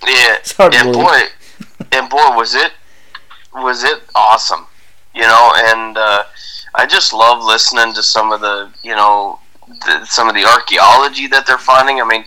yeah, 0.06 0.36
and 0.60 0.92
boy, 0.92 1.22
and 1.92 2.08
boy 2.08 2.36
was 2.36 2.54
it 2.54 2.72
was 3.52 3.82
it 3.82 4.00
awesome, 4.14 4.66
you 5.12 5.22
know, 5.22 5.52
and 5.56 5.98
uh, 5.98 6.22
I 6.76 6.86
just 6.86 7.12
love 7.12 7.44
listening 7.44 7.92
to 7.94 8.02
some 8.02 8.30
of 8.30 8.40
the 8.40 8.70
you 8.84 8.94
know 8.94 9.40
the, 9.66 10.04
some 10.04 10.28
of 10.28 10.36
the 10.36 10.44
archaeology 10.44 11.26
that 11.26 11.46
they're 11.48 11.58
finding. 11.58 12.00
I 12.00 12.06
mean, 12.06 12.22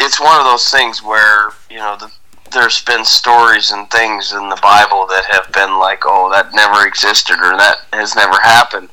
it's 0.00 0.18
one 0.18 0.40
of 0.40 0.46
those 0.46 0.70
things 0.70 1.02
where 1.02 1.50
you 1.68 1.76
know 1.76 1.96
the 2.00 2.10
there's 2.52 2.82
been 2.82 3.04
stories 3.04 3.70
and 3.70 3.90
things 3.90 4.32
in 4.32 4.48
the 4.48 4.58
Bible 4.62 5.06
that 5.06 5.24
have 5.30 5.52
been 5.52 5.78
like, 5.78 6.02
oh, 6.04 6.30
that 6.30 6.54
never 6.54 6.86
existed 6.86 7.38
or 7.38 7.56
that 7.56 7.78
has 7.92 8.14
never 8.14 8.38
happened. 8.40 8.88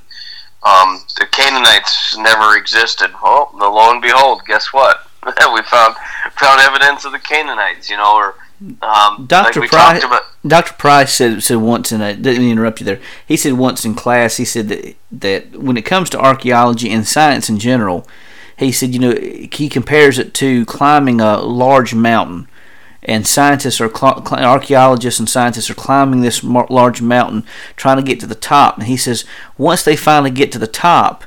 Um, 0.63 1.03
the 1.19 1.27
Canaanites 1.27 2.17
never 2.17 2.57
existed. 2.57 3.11
Well, 3.23 3.51
lo 3.53 3.91
and 3.91 4.01
behold, 4.01 4.41
guess 4.47 4.73
what? 4.73 5.07
we 5.25 5.61
found 5.63 5.95
found 6.33 6.61
evidence 6.61 7.05
of 7.05 7.11
the 7.11 7.19
Canaanites. 7.19 7.89
You 7.89 7.97
know, 7.97 8.15
or 8.15 8.35
um, 8.81 9.25
Dr. 9.27 9.61
Like 9.61 9.69
Price, 9.69 10.03
Dr. 10.45 10.73
Price 10.73 11.13
said 11.13 11.43
said 11.43 11.57
once 11.57 11.91
in 11.91 12.01
a 12.01 12.15
didn't 12.15 12.49
interrupt 12.49 12.79
you 12.79 12.85
there. 12.85 13.01
He 13.27 13.37
said 13.37 13.53
once 13.53 13.85
in 13.85 13.95
class, 13.95 14.37
he 14.37 14.45
said 14.45 14.69
that 14.69 14.95
that 15.11 15.55
when 15.55 15.77
it 15.77 15.83
comes 15.83 16.09
to 16.11 16.19
archaeology 16.19 16.89
and 16.89 17.07
science 17.07 17.49
in 17.49 17.59
general, 17.59 18.07
he 18.57 18.71
said 18.71 18.93
you 18.93 18.99
know 18.99 19.15
he 19.15 19.69
compares 19.69 20.17
it 20.17 20.33
to 20.35 20.65
climbing 20.65 21.21
a 21.21 21.37
large 21.37 21.93
mountain 21.93 22.47
and 23.05 23.25
scientists 23.25 23.79
are 23.79 23.93
archaeologists 23.95 25.19
and 25.19 25.29
scientists 25.29 25.69
are 25.69 25.75
climbing 25.75 26.21
this 26.21 26.43
large 26.43 27.01
mountain 27.01 27.45
trying 27.75 27.97
to 27.97 28.03
get 28.03 28.19
to 28.19 28.27
the 28.27 28.35
top. 28.35 28.77
And 28.77 28.87
he 28.87 28.97
says 28.97 29.25
once 29.57 29.83
they 29.83 29.95
finally 29.95 30.31
get 30.31 30.51
to 30.53 30.59
the 30.59 30.67
top 30.67 31.23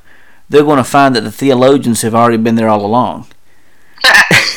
they're 0.48 0.64
going 0.64 0.78
to 0.78 0.84
find 0.84 1.14
that 1.14 1.20
the 1.22 1.32
theologians 1.32 2.02
have 2.02 2.14
already 2.14 2.38
been 2.38 2.54
there 2.54 2.68
all 2.68 2.84
along. 2.84 3.26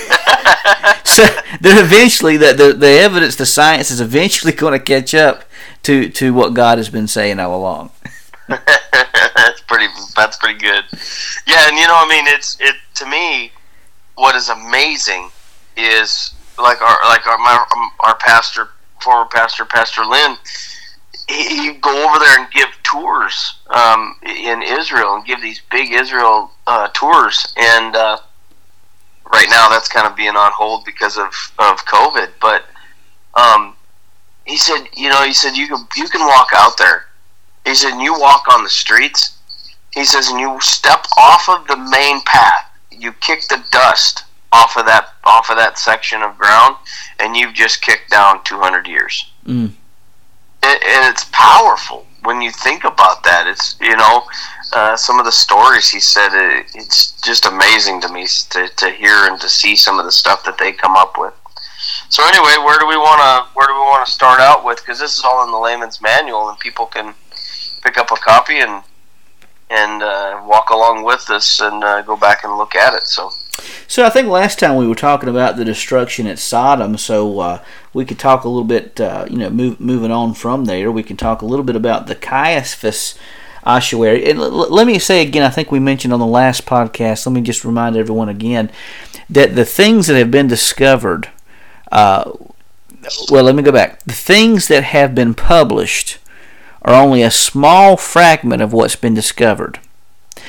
So 1.12 1.26
they're 1.60 1.84
eventually 1.84 2.38
that 2.38 2.56
the, 2.56 2.72
the 2.72 2.88
evidence 2.88 3.36
the 3.36 3.46
science 3.46 3.92
is 3.92 4.00
eventually 4.00 4.54
going 4.64 4.72
to 4.72 4.80
catch 4.80 5.14
up 5.14 5.44
to 5.84 6.08
to 6.10 6.34
what 6.34 6.54
god 6.54 6.78
has 6.78 6.90
been 6.90 7.08
saying 7.08 7.38
all 7.38 7.54
along. 7.54 7.92
That's 8.48 9.62
pretty 9.68 9.88
that's 10.16 10.38
pretty 10.38 10.60
good. 10.60 10.84
Yeah 11.46 11.68
and 11.68 11.78
you 11.78 11.88
know 11.88 11.96
i 11.96 12.08
mean 12.08 12.28
it's 12.28 12.58
it 12.60 12.76
to 12.96 13.06
me 13.06 13.52
what 14.16 14.36
is 14.36 14.50
amazing 14.50 15.32
is 15.76 16.34
like 16.62 16.82
our 16.82 16.98
like 17.06 17.26
our 17.28 17.38
my, 17.38 17.66
our 18.02 18.18
pastor, 18.18 18.70
former 19.02 19.30
pastor, 19.30 19.66
Pastor 19.66 20.06
Lynn, 20.06 20.38
he, 21.28 21.48
he 21.48 21.74
go 21.74 22.08
over 22.08 22.20
there 22.20 22.40
and 22.40 22.52
give 22.52 22.70
tours 22.84 23.60
um, 23.70 24.16
in 24.24 24.62
Israel 24.62 25.16
and 25.16 25.26
give 25.26 25.42
these 25.42 25.62
big 25.72 25.92
Israel 25.92 26.52
uh, 26.68 26.90
tours. 26.94 27.54
And 27.58 27.96
uh, 27.96 28.18
right 29.32 29.48
now, 29.50 29.70
that's 29.70 29.88
kind 29.88 30.08
of 30.08 30.16
being 30.16 30.36
on 30.36 30.52
hold 30.52 30.86
because 30.86 31.18
of 31.18 31.34
of 31.60 31.86
COVID. 31.86 32.30
But 32.40 32.66
um, 33.36 33.76
he 34.46 34.58
said, 34.58 34.86
you 34.96 35.10
know, 35.10 35.24
he 35.24 35.34
said 35.34 35.56
you 35.56 35.68
can 35.68 35.88
you 35.96 36.08
can 36.08 36.22
walk 36.22 36.50
out 36.56 36.78
there. 36.78 37.06
He 37.66 37.76
said, 37.76 37.92
and 37.92 38.02
you 38.02 38.14
walk 38.20 38.48
on 38.52 38.64
the 38.64 38.70
streets. 38.70 39.38
He 39.94 40.04
says, 40.06 40.30
and 40.30 40.40
you 40.40 40.58
step 40.62 41.06
off 41.18 41.48
of 41.50 41.68
the 41.68 41.76
main 41.76 42.22
path. 42.22 42.72
You 42.92 43.12
kick 43.14 43.42
the 43.50 43.64
dust 43.72 44.24
off 44.52 44.78
of 44.78 44.86
that 44.86 45.08
off 45.24 45.50
of 45.50 45.58
that 45.58 45.78
section 45.78 46.22
of 46.22 46.38
ground, 46.38 46.76
and 47.20 47.36
you've 47.36 47.54
just 47.54 47.82
kicked 47.82 48.10
down 48.10 48.44
200 48.44 48.88
years. 48.88 49.32
Mm. 49.46 49.72
It, 50.64 50.84
and 50.84 51.12
it's 51.12 51.26
powerful 51.32 52.06
when 52.24 52.42
you 52.42 52.52
think 52.52 52.84
about 52.84 53.24
that. 53.24 53.48
It's 53.48 53.78
you 53.80 53.96
know 53.96 54.24
uh, 54.74 54.96
some 54.98 55.20
of 55.20 55.26
the 55.26 55.32
stories 55.32 55.90
he 55.90 56.00
said. 56.00 56.30
It, 56.34 56.66
it's 56.76 57.20
just 57.22 57.46
amazing 57.46 58.02
to 58.02 58.10
me 58.10 58.28
to, 58.50 58.68
to 58.68 58.90
hear 58.92 59.28
and 59.28 59.40
to 59.42 59.50
see 59.50 59.76
some 59.76 60.00
of 60.00 60.06
the 60.06 60.12
stuff 60.12 60.44
that 60.46 60.58
they 60.58 60.72
come 60.72 60.96
up 60.96 61.18
with. 61.18 61.34
So 62.10 62.24
anyway, 62.28 62.56
where 62.64 62.80
do 62.80 62.88
we 62.88 62.98
want 62.98 63.22
to 63.22 63.54
where 63.56 63.68
do 63.68 63.74
we 63.74 63.80
want 63.80 64.06
to 64.06 64.12
start 64.12 64.40
out 64.40 64.66
with? 64.66 64.78
Because 64.78 65.00
this 65.00 65.18
is 65.18 65.24
all 65.24 65.44
in 65.46 65.52
the 65.52 65.58
layman's 65.58 66.02
manual, 66.02 66.50
and 66.50 66.60
people 66.60 66.86
can 66.86 67.14
pick 67.84 67.98
up 67.98 68.12
a 68.12 68.16
copy 68.16 68.60
and 68.60 68.84
and 69.70 70.04
uh, 70.04 70.42
walk 70.46 70.70
along 70.70 71.04
with 71.04 71.30
us 71.30 71.62
and 71.62 71.84
uh, 71.84 72.02
go 72.02 72.18
back 72.18 72.44
and 72.44 72.58
look 72.58 72.76
at 72.76 72.94
it. 72.94 73.04
So 73.04 73.32
so 73.92 74.06
I 74.06 74.10
think 74.10 74.30
last 74.30 74.58
time 74.58 74.78
we 74.78 74.88
were 74.88 74.96
talking 74.96 75.28
about 75.28 75.58
the 75.58 75.66
destruction 75.66 76.26
at 76.26 76.40
Sodom, 76.40 76.98
so 76.98 77.42
uh, 77.42 77.64
we 77.94 78.06
could 78.06 78.18
talk 78.18 78.46
a 78.46 78.48
little 78.48 78.64
bit, 78.64 79.02
uh, 79.02 79.26
you 79.30 79.36
know, 79.36 79.50
move, 79.50 79.82
moving 79.82 80.12
on 80.12 80.34
from 80.34 80.64
there. 80.64 80.90
We 80.90 81.04
can 81.04 81.18
talk 81.18 81.42
a 81.42 81.46
little 81.46 81.66
bit 81.66 81.76
about 81.76 82.08
the 82.08 82.16
Caiaphas 82.16 83.20
ossuary. 83.66 84.30
And 84.30 84.40
l- 84.40 84.50
let 84.50 84.88
me 84.88 84.98
say 84.98 85.22
again, 85.22 85.44
I 85.44 85.50
think 85.50 85.74
we 85.74 85.80
mentioned 85.80 86.14
on 86.14 86.22
the 86.22 86.26
last 86.26 86.66
podcast. 86.66 87.26
Let 87.26 87.34
me 87.34 87.42
just 87.42 87.66
remind 87.66 87.98
everyone 87.98 88.30
again 88.30 88.72
that 89.30 89.56
the 89.56 89.66
things 89.66 90.08
that 90.08 90.16
have 90.16 90.32
been 90.32 90.48
discovered. 90.48 91.30
Uh, 91.92 92.32
well, 93.30 93.44
let 93.44 93.56
me 93.56 93.62
go 93.62 93.74
back. 93.74 94.02
The 94.04 94.14
things 94.14 94.70
that 94.70 94.86
have 94.86 95.14
been 95.14 95.34
published 95.34 96.18
are 96.84 96.94
only 96.94 97.24
a 97.24 97.30
small 97.30 97.98
fragment 97.98 98.62
of 98.62 98.72
what's 98.72 98.96
been 98.96 99.16
discovered. 99.16 99.82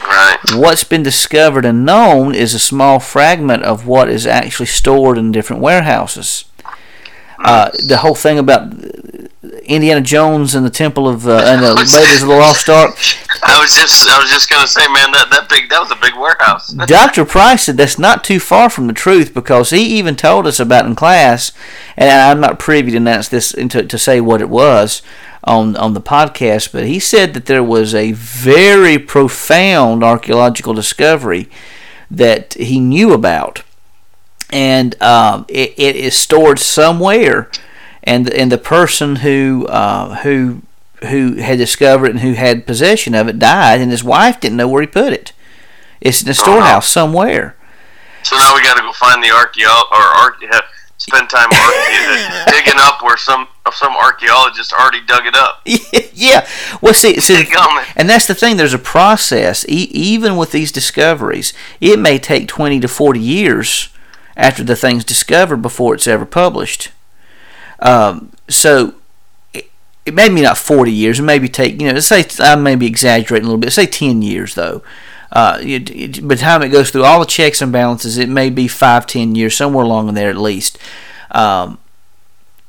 Right. 0.03 0.39
What's 0.55 0.85
been 0.85 1.03
discovered 1.03 1.65
and 1.65 1.85
known 1.85 2.35
is 2.35 2.55
a 2.55 2.59
small 2.59 2.99
fragment 3.01 3.63
of 3.63 3.87
what 3.87 4.09
is 4.09 4.27
actually 4.27 4.67
stored 4.67 5.19
in 5.19 5.33
different 5.33 5.63
warehouses. 5.63 6.45
Uh, 7.45 7.71
the 7.89 7.99
whole 7.99 8.15
thing 8.15 8.39
about 8.39 8.73
Indiana 9.65 10.01
Jones 10.01 10.55
and 10.55 10.65
the 10.65 10.71
Temple 10.71 11.09
of 11.09 11.27
uh, 11.27 11.43
and 11.45 11.63
the 11.63 11.75
Raiders 11.75 12.23
of 12.23 12.29
the 12.29 12.37
Lost 12.37 12.69
Ark. 12.69 12.97
I 13.45 13.61
was 13.61 13.75
just 13.75 14.09
I 14.09 14.21
was 14.21 14.31
just 14.31 14.49
gonna 14.49 14.69
say, 14.69 14.87
man, 14.89 15.11
that 15.13 15.29
that 15.31 15.49
big 15.49 15.69
that 15.69 15.81
was 15.81 15.91
a 15.91 15.97
big 15.97 16.15
warehouse. 16.15 16.69
Doctor 16.87 17.25
Price 17.25 17.65
said 17.65 17.77
that's 17.77 17.99
not 17.99 18.23
too 18.23 18.39
far 18.39 18.71
from 18.71 18.87
the 18.87 18.93
truth 18.93 19.35
because 19.35 19.71
he 19.71 19.83
even 19.99 20.15
told 20.15 20.47
us 20.47 20.61
about 20.61 20.87
in 20.87 20.95
class, 20.95 21.51
and 21.97 22.11
I'm 22.11 22.41
not 22.41 22.61
privy 22.61 22.93
to 22.93 22.99
announce 22.99 23.29
this 23.29 23.53
to, 23.53 23.83
to 23.83 23.99
say 23.99 24.21
what 24.21 24.41
it 24.41 24.49
was 24.49 25.03
on 25.45 25.75
on 25.77 25.95
the 25.95 26.01
podcast, 26.01 26.71
but 26.73 26.87
he 26.87 27.01
said 27.01 27.35
that 27.35 27.47
there 27.47 27.65
was 27.65 27.95
a 27.95 28.13
very 28.13 28.99
profound 28.99 30.05
archaeological 30.05 30.73
discovery 30.73 31.49
that 32.11 32.55
he 32.55 32.79
knew 32.79 33.13
about, 33.13 33.65
and 34.51 35.01
um, 35.03 35.47
it, 35.49 35.75
it 35.77 35.97
is 35.97 36.15
stored 36.15 36.61
somewhere, 36.61 37.51
and 38.05 38.33
and 38.33 38.53
the 38.53 38.59
person 38.59 39.17
who 39.17 39.67
uh, 39.67 40.17
who 40.23 40.63
who 41.09 41.35
had 41.35 41.59
discovered 41.59 42.07
it 42.07 42.11
and 42.11 42.21
who 42.21 42.33
had 42.33 42.67
possession 42.67 43.15
of 43.15 43.29
it 43.29 43.39
died, 43.39 43.81
and 43.81 43.91
his 43.91 44.05
wife 44.05 44.41
didn't 44.41 44.57
know 44.57 44.69
where 44.69 44.83
he 44.83 44.87
put 44.87 45.13
it. 45.13 45.33
It's 46.01 46.23
in 46.23 46.29
a 46.29 46.35
storehouse 46.35 46.89
somewhere. 46.89 47.57
So 48.25 48.37
now 48.37 48.55
we 48.55 48.63
got 48.63 48.77
to 48.77 48.83
go 48.83 48.93
find 48.93 49.23
the 49.23 49.29
archaeo 49.29 49.83
or 49.91 50.01
archae 50.15 50.63
spend 51.03 51.29
time 51.29 51.49
digging 52.47 52.79
up 52.79 53.03
where 53.03 53.17
some 53.17 53.49
some 53.73 53.93
archaeologists 53.97 54.73
already 54.73 55.01
dug 55.05 55.27
it 55.27 55.35
up. 55.35 55.63
yeah, 56.15 56.47
well, 56.81 56.95
see, 56.95 57.19
see 57.21 57.45
and 57.97 58.09
that's 58.09 58.27
the 58.27 58.35
thing. 58.35 58.57
There's 58.57 58.75
a 58.75 58.79
process. 58.79 59.65
E- 59.69 59.91
even 59.93 60.37
with 60.37 60.53
these 60.53 60.71
discoveries, 60.71 61.53
it 61.81 61.99
may 61.99 62.19
take 62.19 62.49
twenty 62.49 62.79
to 62.81 62.89
forty 62.89 63.21
years 63.21 63.89
after 64.37 64.63
the 64.63 64.77
thing's 64.77 65.05
discovered 65.05 65.59
before 65.59 65.95
it's 65.95 66.07
ever 66.07 66.25
published. 66.25 66.91
Um, 67.81 68.31
so 68.49 68.95
it, 70.05 70.11
it 70.11 70.15
may 70.15 70.29
be 70.29 70.43
not 70.43 70.59
forty 70.59 70.93
years. 70.93 71.19
It 71.19 71.23
maybe 71.23 71.49
take 71.49 71.81
you 71.81 71.93
know. 71.93 72.01
Say 72.01 72.25
I 72.41 72.57
may 72.57 72.77
be 72.77 72.87
exaggerating 72.87 73.45
a 73.47 73.49
little 73.49 73.61
bit. 73.61 73.73
Say 73.73 73.87
ten 73.87 74.23
years 74.23 74.55
though. 74.55 74.83
uh, 75.33 75.59
it, 75.63 75.91
it, 75.91 76.29
by 76.29 76.35
the 76.35 76.41
time 76.41 76.63
it 76.63 76.69
goes 76.69 76.91
through 76.91 77.05
all 77.05 77.21
the 77.21 77.27
checks 77.27 77.63
and 77.63 77.73
balances, 77.73 78.19
it 78.19 78.29
may 78.29 78.51
be 78.51 78.69
five, 78.69 79.07
ten 79.07 79.35
years, 79.35 79.57
somewhere 79.57 79.85
along 79.85 80.09
in 80.09 80.15
there 80.15 80.29
at 80.29 80.37
least. 80.37 80.79
Um, 81.31 81.79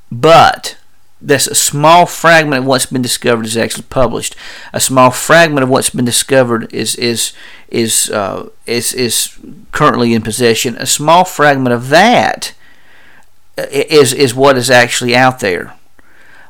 but 0.10 0.78
that's 1.22 1.48
a 1.48 1.56
small 1.56 2.06
fragment 2.06 2.62
of 2.62 2.66
what's 2.66 2.86
been 2.86 3.02
discovered 3.02 3.46
is 3.46 3.58
actually 3.58 3.86
published. 3.90 4.36
A 4.72 4.80
small 4.80 5.12
fragment 5.12 5.64
of 5.64 5.70
what's 5.70 5.90
been 5.90 6.06
discovered 6.06 6.74
is 6.74 6.96
is 6.96 7.34
is 7.68 8.10
uh, 8.10 8.50
is 8.66 8.94
is 8.94 9.38
currently 9.74 10.14
in 10.14 10.22
possession. 10.22 10.78
A 10.78 10.86
small 10.86 11.26
fragment 11.26 11.74
of 11.74 11.90
that 11.90 12.54
uh, 13.58 13.66
is 13.72 14.14
is 14.14 14.34
what 14.34 14.58
is 14.58 14.70
actually 14.70 15.16
out 15.18 15.40
there. 15.42 15.74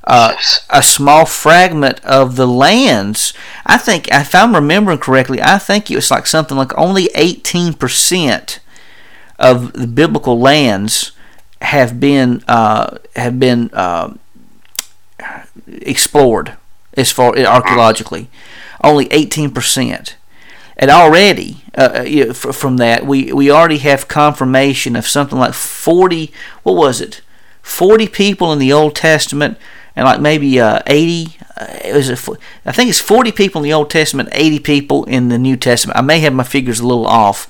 Uh, 0.06 0.36
a 0.70 0.84
small 0.84 1.26
fragment 1.26 2.04
of 2.04 2.36
the 2.36 2.47
lands. 2.47 3.34
I 3.66 3.78
think, 3.78 4.10
if 4.12 4.36
I'm 4.36 4.54
remembering 4.54 4.97
correctly, 4.97 5.41
I 5.41 5.58
think 5.58 5.89
it 5.89 5.95
was 5.95 6.12
like 6.12 6.28
something 6.28 6.58
like 6.58 6.78
only 6.78 7.06
18% 7.16 8.60
of 9.39 9.74
the 9.74 9.88
biblical 9.88 10.39
lands 10.39 11.14
have 11.62 11.99
been 11.99 12.43
uh, 12.49 12.97
have 13.16 13.39
been 13.39 13.70
uh, 13.72 14.14
explored 15.68 16.58
as 16.95 17.12
far 17.12 17.38
archaeologically. 17.38 18.30
Only 18.84 19.06
18%. 19.08 20.14
And 20.76 20.91
already, 20.91 21.64
uh, 21.76 22.04
know, 22.06 22.34
from 22.34 22.78
that, 22.78 23.06
we, 23.06 23.32
we 23.32 23.49
already 23.49 23.78
have 23.78 24.08
confirmation 24.08 24.95
of 24.95 25.08
something 25.08 25.38
like 25.38 25.54
40, 25.54 26.32
what 26.64 26.76
was 26.76 26.99
it? 26.99 27.22
40 27.62 28.08
people 28.08 28.51
in 28.51 28.60
the 28.60 28.74
Old 28.74 28.95
Testament 28.95 29.58
and 29.96 30.06
like 30.06 30.20
maybe 30.20 30.60
uh, 30.60 30.82
80 30.88 31.38
uh, 31.56 31.68
it 31.84 31.94
was 31.94 32.10
a, 32.10 32.38
I 32.66 32.72
think 32.72 32.89
it's 32.89 33.00
40 33.00 33.32
people 33.32 33.62
in 33.62 33.64
the 33.64 33.74
Old 33.74 33.89
Testament, 33.89 34.30
80 34.32 34.60
people 34.60 35.04
in 35.06 35.30
the 35.30 35.38
New 35.38 35.56
Testament. 35.56 35.98
I 35.98 36.02
may 36.02 36.20
have 36.20 36.34
my 36.34 36.44
figures 36.44 36.80
a 36.80 36.88
little 36.88 37.06
off 37.06 37.48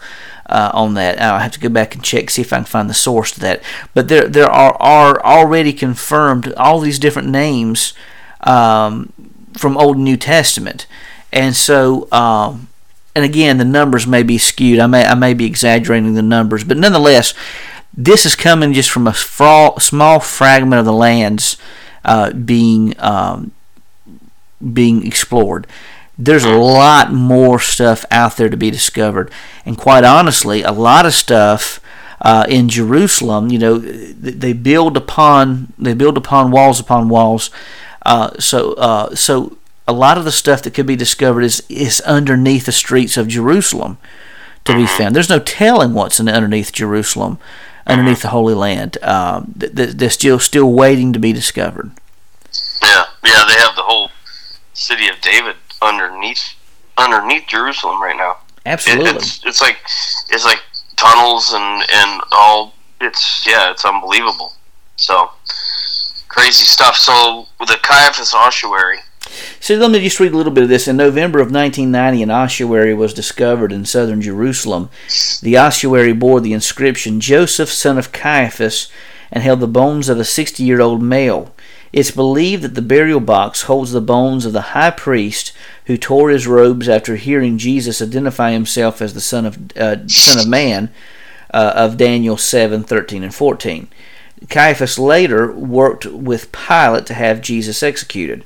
uh, 0.48 0.72
on 0.74 0.94
that. 0.96 1.22
I'll 1.22 1.40
have 1.40 1.54
to 1.54 1.60
go 1.60 1.70
back 1.70 1.96
and 1.96 2.04
check 2.04 2.30
see 2.30 2.42
if 2.42 2.52
I 2.52 2.58
can 2.58 2.66
find 2.66 2.90
the 2.90 2.94
source 2.94 3.32
to 3.32 3.40
that. 3.42 3.62
But 3.94 4.08
there 4.08 4.28
there 4.28 4.50
are 4.50 4.76
are 4.82 5.24
already 5.24 5.74
confirmed 5.74 6.54
all 6.54 6.80
these 6.80 7.00
different 7.00 7.30
names 7.30 7.94
um, 8.42 9.14
from 9.58 9.78
Old 9.78 9.96
and 9.96 10.06
New 10.06 10.18
Testament, 10.18 10.86
and 11.32 11.56
so. 11.56 12.12
Um, 12.12 12.70
and 13.16 13.24
again, 13.24 13.60
the 13.60 13.64
numbers 13.64 14.08
may 14.08 14.24
be 14.24 14.40
skewed. 14.40 14.80
I 14.80 14.88
may 14.88 15.06
I 15.06 15.14
may 15.14 15.36
be 15.36 15.46
exaggerating 15.46 16.16
the 16.16 16.24
numbers, 16.24 16.64
but 16.64 16.78
nonetheless, 16.78 17.36
this 17.96 18.26
is 18.26 18.36
coming 18.36 18.74
just 18.74 18.90
from 18.90 19.06
a 19.06 19.14
small 19.14 20.20
fragment 20.20 20.80
of 20.80 20.86
the 20.86 20.92
lands 20.92 21.58
uh, 22.04 22.32
being 22.32 22.94
um, 23.00 23.52
being 24.74 25.06
explored. 25.06 25.68
There's 26.18 26.46
a 26.46 26.56
lot 26.56 27.12
more 27.12 27.60
stuff 27.60 28.06
out 28.12 28.38
there 28.38 28.50
to 28.50 28.58
be 28.58 28.70
discovered, 28.70 29.32
and 29.66 29.78
quite 29.78 30.04
honestly, 30.04 30.62
a 30.62 30.72
lot 30.72 31.06
of 31.06 31.14
stuff 31.14 31.80
uh, 32.22 32.46
in 32.48 32.70
Jerusalem. 32.70 33.50
You 33.50 33.60
know, 33.60 33.78
they 33.78 34.54
build 34.54 34.96
upon 34.98 35.74
they 35.78 35.94
build 35.94 36.18
upon 36.18 36.52
walls 36.52 36.80
upon 36.80 37.10
walls. 37.10 37.50
Uh, 38.06 38.32
so 38.40 38.74
uh, 38.74 39.16
so 39.16 39.58
a 39.88 39.94
lot 39.94 40.18
of 40.18 40.26
the 40.26 40.32
stuff 40.32 40.62
that 40.64 40.74
could 40.74 40.86
be 40.86 40.96
discovered 40.96 41.42
is 41.42 41.64
is 41.70 42.02
underneath 42.02 42.66
the 42.66 42.72
streets 42.72 43.18
of 43.18 43.28
Jerusalem 43.28 43.98
to 44.66 44.76
be 44.76 44.86
found. 44.86 45.16
There's 45.16 45.30
no 45.30 45.40
telling 45.40 45.94
what's 45.94 46.20
in 46.20 46.30
underneath 46.30 46.72
Jerusalem 46.72 47.38
underneath 47.86 48.22
the 48.22 48.30
Holy 48.30 48.54
Land. 48.54 48.98
Um, 49.04 49.54
they're 49.56 50.10
still 50.10 50.40
still 50.40 50.72
waiting 50.72 51.14
to 51.14 51.20
be 51.20 51.34
discovered. 51.34 51.92
Yeah, 52.82 53.06
yeah, 53.24 53.44
they 53.48 53.56
have 53.56 53.76
the 53.76 53.84
whole 53.84 54.10
city 54.74 55.08
of 55.08 55.20
David 55.22 55.56
underneath 55.82 56.56
underneath 56.98 57.48
Jerusalem 57.48 58.02
right 58.02 58.16
now. 58.16 58.38
Absolutely, 58.66 59.10
it, 59.10 59.16
it's 59.16 59.46
it's 59.46 59.62
like 59.62 59.78
it's 60.30 60.46
like 60.46 60.62
tunnels 60.96 61.54
and 61.54 61.84
and 61.92 62.22
all. 62.32 62.74
It's 63.02 63.46
yeah, 63.46 63.72
it's 63.72 63.86
unbelievable. 63.86 64.54
So 64.96 65.30
crazy 66.30 66.66
stuff. 66.66 66.96
So 66.96 67.48
the 67.60 67.78
Caiaphas 67.82 68.34
ossuary 68.34 69.00
so 69.60 69.76
let 69.76 69.92
me 69.92 70.00
just 70.00 70.20
read 70.20 70.34
a 70.34 70.38
little 70.38 70.54
bit 70.54 70.64
of 70.64 70.70
this. 70.70 70.88
In 70.88 70.98
November 70.98 71.40
of 71.40 71.52
1990, 71.52 72.24
an 72.24 72.32
ossuary 72.32 72.94
was 72.94 73.14
discovered 73.14 73.72
in 73.72 73.86
southern 73.86 74.22
Jerusalem. 74.22 74.90
The 75.42 75.58
ossuary 75.58 76.14
bore 76.14 76.42
the 76.42 76.54
inscription 76.54 77.20
Joseph, 77.20 77.70
son 77.70 77.98
of 77.98 78.12
Caiaphas, 78.12 78.90
and 79.32 79.44
held 79.44 79.60
the 79.60 79.68
bones 79.68 80.10
of 80.10 80.20
a 80.20 80.26
60 80.26 80.64
year 80.64 80.82
old 80.82 81.02
male. 81.02 81.54
It's 81.92 82.12
believed 82.12 82.64
that 82.64 82.74
the 82.74 82.82
burial 82.82 83.20
box 83.20 83.64
holds 83.64 83.92
the 83.92 84.02
bones 84.02 84.46
of 84.46 84.54
the 84.54 84.62
high 84.62 84.92
priest 84.92 85.54
who 85.86 85.96
tore 85.96 86.32
his 86.32 86.48
robes 86.48 86.90
after 86.90 87.16
hearing 87.16 87.60
Jesus 87.60 88.02
identify 88.02 88.52
himself 88.52 89.02
as 89.02 89.14
the 89.14 89.22
Son 89.22 89.46
of, 89.46 89.78
uh, 89.78 90.08
son 90.08 90.40
of 90.40 90.48
Man 90.48 90.92
uh, 91.54 91.74
of 91.76 91.98
Daniel 91.98 92.36
7 92.36 92.84
13 92.84 93.24
and 93.24 93.34
14. 93.34 93.88
Caiaphas 94.50 95.00
later 95.00 95.52
worked 95.52 96.06
with 96.06 96.52
Pilate 96.52 97.06
to 97.06 97.14
have 97.14 97.42
Jesus 97.42 97.84
executed. 97.84 98.44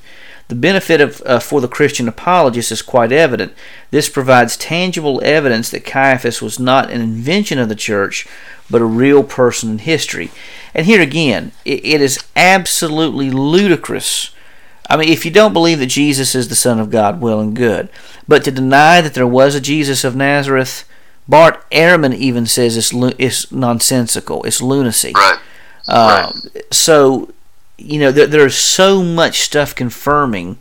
The 0.48 0.54
benefit 0.54 1.02
of, 1.02 1.22
uh, 1.26 1.38
for 1.40 1.60
the 1.60 1.68
Christian 1.68 2.08
apologist 2.08 2.72
is 2.72 2.80
quite 2.80 3.12
evident. 3.12 3.52
This 3.90 4.08
provides 4.08 4.56
tangible 4.56 5.20
evidence 5.22 5.70
that 5.70 5.84
Caiaphas 5.84 6.40
was 6.40 6.58
not 6.58 6.90
an 6.90 7.02
invention 7.02 7.58
of 7.58 7.68
the 7.68 7.74
church, 7.74 8.26
but 8.70 8.80
a 8.80 8.86
real 8.86 9.22
person 9.22 9.70
in 9.70 9.78
history. 9.78 10.30
And 10.74 10.86
here 10.86 11.02
again, 11.02 11.52
it, 11.66 11.84
it 11.84 12.00
is 12.00 12.18
absolutely 12.34 13.30
ludicrous. 13.30 14.34
I 14.88 14.96
mean, 14.96 15.10
if 15.10 15.26
you 15.26 15.30
don't 15.30 15.52
believe 15.52 15.80
that 15.80 15.86
Jesus 15.86 16.34
is 16.34 16.48
the 16.48 16.54
Son 16.54 16.80
of 16.80 16.90
God, 16.90 17.20
well 17.20 17.40
and 17.40 17.54
good. 17.54 17.90
But 18.26 18.42
to 18.44 18.50
deny 18.50 19.02
that 19.02 19.12
there 19.12 19.26
was 19.26 19.54
a 19.54 19.60
Jesus 19.60 20.02
of 20.02 20.16
Nazareth, 20.16 20.88
Bart 21.28 21.62
Ehrman 21.70 22.14
even 22.14 22.46
says 22.46 22.74
it's, 22.74 22.90
it's 23.18 23.52
nonsensical. 23.52 24.44
It's 24.44 24.62
lunacy. 24.62 25.12
Right. 25.14 25.38
Uh, 25.86 26.32
right. 26.32 26.64
So 26.72 27.34
you 27.78 28.00
know, 28.00 28.10
there, 28.10 28.26
there's 28.26 28.56
so 28.56 29.02
much 29.02 29.40
stuff 29.40 29.74
confirming 29.74 30.58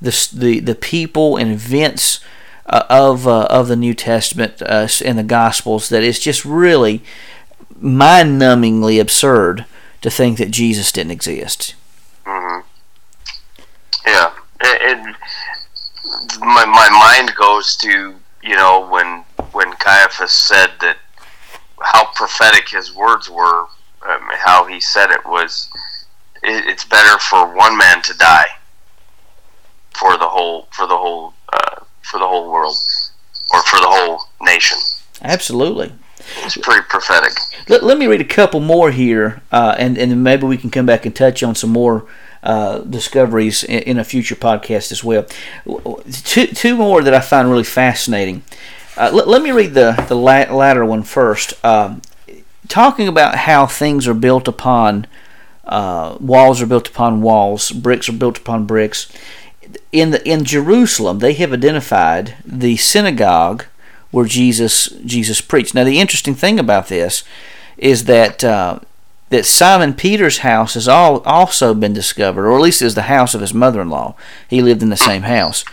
the 0.00 0.28
the, 0.34 0.60
the 0.60 0.74
people 0.74 1.36
and 1.36 1.50
events 1.50 2.20
uh, 2.66 2.84
of 2.90 3.26
uh, 3.26 3.46
of 3.48 3.68
the 3.68 3.76
New 3.76 3.94
Testament 3.94 4.60
uh, 4.60 4.88
and 5.04 5.18
the 5.18 5.22
Gospels 5.22 5.88
that 5.88 6.02
it's 6.02 6.18
just 6.18 6.44
really 6.44 7.02
mind-numbingly 7.78 9.00
absurd 9.00 9.64
to 10.02 10.10
think 10.10 10.38
that 10.38 10.50
Jesus 10.50 10.92
didn't 10.92 11.12
exist. 11.12 11.74
Mm-hmm. 12.24 12.66
Yeah, 14.06 14.32
and 14.60 15.16
my 16.40 16.64
my 16.64 16.88
mind 16.90 17.34
goes 17.36 17.76
to 17.78 18.14
you 18.42 18.56
know 18.56 18.86
when 18.88 19.24
when 19.52 19.72
Caiaphas 19.74 20.32
said 20.32 20.72
that 20.80 20.98
how 21.80 22.06
prophetic 22.14 22.68
his 22.70 22.94
words 22.94 23.30
were, 23.30 23.66
um, 24.06 24.28
how 24.34 24.64
he 24.66 24.80
said 24.80 25.10
it 25.10 25.24
was 25.24 25.68
it's 26.42 26.84
better 26.84 27.18
for 27.18 27.54
one 27.54 27.76
man 27.76 28.02
to 28.02 28.14
die 28.16 28.46
for 29.96 30.16
the 30.18 30.28
whole 30.28 30.68
for 30.72 30.86
the 30.86 30.96
whole 30.96 31.34
uh, 31.52 31.80
for 32.02 32.18
the 32.18 32.26
whole 32.26 32.50
world 32.50 32.76
or 33.52 33.62
for 33.64 33.76
the 33.76 33.88
whole 33.88 34.20
nation. 34.42 34.78
Absolutely. 35.22 35.92
It's 36.42 36.56
pretty 36.56 36.82
prophetic. 36.88 37.32
Let, 37.68 37.84
let 37.84 37.98
me 37.98 38.06
read 38.06 38.20
a 38.20 38.24
couple 38.24 38.60
more 38.60 38.90
here, 38.90 39.42
uh, 39.52 39.76
and 39.78 39.96
and 39.96 40.22
maybe 40.22 40.46
we 40.46 40.56
can 40.56 40.70
come 40.70 40.86
back 40.86 41.06
and 41.06 41.14
touch 41.14 41.42
on 41.42 41.54
some 41.54 41.70
more 41.70 42.06
uh, 42.42 42.78
discoveries 42.78 43.64
in, 43.64 43.82
in, 43.82 43.98
a 43.98 44.04
future 44.04 44.34
podcast 44.34 44.92
as 44.92 45.04
well. 45.04 45.26
Two 46.24 46.46
two 46.48 46.76
more 46.76 47.02
that 47.02 47.14
I 47.14 47.20
find 47.20 47.48
really 47.48 47.64
fascinating. 47.64 48.42
Uh, 48.96 49.10
let, 49.12 49.28
let 49.28 49.42
me 49.42 49.52
read 49.52 49.74
the 49.74 49.92
the 50.08 50.16
latter 50.16 50.84
one 50.84 51.02
first. 51.02 51.54
Um, 51.64 52.02
talking 52.68 53.08
about 53.08 53.36
how 53.36 53.66
things 53.66 54.08
are 54.08 54.14
built 54.14 54.48
upon 54.48 55.06
uh, 55.66 56.16
walls 56.20 56.62
are 56.62 56.66
built 56.66 56.88
upon 56.88 57.22
walls, 57.22 57.70
bricks 57.72 58.08
are 58.08 58.12
built 58.12 58.38
upon 58.38 58.66
bricks. 58.66 59.12
In 59.92 60.10
the 60.10 60.28
in 60.28 60.44
Jerusalem, 60.44 61.18
they 61.18 61.32
have 61.34 61.52
identified 61.52 62.36
the 62.44 62.76
synagogue 62.76 63.64
where 64.10 64.26
Jesus 64.26 64.88
Jesus 65.04 65.40
preached. 65.40 65.74
Now, 65.74 65.84
the 65.84 66.00
interesting 66.00 66.34
thing 66.34 66.58
about 66.58 66.88
this 66.88 67.24
is 67.76 68.04
that 68.04 68.44
uh, 68.44 68.78
that 69.30 69.44
Simon 69.44 69.94
Peter's 69.94 70.38
house 70.38 70.74
has 70.74 70.86
all 70.86 71.20
also 71.22 71.74
been 71.74 71.92
discovered, 71.92 72.46
or 72.46 72.56
at 72.56 72.62
least 72.62 72.80
is 72.80 72.94
the 72.94 73.02
house 73.02 73.34
of 73.34 73.40
his 73.40 73.52
mother-in-law. 73.52 74.14
He 74.48 74.62
lived 74.62 74.82
in 74.82 74.90
the 74.90 74.96
same 74.96 75.22
house. 75.22 75.64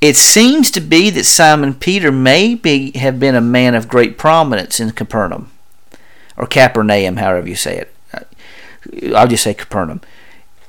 It 0.00 0.16
seems 0.16 0.70
to 0.70 0.80
be 0.80 1.10
that 1.10 1.24
Simon 1.24 1.74
Peter 1.74 2.10
may 2.10 2.54
be, 2.54 2.92
have 2.92 3.20
been 3.20 3.34
a 3.34 3.40
man 3.40 3.74
of 3.74 3.88
great 3.88 4.16
prominence 4.16 4.80
in 4.80 4.92
Capernaum, 4.92 5.50
or 6.36 6.46
Capernaum, 6.46 7.16
however 7.16 7.48
you 7.48 7.56
say 7.56 7.76
it. 7.76 7.92
I'll 9.14 9.28
just 9.28 9.44
say 9.44 9.54
Capernaum, 9.54 10.00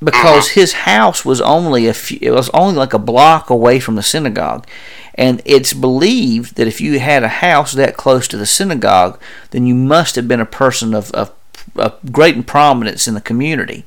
because 0.03 0.49
mm-hmm. 0.49 0.59
his 0.59 0.73
house 0.73 1.23
was 1.23 1.41
only 1.41 1.87
a 1.87 1.93
few, 1.93 2.19
it 2.21 2.31
was 2.31 2.49
only 2.49 2.75
like 2.75 2.93
a 2.93 2.99
block 2.99 3.49
away 3.49 3.79
from 3.79 3.95
the 3.95 4.03
synagogue, 4.03 4.67
and 5.15 5.41
it's 5.45 5.73
believed 5.73 6.55
that 6.55 6.67
if 6.67 6.81
you 6.81 6.99
had 6.99 7.23
a 7.23 7.27
house 7.27 7.73
that 7.73 7.97
close 7.97 8.27
to 8.29 8.37
the 8.37 8.45
synagogue, 8.45 9.19
then 9.51 9.65
you 9.65 9.75
must 9.75 10.15
have 10.15 10.27
been 10.27 10.39
a 10.39 10.45
person 10.45 10.93
of, 10.93 11.11
of, 11.11 11.31
of 11.75 12.11
great 12.11 12.47
prominence 12.47 13.07
in 13.07 13.13
the 13.13 13.21
community. 13.21 13.85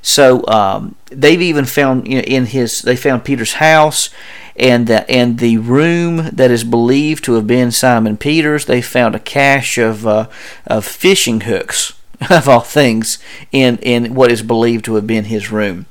So 0.00 0.46
um, 0.46 0.94
they've 1.06 1.42
even 1.42 1.64
found 1.64 2.06
you 2.06 2.16
know, 2.16 2.22
in 2.22 2.46
his 2.46 2.82
they 2.82 2.96
found 2.96 3.24
Peter's 3.24 3.54
house, 3.54 4.10
and 4.54 4.86
the, 4.86 5.08
and 5.10 5.38
the 5.38 5.58
room 5.58 6.30
that 6.32 6.50
is 6.50 6.64
believed 6.64 7.24
to 7.24 7.34
have 7.34 7.46
been 7.46 7.72
Simon 7.72 8.16
Peter's, 8.16 8.66
they 8.66 8.80
found 8.80 9.14
a 9.14 9.20
cache 9.20 9.76
of 9.76 10.06
uh, 10.06 10.28
of 10.66 10.84
fishing 10.84 11.42
hooks 11.42 11.97
of 12.30 12.48
all 12.48 12.60
things 12.60 13.18
in 13.52 13.78
in 13.78 14.14
what 14.14 14.30
is 14.30 14.42
believed 14.42 14.84
to 14.86 14.94
have 14.94 15.06
been 15.06 15.24
his 15.24 15.50
room. 15.50 15.86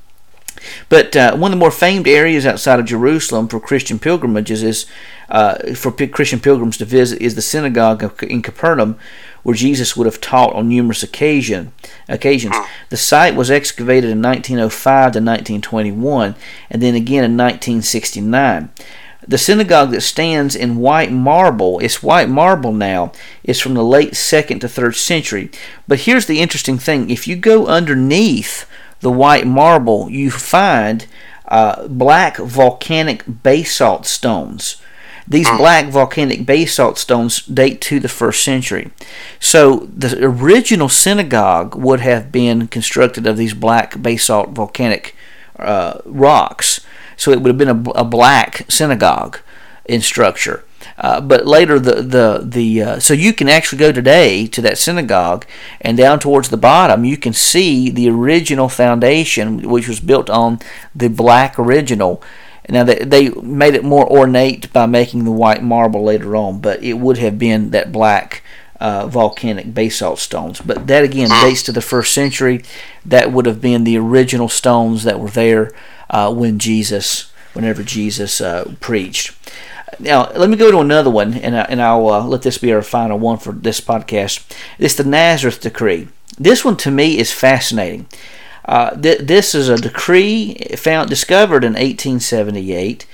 But 0.89 1.15
uh, 1.15 1.35
one 1.35 1.51
of 1.51 1.57
the 1.57 1.59
more 1.59 1.71
famed 1.71 2.07
areas 2.07 2.45
outside 2.45 2.79
of 2.79 2.85
Jerusalem 2.85 3.47
for 3.47 3.59
Christian 3.59 3.99
pilgrimages 3.99 4.63
is 4.63 4.85
uh, 5.29 5.73
for 5.75 5.91
Christian 5.91 6.39
pilgrims 6.39 6.77
to 6.77 6.85
visit 6.85 7.21
is 7.21 7.35
the 7.35 7.41
synagogue 7.41 8.23
in 8.23 8.41
Capernaum, 8.41 8.97
where 9.43 9.55
Jesus 9.55 9.95
would 9.95 10.05
have 10.05 10.21
taught 10.21 10.53
on 10.53 10.69
numerous 10.69 11.03
occasion, 11.03 11.73
occasions. 12.07 12.55
The 12.89 12.97
site 12.97 13.35
was 13.35 13.51
excavated 13.51 14.09
in 14.09 14.21
1905 14.21 14.91
to 15.13 15.19
1921, 15.19 16.35
and 16.69 16.81
then 16.81 16.95
again 16.95 17.23
in 17.23 17.37
1969. 17.37 18.69
The 19.27 19.37
synagogue 19.37 19.91
that 19.91 20.01
stands 20.01 20.55
in 20.55 20.77
white 20.77 21.11
marble, 21.11 21.79
it's 21.79 22.01
white 22.01 22.29
marble 22.29 22.71
now, 22.71 23.11
is 23.43 23.59
from 23.59 23.73
the 23.73 23.83
late 23.83 24.13
2nd 24.13 24.61
to 24.61 24.67
3rd 24.67 24.95
century. 24.95 25.51
But 25.87 26.01
here's 26.01 26.27
the 26.27 26.39
interesting 26.39 26.77
thing 26.77 27.09
if 27.09 27.27
you 27.27 27.35
go 27.35 27.67
underneath 27.67 28.65
the 29.01 29.11
white 29.11 29.45
marble, 29.45 30.09
you 30.09 30.31
find 30.31 31.05
uh, 31.47 31.87
black 31.87 32.37
volcanic 32.37 33.23
basalt 33.27 34.05
stones. 34.05 34.81
These 35.29 35.49
black 35.57 35.87
volcanic 35.87 36.45
basalt 36.45 36.97
stones 36.97 37.41
date 37.41 37.81
to 37.81 37.99
the 37.99 38.07
first 38.07 38.45
century. 38.45 38.91
So 39.41 39.89
the 39.93 40.23
original 40.23 40.87
synagogue 40.87 41.75
would 41.75 41.99
have 41.99 42.31
been 42.31 42.67
constructed 42.69 43.27
of 43.27 43.35
these 43.35 43.53
black 43.53 44.01
basalt 44.01 44.51
volcanic 44.51 45.15
uh, 45.59 45.99
rocks. 46.05 46.79
So 47.17 47.31
it 47.31 47.41
would 47.41 47.49
have 47.49 47.57
been 47.57 47.87
a, 47.87 47.89
a 47.91 48.05
black 48.05 48.65
synagogue 48.69 49.39
in 49.85 50.01
structure. 50.01 50.63
Uh, 50.97 51.19
but 51.21 51.45
later, 51.45 51.79
the 51.79 52.01
the 52.01 52.41
the 52.43 52.81
uh, 52.81 52.99
so 52.99 53.13
you 53.13 53.33
can 53.33 53.49
actually 53.49 53.77
go 53.77 53.91
today 53.91 54.47
to 54.47 54.61
that 54.61 54.77
synagogue, 54.77 55.45
and 55.81 55.97
down 55.97 56.19
towards 56.19 56.49
the 56.49 56.57
bottom, 56.57 57.03
you 57.03 57.17
can 57.17 57.33
see 57.33 57.89
the 57.89 58.09
original 58.09 58.69
foundation, 58.69 59.61
which 59.69 59.87
was 59.87 59.99
built 59.99 60.29
on 60.29 60.59
the 60.95 61.09
black 61.09 61.59
original. 61.59 62.21
Now 62.69 62.83
they, 62.83 62.95
they 62.95 63.29
made 63.29 63.75
it 63.75 63.83
more 63.83 64.09
ornate 64.11 64.71
by 64.73 64.87
making 64.87 65.23
the 65.23 65.31
white 65.31 65.63
marble 65.63 66.03
later 66.03 66.35
on, 66.35 66.59
but 66.59 66.83
it 66.83 66.93
would 66.93 67.17
have 67.17 67.39
been 67.39 67.71
that 67.71 67.91
black 67.91 68.43
uh, 68.79 69.07
volcanic 69.07 69.73
basalt 69.73 70.19
stones. 70.19 70.61
But 70.61 70.87
that 70.87 71.03
again 71.03 71.29
dates 71.29 71.63
to 71.63 71.71
the 71.71 71.81
first 71.81 72.13
century. 72.13 72.63
That 73.05 73.31
would 73.31 73.45
have 73.45 73.61
been 73.61 73.83
the 73.83 73.97
original 73.97 74.49
stones 74.49 75.03
that 75.03 75.19
were 75.19 75.29
there 75.29 75.71
uh, 76.09 76.33
when 76.33 76.59
Jesus, 76.59 77.31
whenever 77.53 77.83
Jesus 77.83 78.41
uh, 78.41 78.73
preached. 78.79 79.35
Now, 79.99 80.29
let 80.31 80.49
me 80.49 80.57
go 80.57 80.69
to 80.69 80.79
another 80.79 81.09
one, 81.09 81.33
and, 81.33 81.57
I, 81.57 81.61
and 81.63 81.81
I'll 81.81 82.09
uh, 82.09 82.23
let 82.23 82.43
this 82.43 82.57
be 82.57 82.71
our 82.73 82.81
final 82.81 83.17
one 83.17 83.37
for 83.37 83.51
this 83.51 83.81
podcast. 83.81 84.45
It's 84.77 84.95
the 84.95 85.03
Nazareth 85.03 85.61
Decree. 85.61 86.09
This 86.37 86.63
one 86.63 86.77
to 86.77 86.91
me 86.91 87.17
is 87.17 87.31
fascinating. 87.31 88.05
Uh, 88.65 88.91
th- 88.91 89.21
this 89.21 89.55
is 89.55 89.69
a 89.69 89.77
decree 89.77 90.55
found 90.75 91.09
discovered 91.09 91.63
in 91.63 91.73
1878. 91.73 93.07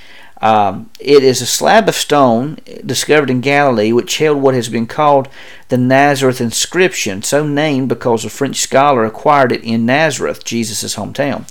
Um, 0.44 0.90
it 1.00 1.24
is 1.24 1.42
a 1.42 1.46
slab 1.46 1.88
of 1.88 1.96
stone 1.96 2.58
discovered 2.86 3.30
in 3.30 3.40
Galilee 3.40 3.94
which 3.94 4.18
held 4.18 4.42
what 4.42 4.56
has 4.56 4.68
been 4.68 4.88
called 4.88 5.30
the 5.70 5.78
Nazareth 5.78 6.42
inscription, 6.42 7.24
so 7.24 7.48
named 7.48 7.88
because 7.88 8.26
a 8.26 8.30
French 8.30 8.58
scholar 8.58 9.06
acquired 9.06 9.54
it 9.54 9.64
in 9.64 9.86
Nazareth, 9.86 10.44
Jesus' 10.44 10.98
hometown. 10.98 11.50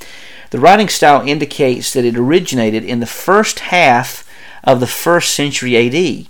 The 0.51 0.61
writing 0.61 0.91
style 0.91 1.27
indicates 1.27 1.95
that 1.95 2.05
it 2.05 2.19
originated 2.19 2.85
in 2.85 3.01
the 3.01 3.07
first 3.07 3.61
half 3.61 4.29
of 4.63 4.79
the 4.79 4.87
first 4.87 5.33
century 5.33 5.75
AD 5.75 6.27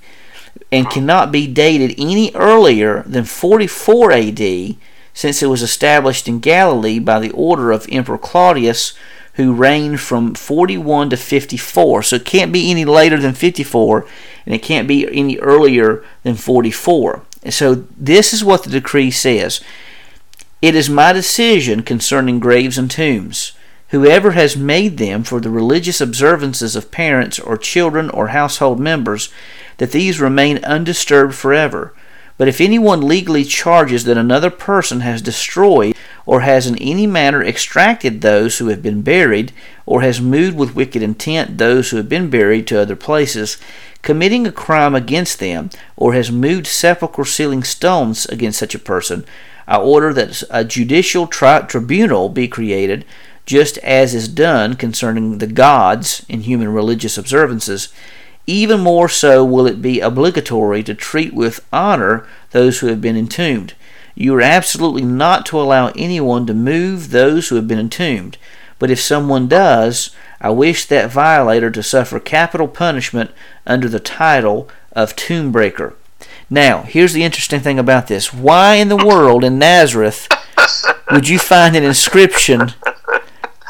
and 0.71 0.89
cannot 0.89 1.33
be 1.33 1.49
dated 1.49 1.97
any 1.99 2.33
earlier 2.33 3.03
than 3.03 3.25
44 3.25 4.13
AD 4.13 4.77
since 5.13 5.43
it 5.43 5.49
was 5.49 5.63
established 5.63 6.29
in 6.29 6.39
Galilee 6.39 7.01
by 7.01 7.19
the 7.19 7.33
order 7.33 7.73
of 7.73 7.89
Emperor 7.91 8.19
Claudius 8.19 8.95
who 9.35 9.55
reigned 9.55 10.01
from 10.01 10.35
41 10.35 11.11
to 11.11 11.17
54. 11.17 12.03
So 12.03 12.17
it 12.17 12.25
can't 12.25 12.53
be 12.53 12.71
any 12.71 12.85
later 12.85 13.19
than 13.19 13.35
54 13.35 14.07
and 14.45 14.55
it 14.55 14.63
can't 14.63 14.89
be 14.89 15.07
any 15.07 15.39
earlier 15.39 16.05
than 16.23 16.35
44. 16.35 17.23
And 17.43 17.55
so 17.55 17.87
this 17.97 18.33
is 18.33 18.45
what 18.45 18.65
the 18.65 18.71
decree 18.71 19.11
says. 19.11 19.61
It 20.61 20.75
is 20.75 20.89
my 20.89 21.13
decision 21.13 21.83
concerning 21.83 22.41
graves 22.41 22.79
and 22.79 22.91
tombs 22.91 23.53
whoever 23.93 24.31
has 24.31 24.57
made 24.57 24.97
them 24.97 25.23
for 25.23 25.39
the 25.39 25.51
religious 25.51 26.01
observances 26.01 26.75
of 26.75 26.91
parents 26.91 27.39
or 27.39 27.59
children 27.59 28.09
or 28.09 28.29
household 28.29 28.81
members, 28.81 29.29
that 29.77 29.93
these 29.93 30.19
remain 30.19 30.65
undisturbed 30.65 31.35
forever. 31.35 31.93
But 32.39 32.49
if 32.49 32.59
anyone 32.59 33.03
legally 33.03 33.45
charges 33.45 34.05
that 34.05 34.17
another 34.17 34.49
person 34.49 35.01
has 35.01 35.21
destroyed 35.21 35.95
or 36.27 36.41
has 36.41 36.67
in 36.67 36.77
any 36.79 37.07
manner 37.07 37.43
extracted 37.43 38.21
those 38.21 38.59
who 38.59 38.69
have 38.69 38.83
been 38.83 39.03
buried, 39.03 39.53
or 39.87 40.03
has 40.03 40.21
moved 40.21 40.57
with 40.57 40.75
wicked 40.75 41.03
intent 41.03 41.59
those 41.59 41.91
who 41.91 41.97
have 41.97 42.09
been 42.09 42.31
buried 42.31 42.67
to 42.67 42.81
other 42.81 42.97
places, 42.97 43.59
committing 44.03 44.47
a 44.47 44.53
crime 44.53 44.95
against 44.95 45.39
them, 45.39 45.71
or 45.97 46.13
has 46.15 46.31
moved 46.31 46.67
sepulchre 46.67 47.25
sealing 47.25 47.63
stones 47.63 48.27
against 48.27 48.59
such 48.59 48.75
a 48.75 48.79
person, 48.79 49.25
I 49.67 49.79
order 49.79 50.13
that 50.13 50.43
a 50.51 50.65
judicial 50.65 51.27
tri- 51.27 51.63
tribunal 51.63 52.29
be 52.29 52.49
created 52.49 53.05
just 53.47 53.79
as 53.79 54.15
is 54.15 54.29
done 54.29 54.75
concerning 54.75 55.39
the 55.39 55.47
gods 55.47 56.25
in 56.29 56.43
human 56.43 56.69
religious 56.69 57.19
observances, 57.19 57.89
even 58.47 58.81
more 58.81 59.09
so 59.09 59.45
will 59.45 59.67
it 59.67 59.83
be 59.83 60.01
obligatory 60.01 60.83
to 60.83 60.95
treat 60.95 61.33
with 61.33 61.65
honor 61.73 62.27
those 62.51 62.81
who 62.81 62.89
have 62.89 63.01
been 63.01 63.17
entombed. 63.17 63.75
You 64.15 64.35
are 64.37 64.43
absolutely 64.43 65.03
not 65.03 65.47
to 65.47 65.61
allow 65.61 65.89
anyone 65.97 66.47
to 66.47 66.55
move 66.55 67.11
those 67.11 67.49
who 67.49 67.57
have 67.57 67.69
been 67.69 67.79
entombed, 67.79 68.37
but 68.79 68.91
if 68.91 69.01
someone 69.01 69.49
does, 69.49 70.11
I 70.41 70.51
wish 70.51 70.87
that 70.87 71.11
violator 71.11 71.71
to 71.71 71.83
suffer 71.83 72.19
capital 72.21 72.69
punishment 72.69 73.31
under 73.67 73.89
the 73.89 74.01
title 74.01 74.69
of 74.93 75.17
tomb 75.17 75.53
breaker. 75.53 75.95
Now, 76.51 76.83
here's 76.83 77.13
the 77.13 77.25
interesting 77.25 77.61
thing 77.61 77.79
about 77.79 78.09
this. 78.09 78.35
Why 78.35 78.75
in 78.75 78.89
the 78.89 78.97
world 78.97 79.45
in 79.45 79.59
Nazareth 79.59 80.29
would 81.11 81.29
you 81.29 81.39
find 81.39 81.77
an 81.77 81.85
inscription 81.85 82.73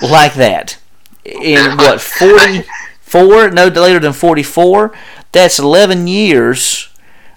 like 0.03 0.34
that 0.34 0.78
in 1.24 1.76
what 1.76 2.01
44 2.01 3.51
no 3.51 3.66
later 3.68 4.01
than 4.01 4.12
44 4.12 4.93
that's 5.30 5.59
11 5.59 6.07
years 6.07 6.88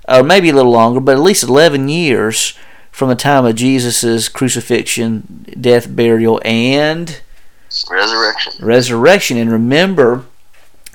or 0.07 0.23
maybe 0.23 0.49
a 0.49 0.53
little 0.53 0.71
longer 0.71 0.99
but 0.99 1.15
at 1.15 1.21
least 1.21 1.43
11 1.43 1.87
years 1.89 2.57
from 2.95 3.09
the 3.09 3.15
time 3.15 3.45
of 3.45 3.55
jesus' 3.55 4.29
crucifixion 4.29 5.45
death 5.59 5.93
burial 5.95 6.41
and 6.45 7.21
resurrection 7.89 8.53
resurrection 8.65 9.37
and 9.37 9.51
remember 9.51 10.23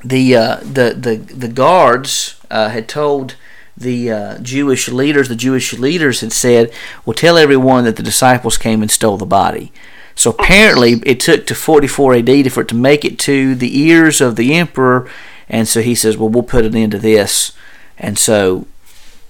the 0.05 0.34
uh, 0.34 0.57
the, 0.57 0.94
the 0.96 1.16
the 1.16 1.48
guards 1.48 2.40
uh, 2.51 2.70
had 2.70 2.88
told 2.88 3.36
the 3.76 4.11
uh, 4.11 4.38
Jewish 4.38 4.88
leaders, 4.88 5.28
the 5.28 5.36
Jewish 5.36 5.72
leaders 5.72 6.20
had 6.20 6.32
said, 6.32 6.72
"Well, 7.05 7.14
tell 7.14 7.38
everyone 7.38 7.84
that 7.84 7.96
the 7.96 8.03
disciples 8.03 8.59
came 8.59 8.82
and 8.82 8.90
stole 8.90 9.16
the 9.16 9.26
body." 9.26 9.72
So 10.14 10.30
apparently, 10.30 11.03
it 11.07 11.20
took 11.20 11.46
to 11.46 11.55
44 11.55 12.14
AD 12.14 12.53
for 12.53 12.61
it 12.62 12.68
to 12.68 12.74
make 12.74 13.05
it 13.05 13.18
to 13.20 13.55
the 13.55 13.78
ears 13.78 14.20
of 14.20 14.36
the 14.36 14.55
emperor, 14.55 15.09
and 15.48 15.66
so 15.66 15.80
he 15.80 15.94
says, 15.94 16.16
"Well, 16.16 16.28
we'll 16.28 16.42
put 16.42 16.64
an 16.64 16.76
end 16.76 16.92
to 16.92 16.98
this." 16.98 17.53
And 17.98 18.18
so, 18.18 18.66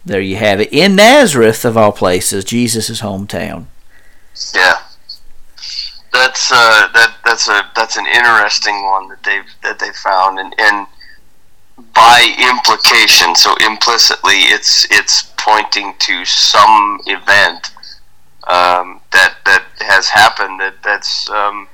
there 0.05 0.21
you 0.21 0.37
have 0.37 0.61
it 0.61 0.73
in 0.73 0.97
Nazareth, 0.97 1.65
of 1.65 1.77
all 1.77 1.93
places, 1.93 2.45
Jesus' 2.45 3.01
hometown. 3.01 3.67
Yeah, 4.55 4.81
that's 6.13 6.51
uh, 6.51 6.89
that 6.93 7.17
that's 7.25 7.49
a 7.49 7.71
that's 7.77 7.97
an 7.97 8.07
interesting 8.07 8.85
one 8.85 9.09
that 9.09 9.23
they've 9.23 9.45
that 9.63 9.79
they 9.79 9.91
found, 9.93 10.39
and 10.39 10.55
and 10.59 10.87
by 11.95 12.35
implication, 12.39 13.35
so 13.35 13.55
implicitly, 13.67 14.35
it's 14.35 14.87
it's 14.91 15.33
pointing 15.37 15.95
to 15.99 16.25
some 16.25 17.01
event 17.07 17.73
um, 18.49 19.01
that 19.13 19.37
that 19.45 19.65
has 19.81 20.09
happened 20.09 20.61
that 20.61 20.75
that's 20.83 21.29
um, 21.31 21.69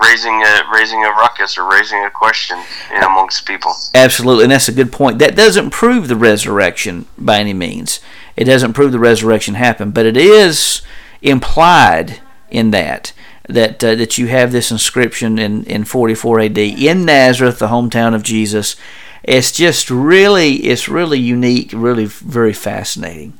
raising 0.00 0.42
a 0.42 0.62
raising 0.72 1.04
a 1.04 1.10
ruckus 1.10 1.58
or 1.58 1.68
raising 1.68 2.04
a 2.04 2.10
question 2.10 2.58
in 2.94 3.02
amongst 3.02 3.46
people. 3.46 3.74
Absolutely, 3.94 4.44
and 4.44 4.52
that's 4.52 4.68
a 4.68 4.72
good 4.72 4.92
point. 4.92 5.18
That 5.18 5.36
doesn't 5.36 5.70
prove 5.70 6.08
the 6.08 6.16
resurrection 6.16 7.06
by 7.16 7.38
any 7.38 7.54
means. 7.54 8.00
It 8.36 8.44
doesn't 8.44 8.72
prove 8.72 8.92
the 8.92 8.98
resurrection 8.98 9.54
happened, 9.54 9.94
but 9.94 10.06
it 10.06 10.16
is 10.16 10.82
implied 11.22 12.20
in 12.50 12.70
that 12.70 13.12
that 13.48 13.82
uh, 13.82 13.94
that 13.94 14.18
you 14.18 14.28
have 14.28 14.52
this 14.52 14.70
inscription 14.70 15.38
in 15.38 15.64
in 15.64 15.84
44 15.84 16.40
AD 16.40 16.58
in 16.58 17.04
Nazareth, 17.04 17.58
the 17.58 17.68
hometown 17.68 18.14
of 18.14 18.22
Jesus. 18.22 18.76
It's 19.24 19.52
just 19.52 19.90
really 19.90 20.56
it's 20.56 20.88
really 20.88 21.18
unique, 21.18 21.70
really 21.74 22.06
very 22.06 22.52
fascinating. 22.52 23.38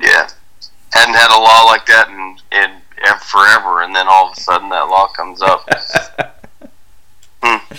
Yeah 0.00 0.28
hadn't 0.92 1.14
had 1.14 1.34
a 1.34 1.40
law 1.40 1.64
like 1.64 1.86
that 1.86 2.08
in, 2.08 2.14
in 2.14 2.31
forever, 3.20 3.82
and 3.82 3.94
then 3.94 4.06
all 4.08 4.30
of 4.30 4.36
a 4.36 4.40
sudden 4.40 4.68
that 4.70 4.82
law 4.82 5.08
comes 5.08 5.42
up. 5.42 5.68
hmm. 7.42 7.74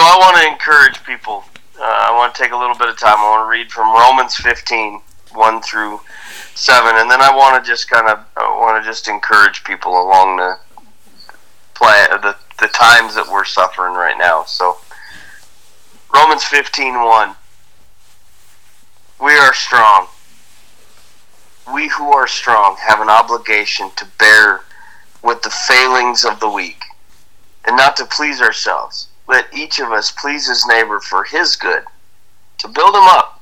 I 0.01 0.18
want 0.20 0.38
to 0.38 0.47
encourage 0.47 1.03
people. 1.03 1.43
Uh, 1.80 1.84
I 1.84 2.11
want 2.15 2.34
to 2.34 2.41
take 2.41 2.51
a 2.51 2.57
little 2.57 2.76
bit 2.76 2.89
of 2.89 2.99
time. 2.99 3.18
I 3.18 3.30
want 3.30 3.47
to 3.47 3.51
read 3.51 3.72
from 3.72 3.93
Romans 3.93 4.36
15, 4.36 5.01
1 5.34 5.61
through 5.61 5.99
7, 6.55 6.95
and 6.95 7.09
then 7.09 7.22
I 7.22 7.36
want 7.36 7.63
to 7.63 7.70
just 7.70 7.89
kind 7.89 8.07
of 8.07 8.20
I 8.36 8.47
want 8.59 8.84
to 8.84 8.88
just 8.88 9.07
encourage 9.07 9.63
people 9.63 9.91
along 9.91 10.38
the 10.38 10.57
plan 11.74 12.09
the 12.22 12.36
the 12.59 12.68
times 12.70 13.15
that 13.15 13.28
we're 13.32 13.45
suffering 13.45 13.93
right 13.93 14.18
now. 14.18 14.43
So 14.43 14.78
Romans 16.13 16.43
15, 16.43 16.93
1. 17.03 17.36
We 19.20 19.34
are 19.36 19.53
strong. 19.53 20.07
We 21.74 21.88
who 21.88 22.13
are 22.13 22.28
strong 22.28 22.78
have 22.78 23.01
an 23.01 23.09
obligation 23.09 23.89
to 23.95 24.05
bear 24.20 24.61
with 25.24 25.41
the 25.41 25.49
failings 25.49 26.24
of 26.24 26.39
the 26.39 26.49
weak 26.49 26.84
and 27.65 27.76
not 27.76 27.97
to 27.97 28.05
please 28.05 28.41
ourselves. 28.41 29.07
Let 29.28 29.51
each 29.53 29.80
of 29.80 29.91
us 29.91 30.11
please 30.11 30.47
his 30.47 30.65
neighbor 30.68 30.99
for 30.99 31.24
his 31.24 31.55
good, 31.55 31.84
to 32.59 32.68
build 32.68 32.95
him 32.95 33.03
up. 33.03 33.41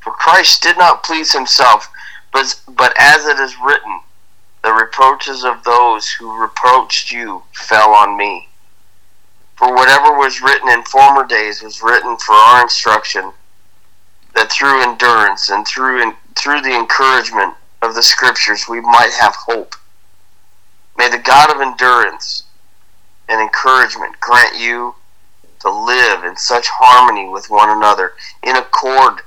For 0.00 0.12
Christ 0.12 0.62
did 0.62 0.76
not 0.76 1.02
please 1.02 1.32
himself, 1.32 1.88
but, 2.32 2.60
but 2.68 2.94
as 2.98 3.24
it 3.24 3.40
is 3.40 3.56
written, 3.58 4.00
the 4.62 4.72
reproaches 4.72 5.42
of 5.42 5.64
those 5.64 6.08
who 6.08 6.38
reproached 6.38 7.10
you 7.10 7.42
fell 7.54 7.94
on 7.94 8.16
me. 8.16 8.48
For 9.56 9.74
whatever 9.74 10.16
was 10.16 10.42
written 10.42 10.68
in 10.68 10.84
former 10.84 11.26
days 11.26 11.62
was 11.62 11.82
written 11.82 12.16
for 12.18 12.34
our 12.34 12.62
instruction, 12.62 13.32
that 14.34 14.50
through 14.52 14.82
endurance 14.82 15.48
and 15.48 15.66
through, 15.66 16.12
through 16.36 16.60
the 16.60 16.74
encouragement 16.74 17.54
of 17.82 17.94
the 17.94 18.02
Scriptures 18.02 18.66
we 18.68 18.80
might 18.80 19.12
have 19.18 19.34
hope. 19.34 19.74
May 20.96 21.08
the 21.08 21.18
God 21.18 21.54
of 21.54 21.60
endurance 21.60 22.44
and 23.28 23.40
encouragement 23.40 24.18
grant 24.20 24.58
you 24.58 24.94
to 25.60 25.70
live 25.70 26.24
in 26.24 26.36
such 26.36 26.66
harmony 26.68 27.28
with 27.28 27.50
one 27.50 27.70
another, 27.70 28.12
in 28.42 28.56
accord 28.56 29.20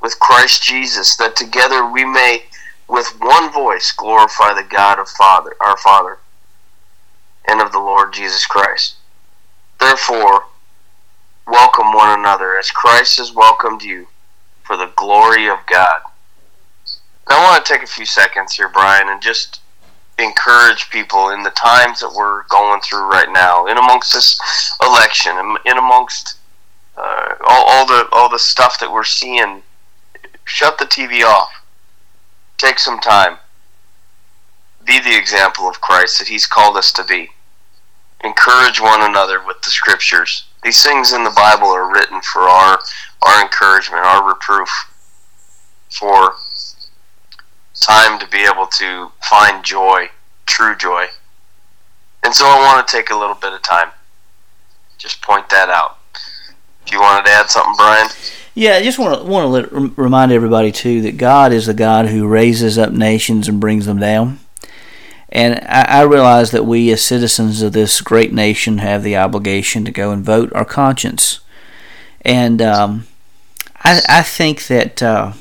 with 0.00 0.18
Christ 0.20 0.62
Jesus, 0.62 1.16
that 1.16 1.36
together 1.36 1.86
we 1.86 2.04
may 2.04 2.44
with 2.88 3.08
one 3.18 3.50
voice 3.52 3.92
glorify 3.92 4.54
the 4.54 4.68
God 4.68 4.98
of 4.98 5.08
Father, 5.08 5.54
our 5.60 5.76
Father, 5.78 6.18
and 7.48 7.60
of 7.60 7.72
the 7.72 7.78
Lord 7.78 8.12
Jesus 8.12 8.46
Christ. 8.46 8.96
Therefore, 9.80 10.44
welcome 11.46 11.92
one 11.92 12.18
another 12.18 12.56
as 12.58 12.70
Christ 12.70 13.18
has 13.18 13.32
welcomed 13.32 13.82
you 13.82 14.06
for 14.64 14.76
the 14.76 14.90
glory 14.96 15.48
of 15.48 15.58
God. 15.66 16.00
I 17.26 17.42
want 17.42 17.64
to 17.64 17.72
take 17.72 17.82
a 17.82 17.86
few 17.86 18.06
seconds 18.06 18.54
here, 18.54 18.68
Brian, 18.68 19.08
and 19.08 19.22
just 19.22 19.60
encourage 20.18 20.90
people 20.90 21.30
in 21.30 21.42
the 21.42 21.50
times 21.50 22.00
that 22.00 22.12
we're 22.14 22.44
going 22.44 22.80
through 22.80 23.10
right 23.10 23.30
now, 23.32 23.66
in 23.66 23.76
amongst 23.76 24.12
this 24.12 24.38
election, 24.82 25.36
in 25.64 25.78
amongst 25.78 26.38
uh, 26.96 27.34
all, 27.46 27.64
all 27.66 27.86
the 27.86 28.08
all 28.12 28.28
the 28.28 28.38
stuff 28.38 28.78
that 28.80 28.92
we're 28.92 29.04
seeing. 29.04 29.62
Shut 30.44 30.78
the 30.78 30.84
TV 30.84 31.24
off. 31.24 31.50
Take 32.58 32.78
some 32.78 33.00
time. 33.00 33.38
Be 34.84 35.00
the 35.00 35.16
example 35.16 35.68
of 35.68 35.80
Christ 35.80 36.18
that 36.18 36.28
He's 36.28 36.46
called 36.46 36.76
us 36.76 36.92
to 36.92 37.04
be. 37.04 37.30
Encourage 38.22 38.80
one 38.80 39.02
another 39.02 39.44
with 39.44 39.60
the 39.62 39.70
Scriptures. 39.70 40.44
These 40.64 40.82
things 40.82 41.12
in 41.12 41.24
the 41.24 41.30
Bible 41.30 41.68
are 41.68 41.92
written 41.92 42.20
for 42.22 42.42
our 42.42 42.78
our 43.22 43.42
encouragement, 43.42 44.02
our 44.04 44.26
reproof, 44.26 44.68
for 45.90 46.34
time 47.80 48.18
to 48.18 48.26
be 48.28 48.38
able 48.38 48.66
to 48.66 49.10
find 49.22 49.64
joy, 49.64 50.08
true 50.46 50.74
joy. 50.76 51.06
And 52.22 52.34
so 52.34 52.46
I 52.46 52.56
want 52.58 52.86
to 52.86 52.96
take 52.96 53.10
a 53.10 53.16
little 53.16 53.34
bit 53.34 53.52
of 53.52 53.62
time. 53.62 53.90
Just 54.96 55.20
point 55.20 55.48
that 55.50 55.68
out. 55.68 55.98
If 56.86 56.92
you 56.92 57.00
wanted 57.00 57.26
to 57.26 57.32
add 57.32 57.50
something, 57.50 57.74
Brian? 57.76 58.08
Yeah, 58.54 58.76
I 58.76 58.82
just 58.82 58.98
want 58.98 59.18
to 59.18 59.24
want 59.24 59.44
to 59.44 59.48
let, 59.48 59.98
remind 59.98 60.32
everybody 60.32 60.72
too 60.72 61.02
that 61.02 61.18
God 61.18 61.52
is 61.52 61.66
the 61.66 61.74
God 61.74 62.06
who 62.06 62.26
raises 62.26 62.78
up 62.78 62.92
nations 62.92 63.48
and 63.48 63.60
brings 63.60 63.84
them 63.84 63.98
down. 63.98 64.38
And 65.34 65.58
I, 65.66 66.00
I 66.00 66.02
realize 66.02 66.52
that 66.52 66.64
we, 66.64 66.92
as 66.92 67.02
citizens 67.02 67.60
of 67.60 67.72
this 67.72 68.00
great 68.00 68.32
nation, 68.32 68.78
have 68.78 69.02
the 69.02 69.16
obligation 69.16 69.84
to 69.84 69.90
go 69.90 70.12
and 70.12 70.24
vote 70.24 70.52
our 70.54 70.64
conscience. 70.64 71.40
And 72.20 72.62
um, 72.62 73.08
I, 73.82 74.00
I 74.08 74.22
think 74.22 74.68
that 74.68 75.02
uh, 75.02 75.32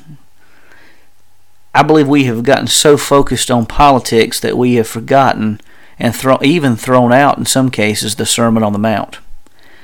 I 1.76 1.84
believe 1.84 2.08
we 2.08 2.24
have 2.26 2.44
gotten 2.44 2.66
so 2.66 2.98
focused 2.98 3.52
on 3.52 3.68
politics 3.68 4.40
that 4.40 4.58
we 4.58 4.74
have 4.76 4.88
forgotten 4.88 5.62
and 6.00 6.16
throw, 6.16 6.40
even 6.42 6.76
thrown 6.76 7.14
out 7.14 7.38
in 7.38 7.46
some 7.46 7.70
cases 7.70 8.16
the 8.16 8.26
Sermon 8.26 8.64
on 8.64 8.74
the 8.74 8.80
Mount. 8.80 9.20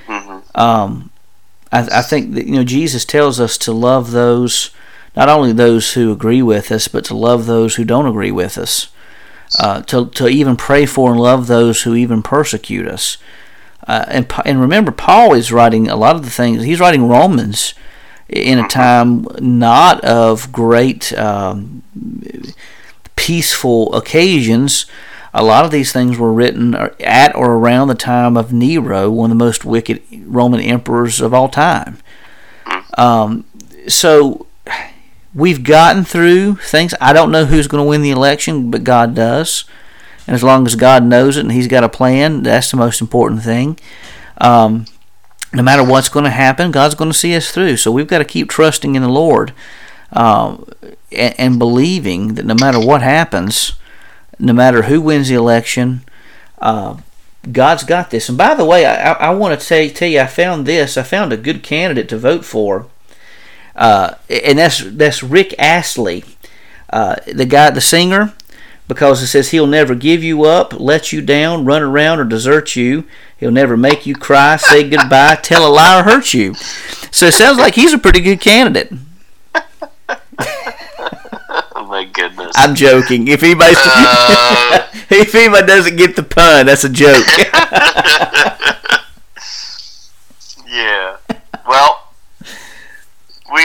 Mm-hmm. 0.08 0.60
Um, 0.60 1.12
I, 1.72 1.88
I, 2.00 2.02
think 2.02 2.34
that 2.34 2.48
you 2.48 2.54
know 2.54 2.64
Jesus 2.64 3.06
tells 3.06 3.40
us 3.40 3.60
to 3.60 3.72
love 3.72 4.10
those, 4.10 4.72
not 5.16 5.30
only 5.30 5.54
those 5.54 5.94
who 5.94 6.12
agree 6.12 6.42
with 6.42 6.72
us, 6.72 6.88
but 6.88 7.06
to 7.06 7.16
love 7.16 7.46
those 7.46 7.76
who 7.76 7.86
don't 7.86 8.08
agree 8.08 8.32
with 8.32 8.58
us. 8.58 8.88
Uh, 9.58 9.82
to 9.82 10.08
to 10.10 10.28
even 10.28 10.56
pray 10.56 10.86
for 10.86 11.12
and 11.12 11.20
love 11.20 11.48
those 11.48 11.82
who 11.82 11.96
even 11.96 12.22
persecute 12.22 12.88
us. 12.88 13.18
Uh, 13.88 14.06
and 14.08 14.32
and 14.46 14.62
remember, 14.62 14.92
Paul 14.92 15.34
is 15.34 15.52
writing 15.52 15.88
a 15.88 15.96
lot 15.96 16.16
of 16.16 16.24
the 16.24 16.30
things. 16.30 16.64
He's 16.64 16.80
writing 16.80 17.08
Romans 17.08 17.74
in 18.28 18.60
a 18.60 18.68
time 18.68 19.26
not 19.40 20.04
of 20.04 20.52
great 20.52 21.12
um, 21.18 21.82
peaceful 23.16 23.94
occasions. 23.96 24.86
A 25.34 25.44
lot 25.44 25.66
of 25.66 25.72
these 25.72 25.92
things 25.92 26.18
were 26.18 26.34
written 26.34 26.76
at 27.00 27.36
or 27.36 27.54
around 27.54 27.88
the 27.88 27.96
time 27.96 28.38
of 28.38 28.54
Nero, 28.54 29.10
one 29.10 29.32
of 29.32 29.38
the 29.38 29.44
most 29.44 29.66
wicked 29.66 30.02
Roman 30.26 30.60
emperors 30.60 31.22
of 31.22 31.34
all 31.34 31.50
time. 31.50 32.00
Um, 32.98 33.46
so 33.88 34.48
we've 35.34 35.64
gotten 35.64 36.04
through 36.04 36.56
things. 36.56 36.94
I 37.00 37.14
don't 37.14 37.32
know 37.32 37.46
who's 37.46 37.68
going 37.68 37.84
to 37.84 37.90
win 37.90 38.02
the 38.02 38.12
election, 38.12 38.72
but 38.72 38.84
God 38.84 39.16
does. 39.16 39.66
And 40.28 40.36
as 40.36 40.44
long 40.44 40.66
as 40.66 40.76
God 40.76 41.04
knows 41.04 41.38
it 41.38 41.42
and 41.42 41.52
He's 41.52 41.68
got 41.68 41.84
a 41.84 41.90
plan, 41.90 42.44
that's 42.44 42.72
the 42.72 42.78
most 42.78 43.02
important 43.02 43.44
thing. 43.44 43.80
Um, 44.38 44.86
no 45.54 45.64
matter 45.64 45.84
what's 45.84 46.10
going 46.10 46.26
to 46.26 46.32
happen, 46.32 46.72
God's 46.72 46.96
going 46.96 47.12
to 47.12 47.18
see 47.18 47.36
us 47.36 47.52
through. 47.52 47.78
So 47.78 47.92
we've 47.92 48.08
got 48.08 48.20
to 48.20 48.26
keep 48.26 48.50
trusting 48.50 48.96
in 48.96 49.02
the 49.02 49.10
Lord 49.10 49.54
um, 50.12 50.68
and, 51.12 51.40
and, 51.40 51.60
believing 51.60 52.36
that 52.36 52.46
no 52.46 52.56
matter 52.56 52.80
what 52.80 53.02
happens, 53.02 53.74
no 54.38 54.54
matter 54.54 54.84
who 54.84 55.02
wins 55.02 55.30
the 55.30 55.36
election, 55.36 56.02
uh, 56.60 56.98
God's 57.52 57.84
got 57.84 58.12
this. 58.12 58.30
And 58.30 58.38
by 58.38 58.54
the 58.54 58.66
way, 58.66 58.86
I, 58.86 59.14
I 59.14 59.30
want 59.32 59.60
to 59.60 59.66
tell, 59.66 59.90
tell 59.90 60.08
you, 60.08 60.20
I 60.20 60.28
found 60.28 60.66
this. 60.66 60.98
I 60.98 61.04
found 61.04 61.34
a 61.34 61.38
good 61.38 61.64
candidate 61.64 62.10
to 62.10 62.18
vote 62.18 62.46
for, 62.46 62.88
uh, 63.76 64.16
and 64.30 64.60
that's 64.60 64.84
that's 64.84 65.24
Rick 65.24 65.56
Astley, 65.60 66.24
uh, 66.90 67.16
the 67.28 67.46
guy, 67.46 67.70
the 67.70 67.82
singer 67.82 68.34
because 68.90 69.22
it 69.22 69.28
says 69.28 69.52
he'll 69.52 69.68
never 69.68 69.94
give 69.94 70.24
you 70.24 70.44
up, 70.44 70.78
let 70.78 71.14
you 71.14 71.22
down, 71.22 71.64
run 71.64 71.84
around, 71.84 72.20
or 72.20 72.26
desert 72.26 72.76
you. 72.76 73.06
He'll 73.38 73.52
never 73.52 73.78
make 73.78 74.08
you 74.08 74.16
cry, 74.16 74.58
say 74.58 74.90
goodbye, 74.90 75.36
tell 75.36 75.66
a 75.66 75.72
lie, 75.72 76.02
or 76.02 76.04
hurt 76.04 76.34
you. 76.34 76.56
So 77.12 77.28
it 77.28 77.36
sounds 77.36 77.60
like 77.60 77.76
he's 77.76 77.94
a 77.94 78.00
pretty 78.00 78.20
good 78.20 78.42
candidate. 78.42 78.92
oh 81.76 81.86
my 81.88 82.04
goodness! 82.06 82.52
I'm 82.56 82.74
joking. 82.76 83.28
If 83.28 83.44
anybody 83.44 83.76
uh... 83.78 84.88
if 85.12 85.36
anybody 85.36 85.68
doesn't 85.68 85.96
get 85.96 86.16
the 86.16 86.24
pun, 86.24 86.66
that's 86.66 86.84
a 86.84 86.90
joke. 86.90 87.26
yeah. 90.68 91.18
Well, 91.68 92.12
we 93.54 93.62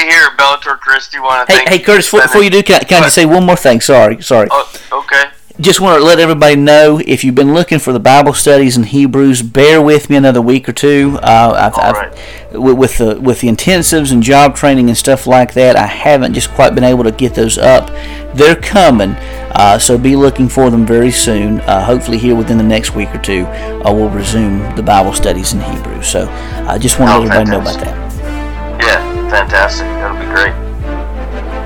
here 0.75 0.81
at 0.81 0.81
Bellator 0.81 0.81
Christi 0.81 1.19
want 1.19 1.49
to 1.49 1.55
hey, 1.55 1.65
Hey, 1.69 1.79
Curtis, 1.79 2.07
before, 2.07 2.23
before 2.23 2.43
you 2.43 2.51
do, 2.51 2.63
can, 2.63 2.81
can 2.81 3.03
I 3.03 3.07
just 3.07 3.15
say 3.15 3.27
one 3.27 3.45
more 3.45 3.57
thing? 3.57 3.81
Sorry, 3.81 4.23
sorry. 4.23 4.49
Oh, 4.51 4.73
okay. 4.93 5.31
Just 5.61 5.81
want 5.81 6.01
to 6.01 6.05
let 6.05 6.19
everybody 6.19 6.57
know 6.57 7.01
if 7.07 7.23
you've 7.23 7.37
been 7.37 7.55
looking 7.55 7.79
for 7.79 7.93
the 7.93 8.01
Bible 8.01 8.35
studies 8.35 8.77
in 8.77 8.83
Hebrews, 8.83 9.41
bear 9.43 9.81
with 9.81 10.11
me 10.11 10.17
another 10.17 10.43
week 10.43 10.69
or 10.69 10.73
two. 10.73 11.17
Uh, 11.23 11.71
I've, 11.73 11.79
I've, 11.79 11.95
right. 11.95 12.75
with 12.75 12.99
the 12.99 13.21
with 13.21 13.41
the 13.41 13.47
intensives 13.47 14.11
and 14.11 14.21
job 14.21 14.57
training 14.57 14.89
and 14.89 14.99
stuff 14.99 15.29
like 15.29 15.55
that, 15.55 15.77
I 15.77 15.87
haven't 15.87 16.35
just 16.35 16.51
quite 16.51 16.75
been 16.75 16.83
able 16.83 17.05
to 17.05 17.13
get 17.13 17.37
those 17.37 17.57
up. 17.57 17.87
They're 18.35 18.57
coming, 18.57 19.11
uh, 19.53 19.79
so 19.79 19.97
be 19.97 20.17
looking 20.17 20.49
for 20.49 20.71
them 20.71 20.85
very 20.85 21.13
soon. 21.13 21.61
Uh, 21.61 21.85
hopefully, 21.85 22.19
here 22.19 22.35
within 22.35 22.59
the 22.59 22.65
next 22.65 22.97
week 22.97 23.15
or 23.15 23.19
two, 23.19 23.45
uh, 23.45 23.95
we'll 23.95 24.11
resume 24.11 24.75
the 24.75 24.83
Bible 24.83 25.13
studies 25.13 25.53
in 25.53 25.61
Hebrews. 25.61 26.09
So 26.09 26.29
I 26.67 26.79
just 26.79 26.99
want 26.99 27.13
to 27.13 27.17
oh, 27.17 27.21
let 27.21 27.49
everybody 27.49 27.79
fantastic. 27.79 27.87
know 27.87 27.93
about 27.93 28.11
that 28.11 28.85
Yeah, 28.85 29.31
fantastic. 29.31 29.87
That'll 29.87 30.19
be 30.19 30.27
great. 30.27 30.64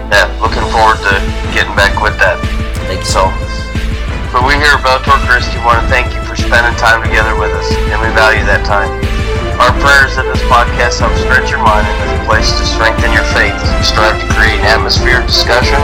Yeah, 0.08 0.24
looking 0.40 0.64
forward 0.72 0.96
to 1.04 1.12
getting 1.52 1.76
back 1.76 2.00
with 2.00 2.16
that. 2.16 2.40
Thank 2.88 3.04
you. 3.04 3.12
So, 3.12 3.28
but 4.32 4.44
we 4.48 4.56
here 4.56 4.72
at 4.72 4.80
Bellator 4.80 5.20
Christi 5.28 5.60
want 5.64 5.84
to 5.84 5.86
thank 5.92 6.12
you 6.16 6.20
for 6.24 6.32
spending 6.32 6.72
time 6.80 7.04
together 7.04 7.36
with 7.36 7.52
us, 7.52 7.68
and 7.92 8.00
we 8.00 8.08
value 8.16 8.40
that 8.48 8.64
time. 8.64 8.88
Our 9.60 9.74
prayers 9.84 10.16
that 10.16 10.24
this 10.30 10.40
podcast 10.48 11.02
helps 11.02 11.20
stretch 11.20 11.52
your 11.52 11.60
mind 11.60 11.84
and 11.84 11.96
is 12.08 12.12
a 12.14 12.22
place 12.24 12.48
to 12.56 12.64
strengthen 12.64 13.12
your 13.12 13.26
faith 13.36 13.52
as 13.52 13.68
we 13.74 13.84
strive 13.84 14.16
to 14.16 14.26
create 14.32 14.62
an 14.64 14.80
atmosphere 14.80 15.20
of 15.20 15.26
discussion 15.26 15.76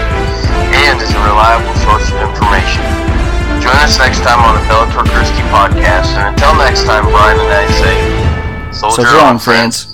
and 0.72 0.96
is 1.02 1.12
a 1.12 1.20
reliable 1.20 1.74
source 1.84 2.06
of 2.08 2.16
information. 2.22 2.80
Join 3.60 3.76
us 3.84 4.00
next 4.00 4.24
time 4.24 4.40
on 4.40 4.56
the 4.56 4.64
Bellator 4.70 5.04
Christi 5.12 5.44
podcast. 5.52 6.16
And 6.16 6.32
until 6.32 6.54
next 6.56 6.88
time, 6.88 7.04
Brian 7.12 7.36
and 7.36 7.50
I 7.50 7.64
say, 7.76 7.96
Soldier, 8.72 9.04
Soldier 9.04 9.20
on, 9.20 9.36
on, 9.36 9.38
friends. 9.38 9.93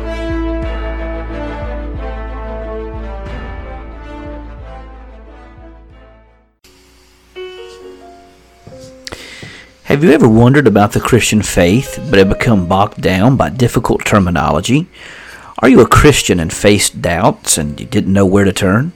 Have 10.01 10.09
you 10.09 10.15
ever 10.15 10.27
wondered 10.27 10.65
about 10.65 10.93
the 10.93 10.99
Christian 10.99 11.43
faith 11.43 12.03
but 12.09 12.17
have 12.17 12.29
become 12.29 12.67
bogged 12.67 12.99
down 13.03 13.37
by 13.37 13.49
difficult 13.49 14.03
terminology? 14.03 14.87
Are 15.59 15.69
you 15.69 15.79
a 15.79 15.87
Christian 15.87 16.39
and 16.39 16.51
faced 16.51 17.03
doubts 17.03 17.55
and 17.55 17.79
you 17.79 17.85
didn't 17.85 18.11
know 18.11 18.25
where 18.25 18.43
to 18.43 18.51
turn? 18.51 18.93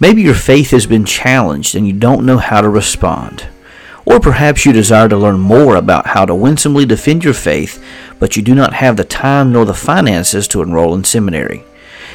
Maybe 0.00 0.20
your 0.20 0.34
faith 0.34 0.72
has 0.72 0.84
been 0.84 1.04
challenged 1.04 1.76
and 1.76 1.86
you 1.86 1.92
don't 1.92 2.26
know 2.26 2.38
how 2.38 2.60
to 2.60 2.68
respond. 2.68 3.46
Or 4.04 4.18
perhaps 4.18 4.66
you 4.66 4.72
desire 4.72 5.08
to 5.10 5.16
learn 5.16 5.38
more 5.38 5.76
about 5.76 6.08
how 6.08 6.24
to 6.24 6.34
winsomely 6.34 6.86
defend 6.86 7.22
your 7.22 7.34
faith, 7.34 7.80
but 8.18 8.34
you 8.34 8.42
do 8.42 8.56
not 8.56 8.72
have 8.72 8.96
the 8.96 9.04
time 9.04 9.52
nor 9.52 9.64
the 9.64 9.74
finances 9.74 10.48
to 10.48 10.60
enroll 10.60 10.92
in 10.96 11.04
seminary. 11.04 11.62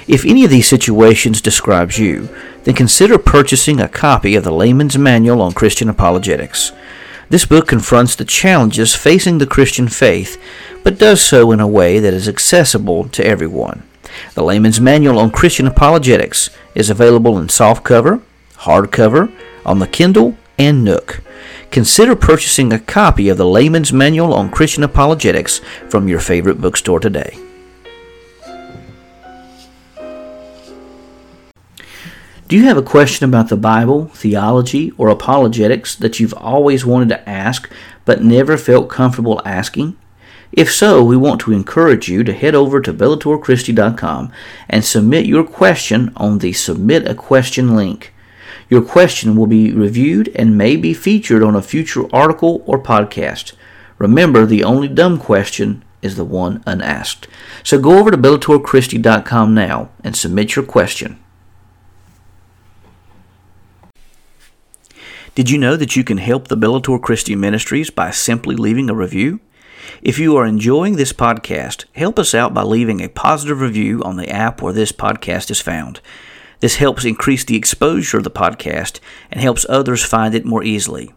If 0.05 0.25
any 0.25 0.43
of 0.43 0.49
these 0.49 0.67
situations 0.67 1.39
describes 1.39 1.97
you, 1.97 2.27
then 2.65 2.75
consider 2.75 3.17
purchasing 3.17 3.79
a 3.79 3.87
copy 3.87 4.35
of 4.35 4.43
the 4.43 4.51
Layman's 4.51 4.97
Manual 4.97 5.41
on 5.41 5.53
Christian 5.53 5.87
Apologetics. 5.87 6.73
This 7.29 7.45
book 7.45 7.67
confronts 7.67 8.15
the 8.15 8.23
challenges 8.23 8.95
facing 8.95 9.37
the 9.37 9.47
Christian 9.47 9.89
faith, 9.89 10.41
but 10.83 10.97
does 10.97 11.21
so 11.21 11.51
in 11.51 11.59
a 11.59 11.67
way 11.67 11.99
that 11.99 12.13
is 12.13 12.27
accessible 12.27 13.09
to 13.09 13.25
everyone. 13.25 13.83
The 14.33 14.43
Layman's 14.43 14.79
Manual 14.79 15.19
on 15.19 15.31
Christian 15.31 15.67
Apologetics 15.67 16.49
is 16.73 16.89
available 16.89 17.37
in 17.37 17.47
softcover, 17.47 18.21
hardcover, 18.55 19.31
on 19.65 19.79
the 19.79 19.87
Kindle, 19.87 20.37
and 20.57 20.83
Nook. 20.83 21.21
Consider 21.69 22.15
purchasing 22.15 22.71
a 22.71 22.79
copy 22.79 23.27
of 23.27 23.37
the 23.37 23.45
Layman's 23.45 23.91
Manual 23.91 24.33
on 24.33 24.49
Christian 24.49 24.83
Apologetics 24.83 25.59
from 25.89 26.07
your 26.07 26.19
favorite 26.19 26.61
bookstore 26.61 27.01
today. 27.01 27.37
Do 32.47 32.55
you 32.55 32.63
have 32.63 32.77
a 32.77 32.81
question 32.81 33.27
about 33.27 33.49
the 33.49 33.57
Bible, 33.57 34.05
theology, 34.13 34.91
or 34.97 35.09
apologetics 35.09 35.95
that 35.95 36.21
you've 36.21 36.33
always 36.35 36.85
wanted 36.85 37.09
to 37.09 37.29
ask 37.29 37.69
but 38.05 38.23
never 38.23 38.55
felt 38.55 38.87
comfortable 38.87 39.41
asking? 39.43 39.97
If 40.53 40.71
so, 40.71 41.03
we 41.03 41.17
want 41.17 41.41
to 41.41 41.51
encourage 41.51 42.07
you 42.07 42.23
to 42.23 42.31
head 42.31 42.55
over 42.55 42.79
to 42.79 42.93
BellatorChristi.com 42.93 44.31
and 44.69 44.85
submit 44.85 45.25
your 45.25 45.43
question 45.43 46.13
on 46.15 46.37
the 46.37 46.53
Submit 46.53 47.05
a 47.05 47.13
Question 47.13 47.75
link. 47.75 48.13
Your 48.69 48.81
question 48.81 49.35
will 49.35 49.47
be 49.47 49.73
reviewed 49.73 50.29
and 50.33 50.57
may 50.57 50.77
be 50.77 50.93
featured 50.93 51.43
on 51.43 51.53
a 51.53 51.61
future 51.61 52.05
article 52.15 52.63
or 52.65 52.79
podcast. 52.79 53.55
Remember, 53.97 54.45
the 54.45 54.63
only 54.63 54.87
dumb 54.87 55.19
question 55.19 55.83
is 56.01 56.15
the 56.15 56.23
one 56.23 56.63
unasked. 56.65 57.27
So 57.61 57.77
go 57.77 57.97
over 57.99 58.09
to 58.09 58.17
BellatorChristi.com 58.17 59.53
now 59.53 59.89
and 60.01 60.15
submit 60.15 60.55
your 60.55 60.63
question. 60.63 61.19
Did 65.37 65.51
you 65.51 65.59
know 65.59 65.75
that 65.75 65.95
you 65.95 66.03
can 66.03 66.17
help 66.17 66.47
the 66.47 66.57
Bellator 66.57 66.99
Christi 66.99 67.35
Ministries 67.35 67.91
by 67.91 68.09
simply 68.09 68.55
leaving 68.55 68.89
a 68.89 68.95
review? 68.95 69.39
If 70.01 70.17
you 70.17 70.35
are 70.35 70.47
enjoying 70.47 70.95
this 70.95 71.13
podcast, 71.13 71.85
help 71.93 72.17
us 72.17 72.33
out 72.33 72.55
by 72.55 72.63
leaving 72.63 73.01
a 73.01 73.07
positive 73.07 73.61
review 73.61 74.01
on 74.01 74.17
the 74.17 74.31
app 74.31 74.63
where 74.63 74.73
this 74.73 74.91
podcast 74.91 75.51
is 75.51 75.61
found. 75.61 76.01
This 76.59 76.77
helps 76.77 77.05
increase 77.05 77.43
the 77.43 77.55
exposure 77.55 78.17
of 78.17 78.23
the 78.23 78.31
podcast 78.31 78.99
and 79.29 79.39
helps 79.39 79.63
others 79.69 80.03
find 80.03 80.33
it 80.33 80.43
more 80.43 80.63
easily. 80.63 81.13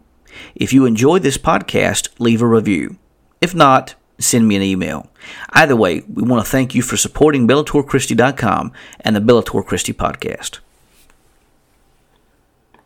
If 0.53 0.71
you 0.71 0.85
enjoy 0.85 1.17
this 1.17 1.39
podcast, 1.39 2.09
leave 2.19 2.43
a 2.43 2.45
review. 2.45 2.97
If 3.41 3.55
not, 3.55 3.95
send 4.19 4.47
me 4.47 4.55
an 4.55 4.61
email. 4.61 5.09
Either 5.49 5.75
way, 5.75 6.03
we 6.07 6.21
want 6.21 6.45
to 6.45 6.51
thank 6.51 6.75
you 6.75 6.83
for 6.83 6.95
supporting 6.95 7.47
BellatorChristi.com 7.47 8.71
and 8.99 9.15
the 9.15 9.19
Bellator 9.19 9.65
Christi 9.65 9.93
podcast. 9.93 10.59